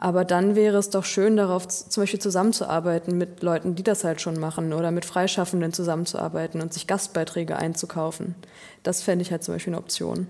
Aber 0.04 0.26
dann 0.26 0.54
wäre 0.54 0.76
es 0.76 0.90
doch 0.90 1.06
schön, 1.06 1.34
darauf 1.34 1.66
zum 1.66 2.02
Beispiel 2.02 2.20
zusammenzuarbeiten 2.20 3.16
mit 3.16 3.42
Leuten, 3.42 3.74
die 3.74 3.82
das 3.82 4.04
halt 4.04 4.20
schon 4.20 4.38
machen 4.38 4.74
oder 4.74 4.90
mit 4.90 5.06
Freischaffenden 5.06 5.72
zusammenzuarbeiten 5.72 6.60
und 6.60 6.74
sich 6.74 6.86
Gastbeiträge 6.86 7.56
einzukaufen. 7.56 8.34
Das 8.82 9.00
fände 9.00 9.22
ich 9.22 9.30
halt 9.30 9.42
zum 9.42 9.54
Beispiel 9.54 9.72
eine 9.72 9.80
Option. 9.80 10.26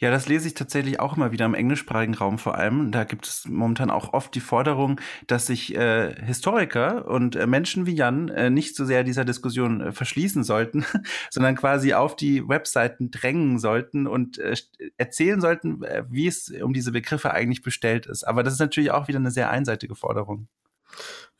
Ja, 0.00 0.10
das 0.10 0.28
lese 0.28 0.48
ich 0.48 0.54
tatsächlich 0.54 1.00
auch 1.00 1.16
immer 1.16 1.32
wieder 1.32 1.46
im 1.46 1.54
englischsprachigen 1.54 2.14
Raum 2.14 2.38
vor 2.38 2.56
allem. 2.56 2.90
Da 2.90 3.04
gibt 3.04 3.26
es 3.26 3.46
momentan 3.48 3.90
auch 3.90 4.12
oft 4.12 4.34
die 4.34 4.40
Forderung, 4.40 5.00
dass 5.26 5.46
sich 5.46 5.74
äh, 5.74 6.14
Historiker 6.24 7.06
und 7.08 7.36
äh, 7.36 7.46
Menschen 7.46 7.86
wie 7.86 7.94
Jan 7.94 8.28
äh, 8.28 8.50
nicht 8.50 8.76
so 8.76 8.84
sehr 8.84 9.04
dieser 9.04 9.24
Diskussion 9.24 9.80
äh, 9.80 9.92
verschließen 9.92 10.44
sollten, 10.44 10.84
sondern 11.30 11.56
quasi 11.56 11.94
auf 11.94 12.16
die 12.16 12.46
Webseiten 12.46 13.10
drängen 13.10 13.58
sollten 13.58 14.06
und 14.06 14.38
äh, 14.38 14.56
erzählen 14.98 15.40
sollten, 15.40 15.82
äh, 15.82 16.04
wie 16.10 16.26
es 16.26 16.50
um 16.50 16.74
diese 16.74 16.92
Begriffe 16.92 17.32
eigentlich 17.32 17.62
bestellt 17.62 18.06
ist. 18.06 18.24
Aber 18.24 18.42
das 18.42 18.54
ist 18.54 18.60
natürlich 18.60 18.90
auch 18.90 19.08
wieder 19.08 19.18
eine 19.18 19.30
sehr 19.30 19.50
einseitige 19.50 19.94
Forderung. 19.94 20.48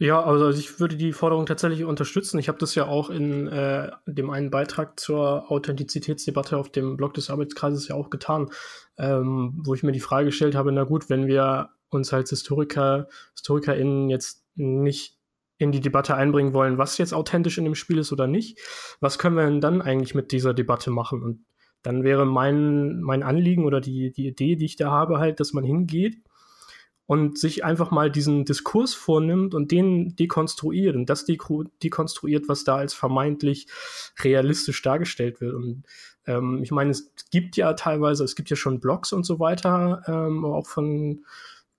Ja, 0.02 0.20
also 0.20 0.50
ich 0.50 0.80
würde 0.80 0.96
die 0.96 1.12
Forderung 1.12 1.46
tatsächlich 1.46 1.84
unterstützen. 1.84 2.40
Ich 2.40 2.48
habe 2.48 2.58
das 2.58 2.74
ja 2.74 2.88
auch 2.88 3.08
in 3.08 3.46
äh, 3.46 3.88
dem 4.04 4.30
einen 4.30 4.50
Beitrag 4.50 4.98
zur 4.98 5.48
Authentizitätsdebatte 5.48 6.56
auf 6.58 6.70
dem 6.70 6.96
Blog 6.96 7.14
des 7.14 7.30
Arbeitskreises 7.30 7.86
ja 7.86 7.94
auch 7.94 8.10
getan, 8.10 8.50
ähm, 8.98 9.60
wo 9.64 9.74
ich 9.74 9.84
mir 9.84 9.92
die 9.92 10.00
Frage 10.00 10.26
gestellt 10.26 10.56
habe, 10.56 10.72
na 10.72 10.82
gut, 10.82 11.08
wenn 11.08 11.28
wir 11.28 11.68
uns 11.88 12.12
als 12.12 12.30
Historiker, 12.30 13.06
HistorikerInnen 13.36 14.10
jetzt 14.10 14.44
nicht 14.56 15.20
in 15.58 15.70
die 15.70 15.80
Debatte 15.80 16.16
einbringen 16.16 16.52
wollen, 16.52 16.78
was 16.78 16.98
jetzt 16.98 17.14
authentisch 17.14 17.58
in 17.58 17.64
dem 17.64 17.76
Spiel 17.76 17.98
ist 17.98 18.10
oder 18.10 18.26
nicht, 18.26 18.58
was 18.98 19.20
können 19.20 19.36
wir 19.36 19.44
denn 19.44 19.60
dann 19.60 19.82
eigentlich 19.82 20.16
mit 20.16 20.32
dieser 20.32 20.52
Debatte 20.52 20.90
machen? 20.90 21.22
Und 21.22 21.44
dann 21.82 22.02
wäre 22.02 22.26
mein, 22.26 23.02
mein 23.02 23.22
Anliegen 23.22 23.64
oder 23.64 23.80
die, 23.80 24.10
die 24.10 24.26
Idee, 24.26 24.56
die 24.56 24.64
ich 24.64 24.74
da 24.74 24.90
habe, 24.90 25.20
halt, 25.20 25.38
dass 25.38 25.52
man 25.52 25.62
hingeht 25.62 26.16
und 27.06 27.38
sich 27.38 27.64
einfach 27.64 27.90
mal 27.90 28.10
diesen 28.10 28.44
Diskurs 28.44 28.94
vornimmt 28.94 29.54
und 29.54 29.70
den 29.70 30.14
dekonstruiert 30.16 30.96
und 30.96 31.06
das 31.06 31.24
dekonstruiert, 31.24 32.48
was 32.48 32.64
da 32.64 32.76
als 32.76 32.94
vermeintlich 32.94 33.66
realistisch 34.20 34.80
dargestellt 34.82 35.40
wird. 35.40 35.54
Und 35.54 35.84
ähm, 36.26 36.62
ich 36.62 36.70
meine, 36.70 36.90
es 36.90 37.12
gibt 37.30 37.56
ja 37.56 37.74
teilweise, 37.74 38.24
es 38.24 38.36
gibt 38.36 38.50
ja 38.50 38.56
schon 38.56 38.80
Blogs 38.80 39.12
und 39.12 39.24
so 39.24 39.40
weiter, 39.40 40.02
ähm, 40.06 40.44
auch 40.44 40.66
von 40.66 41.24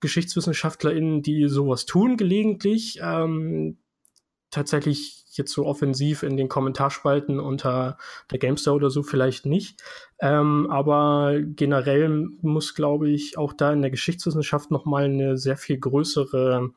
GeschichtswissenschaftlerInnen, 0.01 1.23
die 1.23 1.47
sowas 1.47 1.85
tun 1.85 2.17
gelegentlich. 2.17 2.99
Ähm, 3.01 3.77
tatsächlich 4.51 5.22
jetzt 5.37 5.53
so 5.53 5.65
offensiv 5.65 6.23
in 6.23 6.37
den 6.37 6.49
Kommentarspalten 6.49 7.39
unter 7.39 7.97
der 8.31 8.39
Gamestar 8.39 8.75
oder 8.75 8.89
so 8.89 9.03
vielleicht 9.03 9.45
nicht. 9.45 9.81
Ähm, 10.19 10.69
aber 10.69 11.39
generell 11.41 12.29
muss, 12.41 12.75
glaube 12.75 13.09
ich, 13.09 13.37
auch 13.37 13.53
da 13.53 13.73
in 13.73 13.81
der 13.81 13.91
Geschichtswissenschaft 13.91 14.71
nochmal 14.71 15.05
eine 15.05 15.37
sehr 15.37 15.57
viel 15.57 15.79
größere 15.79 16.71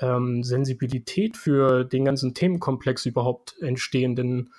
ähm, 0.00 0.42
Sensibilität 0.42 1.36
für 1.36 1.84
den 1.84 2.04
ganzen 2.04 2.34
Themenkomplex 2.34 3.06
überhaupt 3.06 3.56
entstehen. 3.60 4.16
Denn 4.16 4.50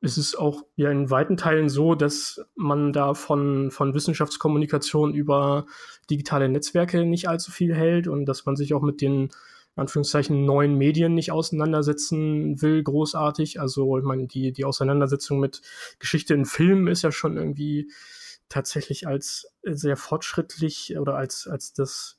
es 0.00 0.16
ist 0.16 0.38
auch 0.38 0.62
ja 0.76 0.90
in 0.90 1.10
weiten 1.10 1.36
Teilen 1.36 1.68
so, 1.68 1.94
dass 1.94 2.40
man 2.54 2.92
da 2.92 3.14
von, 3.14 3.70
von 3.70 3.94
Wissenschaftskommunikation 3.94 5.12
über 5.12 5.66
digitale 6.08 6.48
Netzwerke 6.48 7.04
nicht 7.04 7.28
allzu 7.28 7.50
viel 7.50 7.74
hält 7.74 8.06
und 8.06 8.26
dass 8.26 8.46
man 8.46 8.56
sich 8.56 8.74
auch 8.74 8.82
mit 8.82 9.00
den 9.00 9.30
Anführungszeichen 9.78 10.44
neuen 10.44 10.76
Medien 10.76 11.14
nicht 11.14 11.32
auseinandersetzen 11.32 12.60
will, 12.60 12.82
großartig. 12.82 13.60
Also 13.60 13.98
ich 13.98 14.04
meine, 14.04 14.26
die, 14.26 14.52
die 14.52 14.64
Auseinandersetzung 14.64 15.40
mit 15.40 15.62
Geschichte 15.98 16.34
in 16.34 16.44
Filmen 16.44 16.88
ist 16.88 17.02
ja 17.02 17.12
schon 17.12 17.36
irgendwie 17.36 17.90
tatsächlich 18.48 19.06
als 19.06 19.52
sehr 19.62 19.96
fortschrittlich 19.96 20.98
oder 20.98 21.16
als, 21.16 21.46
als 21.46 21.72
das, 21.72 22.18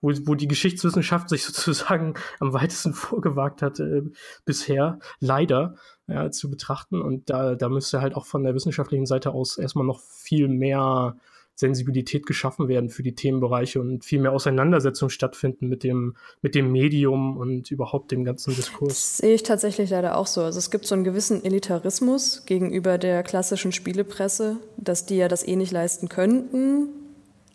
wo, 0.00 0.12
wo 0.24 0.34
die 0.34 0.48
Geschichtswissenschaft 0.48 1.28
sich 1.30 1.44
sozusagen 1.44 2.14
am 2.40 2.52
weitesten 2.52 2.94
vorgewagt 2.94 3.62
hat 3.62 3.80
äh, 3.80 4.02
bisher, 4.44 4.98
leider, 5.20 5.76
ja, 6.06 6.30
zu 6.30 6.50
betrachten. 6.50 7.00
Und 7.00 7.30
da, 7.30 7.54
da 7.54 7.68
müsste 7.68 8.00
halt 8.00 8.14
auch 8.14 8.26
von 8.26 8.44
der 8.44 8.54
wissenschaftlichen 8.54 9.06
Seite 9.06 9.30
aus 9.30 9.58
erstmal 9.58 9.86
noch 9.86 10.00
viel 10.00 10.48
mehr 10.48 11.16
Sensibilität 11.54 12.26
geschaffen 12.26 12.68
werden 12.68 12.90
für 12.90 13.02
die 13.02 13.14
Themenbereiche 13.14 13.80
und 13.80 14.04
viel 14.04 14.20
mehr 14.20 14.32
Auseinandersetzung 14.32 15.08
stattfinden 15.08 15.68
mit 15.68 15.84
dem, 15.84 16.16
mit 16.42 16.54
dem 16.54 16.72
Medium 16.72 17.36
und 17.36 17.70
überhaupt 17.70 18.10
dem 18.10 18.24
ganzen 18.24 18.54
Diskurs. 18.54 18.88
Das 18.88 19.16
sehe 19.18 19.34
ich 19.34 19.42
tatsächlich 19.42 19.90
leider 19.90 20.16
auch 20.16 20.26
so. 20.26 20.42
Also 20.42 20.58
es 20.58 20.70
gibt 20.70 20.86
so 20.86 20.94
einen 20.94 21.04
gewissen 21.04 21.44
Elitarismus 21.44 22.44
gegenüber 22.46 22.98
der 22.98 23.22
klassischen 23.22 23.72
Spielepresse, 23.72 24.58
dass 24.76 25.06
die 25.06 25.16
ja 25.16 25.28
das 25.28 25.46
eh 25.46 25.56
nicht 25.56 25.72
leisten 25.72 26.08
könnten, 26.08 26.88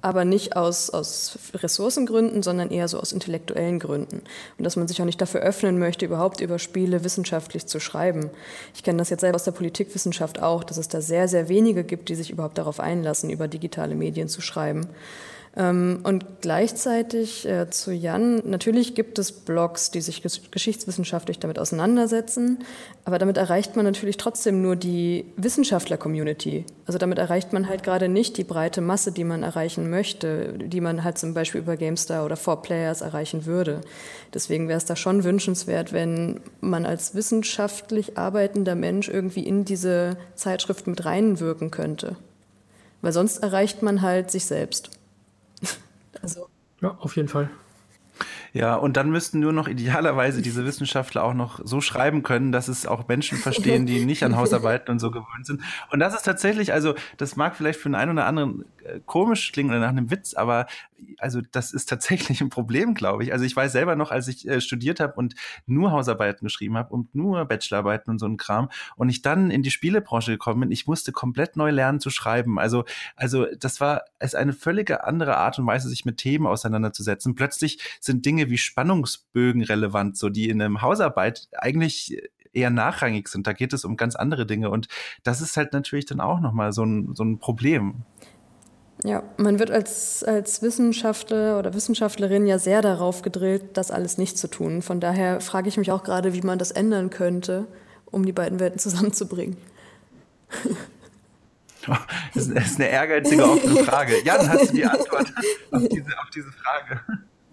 aber 0.02 0.24
nicht 0.24 0.56
aus, 0.56 0.90
aus 0.90 1.38
Ressourcengründen, 1.54 2.42
sondern 2.42 2.72
eher 2.72 2.88
so 2.88 3.00
aus 3.00 3.12
intellektuellen 3.12 3.80
Gründen. 3.80 4.22
Und 4.58 4.64
dass 4.64 4.76
man 4.76 4.88
sich 4.88 5.02
auch 5.02 5.06
nicht 5.06 5.20
dafür 5.20 5.42
öffnen 5.42 5.78
möchte, 5.78 6.06
überhaupt 6.06 6.40
über 6.40 6.58
Spiele 6.58 7.04
wissenschaftlich 7.04 7.66
zu 7.66 7.80
schreiben. 7.80 8.30
Ich 8.74 8.84
kenne 8.84 9.00
das 9.00 9.10
jetzt 9.10 9.22
selber 9.22 9.36
aus 9.36 9.44
der 9.44 9.52
Politikwissenschaft 9.52 10.42
auch, 10.42 10.64
dass 10.64 10.78
es 10.78 10.88
da 10.88 11.02
sehr, 11.02 11.28
sehr 11.28 11.50
wenige 11.50 11.84
gibt, 11.84 12.10
die 12.10 12.16
sich 12.16 12.32
überhaupt 12.32 12.58
darauf 12.58 12.80
einlassen, 12.80 13.30
über 13.30 13.48
digitale 13.48 13.96
Medien 13.96 14.30
zu 14.30 14.42
schreiben. 14.42 14.88
Ähm, 15.60 16.00
und 16.04 16.26
gleichzeitig 16.40 17.46
äh, 17.46 17.70
zu 17.70 17.92
Jan, 17.92 18.42
natürlich 18.46 18.96
gibt 18.96 19.20
es 19.20 19.34
Blogs, 19.34 19.92
die 19.92 20.00
sich 20.00 20.24
geschichtswissenschaftlich 20.52 21.40
damit 21.40 21.60
auseinandersetzen, 21.60 22.60
aber 23.04 23.20
damit 23.20 23.36
erreicht 23.36 23.76
man 23.76 23.84
natürlich 23.84 24.16
trotzdem 24.16 24.62
nur 24.62 24.78
die 24.78 25.26
Wissenschaftler-Community. 25.36 26.66
Also 26.86 26.98
damit 26.98 27.18
erreicht 27.18 27.52
man 27.52 27.68
halt 27.68 27.84
gerade 27.84 28.08
nicht 28.08 28.38
die 28.38 28.46
breite 28.46 28.80
Masse, 28.80 29.12
die 29.12 29.26
man 29.26 29.44
erreichen 29.44 29.90
möchte, 29.90 30.54
die 30.54 30.80
man 30.80 31.04
halt 31.04 31.18
zum 31.18 31.34
Beispiel 31.34 31.60
über 31.60 31.76
GameStar 31.76 32.24
oder 32.24 32.38
4Players 32.38 33.04
erreichen 33.04 33.46
würde. 33.46 33.82
Deswegen 34.34 34.70
wäre 34.70 34.78
es 34.78 34.86
da 34.86 34.96
schon 34.96 35.26
wünschenswert, 35.26 35.92
wenn 35.92 36.40
man 36.62 36.86
als 36.86 37.16
wissenschaftlich 37.16 38.18
arbeitender 38.18 38.76
Mensch 38.76 39.10
irgendwie 39.10 39.46
in 39.46 39.66
diese 39.66 40.16
Zeitschrift 40.36 40.88
mit 40.88 41.04
reinwirken 41.04 41.70
könnte. 41.70 42.16
Weil 43.02 43.12
sonst 43.12 43.40
erreicht 43.40 43.82
man 43.84 44.02
halt 44.02 44.32
sich 44.32 44.46
selbst. 44.46 44.92
Also. 46.22 46.50
Ja, 46.82 46.98
auf 47.00 47.16
jeden 47.16 47.28
Fall. 47.28 47.50
Ja, 48.54 48.76
und 48.76 48.98
dann 48.98 49.10
müssten 49.12 49.40
nur 49.40 49.54
noch 49.54 49.68
idealerweise 49.68 50.42
diese 50.42 50.66
Wissenschaftler 50.66 51.24
auch 51.24 51.34
noch 51.34 51.60
so 51.64 51.82
schreiben 51.82 52.24
können, 52.24 52.52
dass 52.52 52.68
es 52.68 52.86
auch 52.86 53.08
Menschen 53.08 53.38
verstehen, 53.38 53.86
die 53.86 54.06
nicht 54.06 54.24
an 54.24 54.36
Hausarbeiten 54.36 54.92
und 54.92 55.00
so 55.00 55.12
gewöhnt 55.12 55.46
sind. 55.46 55.62
Und 55.92 56.00
das 56.00 56.16
ist 56.16 56.24
tatsächlich, 56.24 56.74
also 56.74 56.96
das 57.18 57.36
mag 57.36 57.56
vielleicht 57.56 57.80
für 57.80 57.90
den 57.90 57.96
einen 57.96 58.12
oder 58.12 58.26
anderen 58.26 58.66
äh, 58.84 59.00
komisch 59.06 59.52
klingen 59.52 59.70
oder 59.70 59.80
nach 59.80 59.90
einem 59.90 60.12
Witz, 60.12 60.34
aber 60.34 60.68
also 61.18 61.42
das 61.52 61.74
ist 61.74 61.88
tatsächlich 61.90 62.42
ein 62.42 62.50
Problem, 62.50 62.94
glaube 62.94 63.24
ich. 63.24 63.32
Also 63.32 63.46
ich 63.46 63.56
weiß 63.56 63.72
selber 63.72 63.96
noch, 63.96 64.12
als 64.12 64.28
ich 64.28 64.48
äh, 64.48 64.62
studiert 64.62 65.00
habe 65.00 65.14
und 65.14 65.36
nur 65.66 65.92
Hausarbeiten 65.92 66.46
geschrieben 66.46 66.78
habe 66.78 66.94
und 66.94 67.16
nur 67.16 67.46
Bachelorarbeiten 67.46 68.12
und 68.12 68.20
so 68.20 68.26
ein 68.26 68.38
Kram 68.38 68.70
und 68.96 69.10
ich 69.10 69.22
dann 69.22 69.52
in 69.52 69.64
die 69.64 69.72
Spielebranche 69.72 70.32
gekommen 70.32 70.62
bin, 70.62 70.72
ich 70.72 70.88
musste 70.88 71.12
komplett 71.12 71.56
neu 71.56 71.72
lernen 71.72 72.00
zu 72.00 72.10
schreiben. 72.10 72.60
Also 72.60 72.84
also 73.16 73.46
das 73.58 73.82
war 73.82 74.04
es 74.20 74.36
eine 74.36 74.54
völlige 74.54 75.04
andere 75.04 75.38
Art 75.38 75.60
und 75.60 75.68
Weise, 75.68 75.90
sich 75.90 76.06
mit 76.06 76.18
Themen 76.18 76.48
auseinanderzusetzen. 76.48 77.36
Plötzlich 77.36 77.80
sind 78.00 78.26
Dinge 78.26 78.39
wie 78.48 78.58
Spannungsbögen 78.58 79.64
relevant, 79.64 80.18
so 80.18 80.30
die 80.30 80.50
in 80.50 80.62
einem 80.62 80.82
Hausarbeit 80.82 81.48
eigentlich 81.52 82.22
eher 82.54 82.70
nachrangig 82.70 83.28
sind. 83.28 83.48
Da 83.48 83.54
geht 83.54 83.74
es 83.74 83.86
um 83.86 83.98
ganz 83.98 84.16
andere 84.16 84.46
Dinge 84.46 84.70
und 84.70 84.88
das 85.24 85.42
ist 85.42 85.58
halt 85.58 85.74
natürlich 85.74 86.06
dann 86.06 86.20
auch 86.20 86.40
nochmal 86.40 86.72
so 86.72 86.84
ein, 86.84 87.16
so 87.16 87.24
ein 87.24 87.40
Problem. 87.40 88.04
Ja, 89.04 89.24
man 89.38 89.60
wird 89.60 89.72
als, 89.72 90.24
als 90.24 90.62
Wissenschaftler 90.62 91.58
oder 91.58 91.74
Wissenschaftlerin 91.74 92.46
ja 92.46 92.60
sehr 92.60 92.82
darauf 92.82 93.22
gedrillt, 93.22 93.78
das 93.78 93.92
alles 93.92 94.18
nicht 94.18 94.38
zu 94.38 94.50
tun. 94.50 94.82
Von 94.82 95.00
daher 95.00 95.40
frage 95.40 95.70
ich 95.70 95.78
mich 95.78 95.92
auch 95.92 96.04
gerade, 96.04 96.34
wie 96.34 96.42
man 96.42 96.60
das 96.60 96.72
ändern 96.72 97.10
könnte, 97.10 97.66
um 98.06 98.26
die 98.26 98.34
beiden 98.34 98.60
Welten 98.60 98.80
zusammenzubringen. 98.80 99.58
Das 102.36 102.48
ist 102.48 102.76
eine 102.80 102.90
ehrgeizige 102.90 103.44
offene 103.50 103.84
Frage. 103.84 104.14
Jan, 104.24 104.48
hast 104.48 104.70
du 104.70 104.76
die 104.76 104.86
Antwort 104.86 105.32
auf 105.72 105.88
diese, 105.88 106.20
auf 106.20 106.30
diese 106.36 106.52
Frage? 106.52 107.02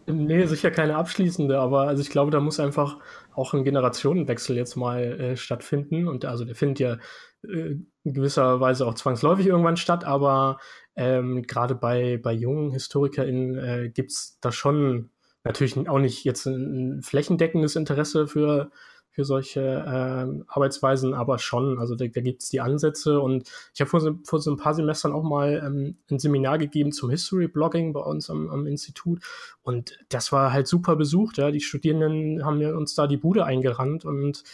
Nee, 0.08 0.46
sicher 0.46 0.70
keine 0.70 0.96
abschließende, 0.96 1.58
aber 1.58 1.88
also 1.88 2.00
ich 2.00 2.10
glaube, 2.10 2.30
da 2.30 2.38
muss 2.38 2.60
einfach 2.60 2.98
auch 3.34 3.54
ein 3.54 3.64
Generationenwechsel 3.64 4.56
jetzt 4.56 4.76
mal 4.76 5.02
äh, 5.02 5.36
stattfinden. 5.36 6.06
Und 6.06 6.24
also 6.24 6.44
der 6.44 6.54
findet 6.54 6.78
ja 6.78 6.98
äh, 7.42 7.76
in 8.04 8.12
gewisser 8.14 8.60
Weise 8.60 8.86
auch 8.86 8.94
zwangsläufig 8.94 9.46
irgendwann 9.46 9.76
statt, 9.76 10.04
aber 10.04 10.58
ähm, 10.94 11.42
gerade 11.42 11.74
bei, 11.74 12.18
bei 12.22 12.32
jungen 12.32 12.70
HistorikerInnen 12.70 13.58
äh, 13.58 13.88
gibt 13.90 14.12
es 14.12 14.38
da 14.40 14.52
schon 14.52 15.10
natürlich 15.42 15.76
auch 15.88 15.98
nicht 15.98 16.24
jetzt 16.24 16.46
ein, 16.46 16.98
ein 16.98 17.02
flächendeckendes 17.02 17.74
Interesse 17.74 18.28
für 18.28 18.70
für 19.16 19.24
solche 19.24 19.62
äh, 19.62 20.44
Arbeitsweisen, 20.46 21.14
aber 21.14 21.38
schon. 21.38 21.78
Also 21.78 21.94
da, 21.94 22.06
da 22.06 22.20
gibt 22.20 22.42
es 22.42 22.50
die 22.50 22.60
Ansätze 22.60 23.18
und 23.18 23.50
ich 23.72 23.80
habe 23.80 23.88
vor, 23.88 24.00
so, 24.00 24.18
vor 24.24 24.40
so 24.40 24.50
ein 24.50 24.58
paar 24.58 24.74
Semestern 24.74 25.12
auch 25.12 25.22
mal 25.22 25.62
ähm, 25.64 25.96
ein 26.10 26.18
Seminar 26.18 26.58
gegeben 26.58 26.92
zum 26.92 27.08
History-Blogging 27.08 27.94
bei 27.94 28.00
uns 28.00 28.28
am, 28.28 28.50
am, 28.50 28.66
Institut 28.66 29.22
und 29.62 29.98
das 30.10 30.32
war 30.32 30.52
halt 30.52 30.68
super 30.68 30.96
besucht. 30.96 31.38
Ja. 31.38 31.50
Die 31.50 31.62
Studierenden 31.62 32.44
haben 32.44 32.62
uns 32.62 32.94
da 32.94 33.06
die 33.06 33.16
Bude 33.16 33.46
eingerannt 33.46 34.04
und 34.04 34.44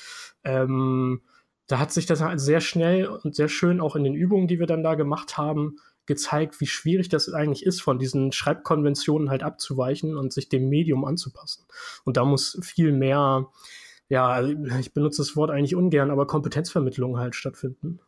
ähm, 0.44 1.22
da 1.66 1.80
hat 1.80 1.90
sich 1.90 2.06
das 2.06 2.22
halt 2.22 2.38
sehr 2.38 2.60
schnell 2.60 3.08
und 3.08 3.34
sehr 3.34 3.48
schön 3.48 3.80
auch 3.80 3.96
in 3.96 4.04
den 4.04 4.14
Übungen, 4.14 4.46
die 4.46 4.60
wir 4.60 4.68
dann 4.68 4.84
da 4.84 4.94
gemacht 4.94 5.38
haben, 5.38 5.78
gezeigt, 6.06 6.60
wie 6.60 6.66
schwierig 6.66 7.08
das 7.08 7.32
eigentlich 7.32 7.66
ist, 7.66 7.82
von 7.82 7.98
diesen 7.98 8.30
Schreibkonventionen 8.30 9.28
halt 9.28 9.42
abzuweichen 9.42 10.16
und 10.16 10.32
sich 10.32 10.48
dem 10.48 10.68
Medium 10.68 11.04
anzupassen. 11.04 11.64
Und 12.04 12.16
da 12.16 12.24
muss 12.24 12.60
viel 12.62 12.92
mehr 12.92 13.48
ja, 14.12 14.42
ich 14.78 14.92
benutze 14.92 15.22
das 15.22 15.36
Wort 15.36 15.50
eigentlich 15.50 15.74
ungern, 15.74 16.10
aber 16.10 16.26
Kompetenzvermittlung 16.26 17.18
halt 17.18 17.34
stattfinden. 17.34 17.98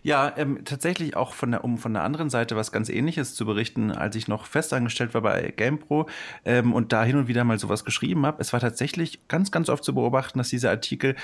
Ja, 0.00 0.32
ähm, 0.36 0.64
tatsächlich 0.64 1.16
auch 1.16 1.34
von 1.34 1.50
der, 1.50 1.64
um 1.64 1.76
von 1.76 1.92
der 1.92 2.04
anderen 2.04 2.30
Seite 2.30 2.54
was 2.54 2.70
ganz 2.70 2.88
ähnliches 2.88 3.34
zu 3.34 3.44
berichten, 3.44 3.90
als 3.90 4.14
ich 4.14 4.28
noch 4.28 4.46
festangestellt 4.46 5.14
war 5.14 5.22
bei 5.22 5.52
GamePro 5.56 6.08
ähm, 6.44 6.72
und 6.72 6.92
da 6.92 7.02
hin 7.02 7.16
und 7.16 7.26
wieder 7.26 7.42
mal 7.42 7.58
sowas 7.58 7.84
geschrieben 7.84 8.24
habe. 8.26 8.40
Es 8.40 8.52
war 8.52 8.60
tatsächlich 8.60 9.26
ganz, 9.26 9.50
ganz 9.50 9.68
oft 9.68 9.82
zu 9.82 9.92
beobachten, 9.92 10.38
dass 10.38 10.50
diese 10.50 10.70
Artikel 10.70 11.16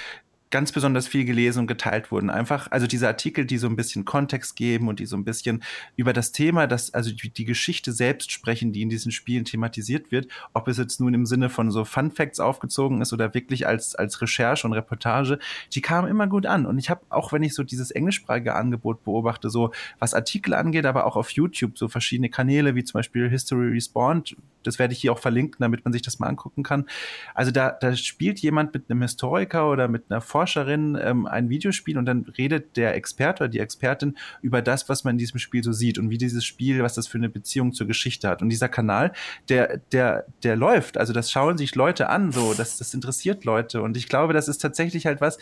ganz 0.54 0.70
besonders 0.70 1.08
viel 1.08 1.24
gelesen 1.24 1.58
und 1.58 1.66
geteilt 1.66 2.12
wurden. 2.12 2.30
Einfach, 2.30 2.70
also 2.70 2.86
diese 2.86 3.08
Artikel, 3.08 3.44
die 3.44 3.58
so 3.58 3.66
ein 3.66 3.74
bisschen 3.74 4.04
Kontext 4.04 4.54
geben 4.54 4.86
und 4.86 5.00
die 5.00 5.06
so 5.06 5.16
ein 5.16 5.24
bisschen 5.24 5.64
über 5.96 6.12
das 6.12 6.30
Thema, 6.30 6.68
das, 6.68 6.94
also 6.94 7.10
die, 7.10 7.28
die 7.28 7.44
Geschichte 7.44 7.90
selbst 7.90 8.30
sprechen, 8.30 8.70
die 8.70 8.82
in 8.82 8.88
diesen 8.88 9.10
Spielen 9.10 9.44
thematisiert 9.44 10.12
wird, 10.12 10.28
ob 10.52 10.68
es 10.68 10.78
jetzt 10.78 11.00
nun 11.00 11.12
im 11.12 11.26
Sinne 11.26 11.50
von 11.50 11.72
so 11.72 11.84
Fun 11.84 12.12
Facts 12.12 12.38
aufgezogen 12.38 13.02
ist 13.02 13.12
oder 13.12 13.34
wirklich 13.34 13.66
als, 13.66 13.96
als 13.96 14.22
Recherche 14.22 14.64
und 14.64 14.74
Reportage, 14.74 15.40
die 15.72 15.80
kamen 15.80 16.06
immer 16.06 16.28
gut 16.28 16.46
an. 16.46 16.66
Und 16.66 16.78
ich 16.78 16.88
habe 16.88 17.00
auch, 17.08 17.32
wenn 17.32 17.42
ich 17.42 17.52
so 17.52 17.64
dieses 17.64 17.90
englischsprachige 17.90 18.54
Angebot 18.54 19.02
beobachte, 19.02 19.50
so 19.50 19.72
was 19.98 20.14
Artikel 20.14 20.54
angeht, 20.54 20.86
aber 20.86 21.04
auch 21.06 21.16
auf 21.16 21.30
YouTube, 21.30 21.76
so 21.76 21.88
verschiedene 21.88 22.28
Kanäle 22.28 22.76
wie 22.76 22.84
zum 22.84 23.00
Beispiel 23.00 23.28
History 23.28 23.70
Respawned, 23.72 24.36
das 24.66 24.78
werde 24.78 24.92
ich 24.92 25.00
hier 25.00 25.12
auch 25.12 25.18
verlinken, 25.18 25.58
damit 25.60 25.84
man 25.84 25.92
sich 25.92 26.02
das 26.02 26.18
mal 26.18 26.28
angucken 26.28 26.62
kann. 26.62 26.86
Also 27.34 27.50
da, 27.50 27.70
da 27.70 27.94
spielt 27.96 28.40
jemand 28.40 28.74
mit 28.74 28.90
einem 28.90 29.02
Historiker 29.02 29.70
oder 29.70 29.88
mit 29.88 30.04
einer 30.10 30.20
Forscherin 30.20 30.98
ähm, 31.00 31.26
ein 31.26 31.48
Videospiel 31.48 31.98
und 31.98 32.06
dann 32.06 32.24
redet 32.36 32.76
der 32.76 32.94
Experte 32.94 33.44
oder 33.44 33.50
die 33.50 33.60
Expertin 33.60 34.16
über 34.42 34.62
das, 34.62 34.88
was 34.88 35.04
man 35.04 35.14
in 35.14 35.18
diesem 35.18 35.38
Spiel 35.38 35.62
so 35.62 35.72
sieht 35.72 35.98
und 35.98 36.10
wie 36.10 36.18
dieses 36.18 36.44
Spiel, 36.44 36.82
was 36.82 36.94
das 36.94 37.06
für 37.06 37.18
eine 37.18 37.28
Beziehung 37.28 37.72
zur 37.72 37.86
Geschichte 37.86 38.28
hat. 38.28 38.42
Und 38.42 38.48
dieser 38.48 38.68
Kanal, 38.68 39.12
der, 39.48 39.78
der, 39.92 40.26
der 40.42 40.56
läuft. 40.56 40.98
Also 40.98 41.12
das 41.12 41.30
schauen 41.30 41.58
sich 41.58 41.74
Leute 41.74 42.08
an, 42.08 42.32
so, 42.32 42.54
das, 42.54 42.78
das 42.78 42.94
interessiert 42.94 43.44
Leute. 43.44 43.82
Und 43.82 43.96
ich 43.96 44.08
glaube, 44.08 44.32
das 44.32 44.48
ist 44.48 44.58
tatsächlich 44.58 45.06
halt 45.06 45.20
was, 45.20 45.38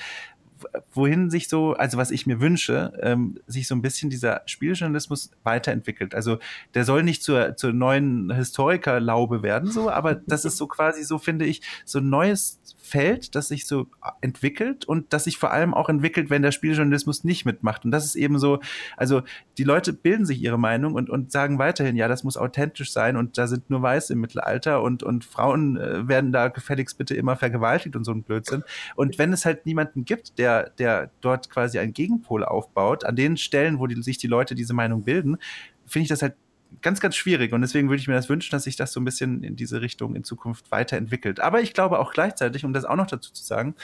wohin 0.92 1.30
sich 1.30 1.48
so, 1.48 1.74
also 1.74 1.98
was 1.98 2.10
ich 2.10 2.26
mir 2.26 2.40
wünsche, 2.40 2.92
ähm, 3.00 3.38
sich 3.46 3.66
so 3.66 3.74
ein 3.74 3.82
bisschen 3.82 4.10
dieser 4.10 4.42
Spieljournalismus 4.46 5.30
weiterentwickelt. 5.42 6.14
Also 6.14 6.38
der 6.74 6.84
soll 6.84 7.02
nicht 7.02 7.22
zur, 7.22 7.56
zur 7.56 7.72
neuen 7.72 8.32
Historikerlaube 8.32 9.42
werden, 9.42 9.70
so, 9.70 9.90
aber 9.90 10.14
das 10.14 10.44
ist 10.44 10.56
so 10.56 10.66
quasi 10.66 11.04
so, 11.04 11.18
finde 11.18 11.44
ich, 11.44 11.62
so 11.84 11.98
ein 11.98 12.08
neues 12.08 12.60
Feld, 12.93 13.34
das 13.34 13.49
sich 13.49 13.66
so 13.66 13.86
entwickelt 14.20 14.84
und 14.84 15.14
das 15.14 15.24
sich 15.24 15.38
vor 15.38 15.51
allem 15.51 15.72
auch 15.72 15.88
entwickelt, 15.88 16.28
wenn 16.28 16.43
der 16.43 16.53
Spieljournalismus 16.53 17.24
nicht 17.24 17.47
mitmacht. 17.47 17.86
Und 17.86 17.90
das 17.90 18.05
ist 18.05 18.16
eben 18.16 18.38
so, 18.38 18.61
also 18.99 19.22
die 19.57 19.64
Leute 19.64 19.95
bilden 19.95 20.26
sich 20.26 20.43
ihre 20.43 20.59
Meinung 20.59 20.93
und, 20.93 21.09
und 21.09 21.32
sagen 21.32 21.59
weiterhin, 21.59 21.97
ja, 21.97 22.07
das 22.07 22.22
muss 22.22 22.36
authentisch 22.36 22.93
sein 22.93 23.16
und 23.16 23.38
da 23.38 23.47
sind 23.47 23.70
nur 23.70 23.80
Weiße 23.80 24.12
im 24.12 24.20
Mittelalter 24.20 24.82
und, 24.82 25.03
und 25.03 25.24
Frauen 25.24 25.78
äh, 25.78 26.07
werden 26.07 26.32
da 26.32 26.49
gefälligst 26.49 26.99
bitte 26.99 27.14
immer 27.14 27.36
vergewaltigt 27.36 27.97
und 27.97 28.05
so 28.05 28.12
ein 28.12 28.24
Blödsinn. 28.24 28.62
Und 28.95 29.18
wenn 29.18 29.32
es 29.32 29.47
halt 29.47 29.64
niemanden 29.64 30.05
gibt, 30.05 30.38
der, 30.38 30.68
der 30.68 31.11
dort 31.22 31.49
quasi 31.49 31.78
einen 31.78 31.95
Gegenpol 31.95 32.45
aufbaut, 32.45 33.05
an 33.05 33.16
den 33.16 33.38
Stellen, 33.38 33.78
wo 33.78 33.86
die, 33.86 34.03
sich 34.03 34.18
die 34.18 34.26
Leute 34.26 34.55
diese 34.55 34.74
Meinung 34.74 35.05
bilden, 35.05 35.38
finde 35.86 36.03
ich 36.03 36.09
das 36.11 36.20
halt 36.20 36.34
ganz, 36.80 37.00
ganz 37.00 37.16
schwierig. 37.16 37.52
Und 37.52 37.60
deswegen 37.60 37.88
würde 37.88 38.00
ich 38.00 38.08
mir 38.08 38.14
das 38.14 38.28
wünschen, 38.28 38.50
dass 38.52 38.64
sich 38.64 38.76
das 38.76 38.92
so 38.92 39.00
ein 39.00 39.04
bisschen 39.04 39.42
in 39.44 39.56
diese 39.56 39.80
Richtung 39.80 40.14
in 40.14 40.24
Zukunft 40.24 40.70
weiterentwickelt. 40.70 41.40
Aber 41.40 41.60
ich 41.60 41.74
glaube 41.74 41.98
auch 41.98 42.12
gleichzeitig, 42.12 42.64
um 42.64 42.72
das 42.72 42.84
auch 42.84 42.96
noch 42.96 43.06
dazu 43.06 43.32
zu 43.32 43.44
sagen, 43.44 43.74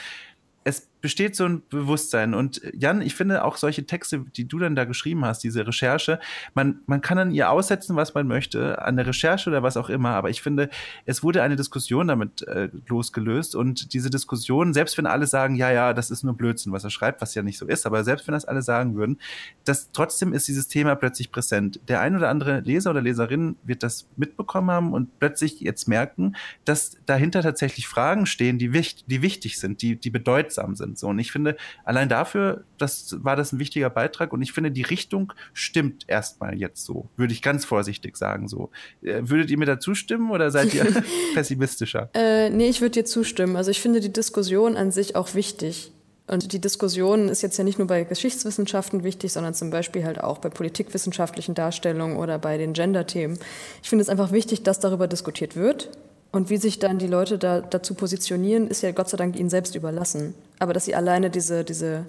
es 0.63 0.89
besteht 1.01 1.35
so 1.35 1.45
ein 1.45 1.63
Bewusstsein. 1.69 2.33
Und 2.33 2.63
äh, 2.63 2.71
Jan, 2.75 3.01
ich 3.01 3.15
finde 3.15 3.43
auch 3.43 3.57
solche 3.57 3.85
Texte, 3.85 4.25
die 4.35 4.47
du 4.47 4.59
dann 4.59 4.75
da 4.75 4.85
geschrieben 4.85 5.25
hast, 5.25 5.43
diese 5.43 5.65
Recherche, 5.65 6.19
man, 6.53 6.79
man 6.85 7.01
kann 7.01 7.17
an 7.17 7.31
ihr 7.31 7.49
aussetzen, 7.49 7.95
was 7.95 8.13
man 8.13 8.27
möchte, 8.27 8.81
an 8.81 8.97
der 8.97 9.07
Recherche 9.07 9.49
oder 9.49 9.63
was 9.63 9.77
auch 9.77 9.89
immer. 9.89 10.11
Aber 10.11 10.29
ich 10.29 10.41
finde, 10.41 10.69
es 11.05 11.23
wurde 11.23 11.41
eine 11.41 11.55
Diskussion 11.55 12.07
damit 12.07 12.47
äh, 12.47 12.69
losgelöst. 12.87 13.55
Und 13.55 13.93
diese 13.93 14.09
Diskussion, 14.09 14.73
selbst 14.73 14.97
wenn 14.97 15.05
alle 15.05 15.27
sagen, 15.27 15.55
ja, 15.55 15.71
ja, 15.71 15.93
das 15.93 16.11
ist 16.11 16.23
nur 16.23 16.35
Blödsinn, 16.35 16.71
was 16.73 16.83
er 16.83 16.89
schreibt, 16.89 17.21
was 17.21 17.35
ja 17.35 17.41
nicht 17.41 17.57
so 17.57 17.65
ist, 17.65 17.85
aber 17.85 18.03
selbst 18.03 18.27
wenn 18.27 18.33
das 18.33 18.45
alle 18.45 18.61
sagen 18.61 18.95
würden, 18.95 19.19
das 19.65 19.91
trotzdem 19.91 20.33
ist 20.33 20.47
dieses 20.47 20.67
Thema 20.67 20.95
plötzlich 20.95 21.31
präsent. 21.31 21.79
Der 21.87 22.01
ein 22.01 22.15
oder 22.15 22.29
andere 22.29 22.59
Leser 22.61 22.91
oder 22.91 23.01
Leserin 23.01 23.55
wird 23.63 23.83
das 23.83 24.07
mitbekommen 24.15 24.71
haben 24.71 24.93
und 24.93 25.19
plötzlich 25.19 25.59
jetzt 25.59 25.87
merken, 25.87 26.35
dass 26.65 26.97
dahinter 27.05 27.41
tatsächlich 27.41 27.87
Fragen 27.87 28.25
stehen, 28.25 28.57
die, 28.57 28.73
wichtig, 28.73 29.05
die 29.07 29.21
wichtig 29.21 29.59
sind, 29.59 29.81
die, 29.81 29.95
die 29.95 30.09
bedeutsam 30.09 30.75
sind 30.75 30.88
sind. 30.89 30.99
So, 30.99 31.07
und 31.07 31.19
ich 31.19 31.31
finde, 31.31 31.55
allein 31.83 32.09
dafür, 32.09 32.63
das 32.77 33.15
war 33.23 33.35
das 33.35 33.53
ein 33.53 33.59
wichtiger 33.59 33.89
Beitrag 33.89 34.33
und 34.33 34.41
ich 34.41 34.51
finde, 34.51 34.71
die 34.71 34.81
Richtung 34.81 35.33
stimmt 35.53 36.05
erstmal 36.07 36.57
jetzt 36.57 36.83
so, 36.83 37.09
würde 37.15 37.33
ich 37.33 37.41
ganz 37.41 37.65
vorsichtig 37.65 38.17
sagen. 38.17 38.47
So. 38.47 38.71
Äh, 39.01 39.21
würdet 39.23 39.51
ihr 39.51 39.57
mir 39.57 39.65
da 39.65 39.79
zustimmen 39.79 40.31
oder 40.31 40.51
seid 40.51 40.73
ihr 40.73 40.85
pessimistischer? 41.33 42.09
Äh, 42.13 42.49
nee, 42.49 42.69
ich 42.69 42.81
würde 42.81 42.91
dir 42.91 43.05
zustimmen. 43.05 43.55
Also 43.55 43.71
ich 43.71 43.81
finde 43.81 43.99
die 43.99 44.13
Diskussion 44.13 44.75
an 44.75 44.91
sich 44.91 45.15
auch 45.15 45.35
wichtig. 45.35 45.91
Und 46.27 46.53
die 46.53 46.61
Diskussion 46.61 47.27
ist 47.27 47.41
jetzt 47.41 47.57
ja 47.57 47.63
nicht 47.63 47.79
nur 47.79 47.87
bei 47.87 48.03
Geschichtswissenschaften 48.03 49.03
wichtig, 49.03 49.33
sondern 49.33 49.55
zum 49.55 49.71
Beispiel 49.71 50.03
halt 50.03 50.23
auch 50.23 50.37
bei 50.37 50.49
politikwissenschaftlichen 50.49 51.55
Darstellungen 51.55 52.17
oder 52.17 52.37
bei 52.37 52.59
den 52.59 52.73
Gender-Themen. 52.73 53.39
Ich 53.81 53.89
finde 53.89 54.03
es 54.03 54.09
einfach 54.09 54.31
wichtig, 54.31 54.61
dass 54.61 54.79
darüber 54.79 55.07
diskutiert 55.07 55.55
wird 55.55 55.89
und 56.31 56.49
wie 56.49 56.57
sich 56.57 56.79
dann 56.79 56.99
die 56.99 57.07
Leute 57.07 57.37
da, 57.37 57.61
dazu 57.61 57.93
positionieren, 57.95 58.67
ist 58.67 58.81
ja 58.81 58.91
Gott 58.91 59.09
sei 59.09 59.17
Dank 59.17 59.37
ihnen 59.39 59.49
selbst 59.49 59.75
überlassen. 59.75 60.35
Aber 60.59 60.73
dass 60.73 60.85
sie 60.85 60.95
alleine 60.95 61.29
diese, 61.29 61.63
diese 61.63 62.05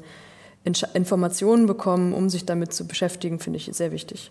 Informationen 0.65 1.67
bekommen, 1.67 2.13
um 2.13 2.29
sich 2.29 2.45
damit 2.45 2.73
zu 2.73 2.87
beschäftigen, 2.87 3.39
finde 3.39 3.57
ich 3.57 3.71
sehr 3.73 3.93
wichtig. 3.93 4.31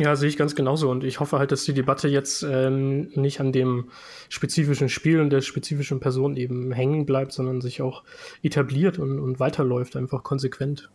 Ja, 0.00 0.16
sehe 0.16 0.28
ich 0.28 0.38
ganz 0.38 0.54
genauso. 0.54 0.90
Und 0.90 1.04
ich 1.04 1.20
hoffe 1.20 1.38
halt, 1.38 1.52
dass 1.52 1.64
die 1.64 1.74
Debatte 1.74 2.08
jetzt 2.08 2.42
ähm, 2.42 3.10
nicht 3.14 3.40
an 3.40 3.52
dem 3.52 3.90
spezifischen 4.30 4.88
Spiel 4.88 5.20
und 5.20 5.30
der 5.30 5.42
spezifischen 5.42 6.00
Person 6.00 6.36
eben 6.36 6.72
hängen 6.72 7.04
bleibt, 7.04 7.32
sondern 7.32 7.60
sich 7.60 7.82
auch 7.82 8.02
etabliert 8.42 8.98
und, 8.98 9.20
und 9.20 9.38
weiterläuft, 9.38 9.96
einfach 9.96 10.22
konsequent. 10.22 10.88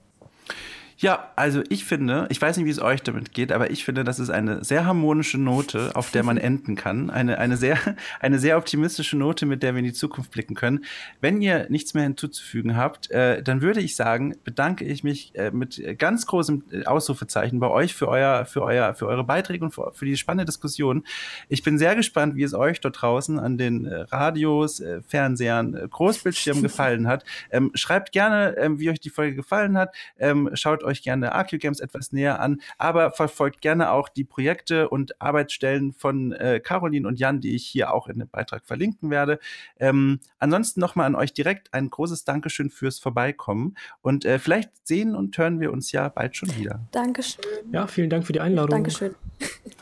Ja, 0.99 1.31
also 1.35 1.61
ich 1.69 1.85
finde, 1.85 2.25
ich 2.29 2.41
weiß 2.41 2.57
nicht, 2.57 2.65
wie 2.65 2.71
es 2.71 2.81
euch 2.81 3.03
damit 3.03 3.31
geht, 3.31 3.51
aber 3.51 3.69
ich 3.69 3.85
finde, 3.85 4.03
das 4.03 4.17
ist 4.17 4.31
eine 4.31 4.63
sehr 4.63 4.87
harmonische 4.87 5.37
Note, 5.37 5.91
auf 5.93 6.09
der 6.09 6.23
man 6.23 6.37
enden 6.37 6.75
kann. 6.75 7.11
Eine, 7.11 7.37
eine, 7.37 7.55
sehr, 7.55 7.77
eine 8.19 8.39
sehr 8.39 8.57
optimistische 8.57 9.15
Note, 9.15 9.45
mit 9.45 9.61
der 9.61 9.75
wir 9.75 9.79
in 9.79 9.85
die 9.85 9.93
Zukunft 9.93 10.31
blicken 10.31 10.55
können. 10.55 10.85
Wenn 11.21 11.39
ihr 11.39 11.67
nichts 11.69 11.93
mehr 11.93 12.01
hinzuzufügen 12.01 12.75
habt, 12.75 13.11
äh, 13.11 13.43
dann 13.43 13.61
würde 13.61 13.79
ich 13.79 13.95
sagen, 13.95 14.37
bedanke 14.43 14.85
ich 14.85 15.03
mich 15.03 15.35
äh, 15.35 15.51
mit 15.51 15.79
ganz 15.99 16.25
großem 16.25 16.63
äh, 16.71 16.85
Ausrufezeichen 16.85 17.59
bei 17.59 17.67
euch 17.67 17.93
für 17.93 18.07
euer, 18.07 18.45
für 18.45 18.63
euer, 18.63 18.95
für 18.95 19.05
eure 19.05 19.23
Beiträge 19.23 19.65
und 19.65 19.75
für, 19.75 19.91
für 19.93 20.05
die 20.05 20.17
spannende 20.17 20.45
Diskussion. 20.45 21.03
Ich 21.47 21.61
bin 21.61 21.77
sehr 21.77 21.95
gespannt, 21.95 22.35
wie 22.35 22.43
es 22.43 22.55
euch 22.55 22.81
dort 22.81 22.99
draußen 22.99 23.37
an 23.37 23.59
den 23.59 23.85
äh, 23.85 24.01
Radios, 24.09 24.79
äh, 24.79 25.03
Fernsehern, 25.03 25.75
äh, 25.75 25.87
Großbildschirmen 25.87 26.63
gefallen 26.67 27.07
hat. 27.07 27.23
Ähm, 27.51 27.69
schreibt 27.75 28.13
gerne, 28.13 28.57
ähm, 28.57 28.79
wie 28.79 28.89
euch 28.89 28.99
die 28.99 29.11
Folge 29.11 29.35
gefallen 29.35 29.77
hat. 29.77 29.93
Ähm, 30.17 30.49
schaut 30.55 30.86
euch 30.87 31.03
gerne 31.03 31.33
AQ 31.33 31.59
Games 31.59 31.79
etwas 31.79 32.11
näher 32.11 32.39
an, 32.39 32.61
aber 32.77 33.11
verfolgt 33.11 33.61
gerne 33.61 33.91
auch 33.91 34.09
die 34.09 34.23
Projekte 34.23 34.89
und 34.89 35.21
Arbeitsstellen 35.21 35.93
von 35.93 36.31
äh, 36.31 36.59
Caroline 36.59 37.07
und 37.07 37.19
Jan, 37.19 37.41
die 37.41 37.55
ich 37.55 37.67
hier 37.67 37.93
auch 37.93 38.07
in 38.07 38.19
dem 38.19 38.29
Beitrag 38.29 38.65
verlinken 38.65 39.09
werde. 39.09 39.39
Ähm, 39.79 40.19
ansonsten 40.39 40.79
nochmal 40.79 41.05
an 41.05 41.15
euch 41.15 41.33
direkt 41.33 41.73
ein 41.73 41.89
großes 41.89 42.23
Dankeschön 42.23 42.69
fürs 42.69 42.99
Vorbeikommen 42.99 43.75
und 44.01 44.25
äh, 44.25 44.39
vielleicht 44.39 44.71
sehen 44.87 45.15
und 45.15 45.37
hören 45.37 45.59
wir 45.59 45.71
uns 45.71 45.91
ja 45.91 46.09
bald 46.09 46.35
schon 46.35 46.55
wieder. 46.57 46.79
Dankeschön. 46.91 47.43
Ja, 47.71 47.87
vielen 47.87 48.09
Dank 48.09 48.25
für 48.25 48.33
die 48.33 48.41
Einladung. 48.41 48.71
Dankeschön. 48.71 49.15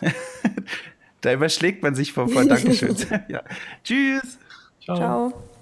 da 1.22 1.34
überschlägt 1.34 1.84
man 1.84 1.96
sich 1.96 2.14
vor, 2.14 2.28
vor 2.28 2.46
Dankeschön. 2.48 2.96
ja. 3.28 3.44
Tschüss. 3.84 4.40
Ciao. 4.84 4.98
Ciao. 4.98 5.55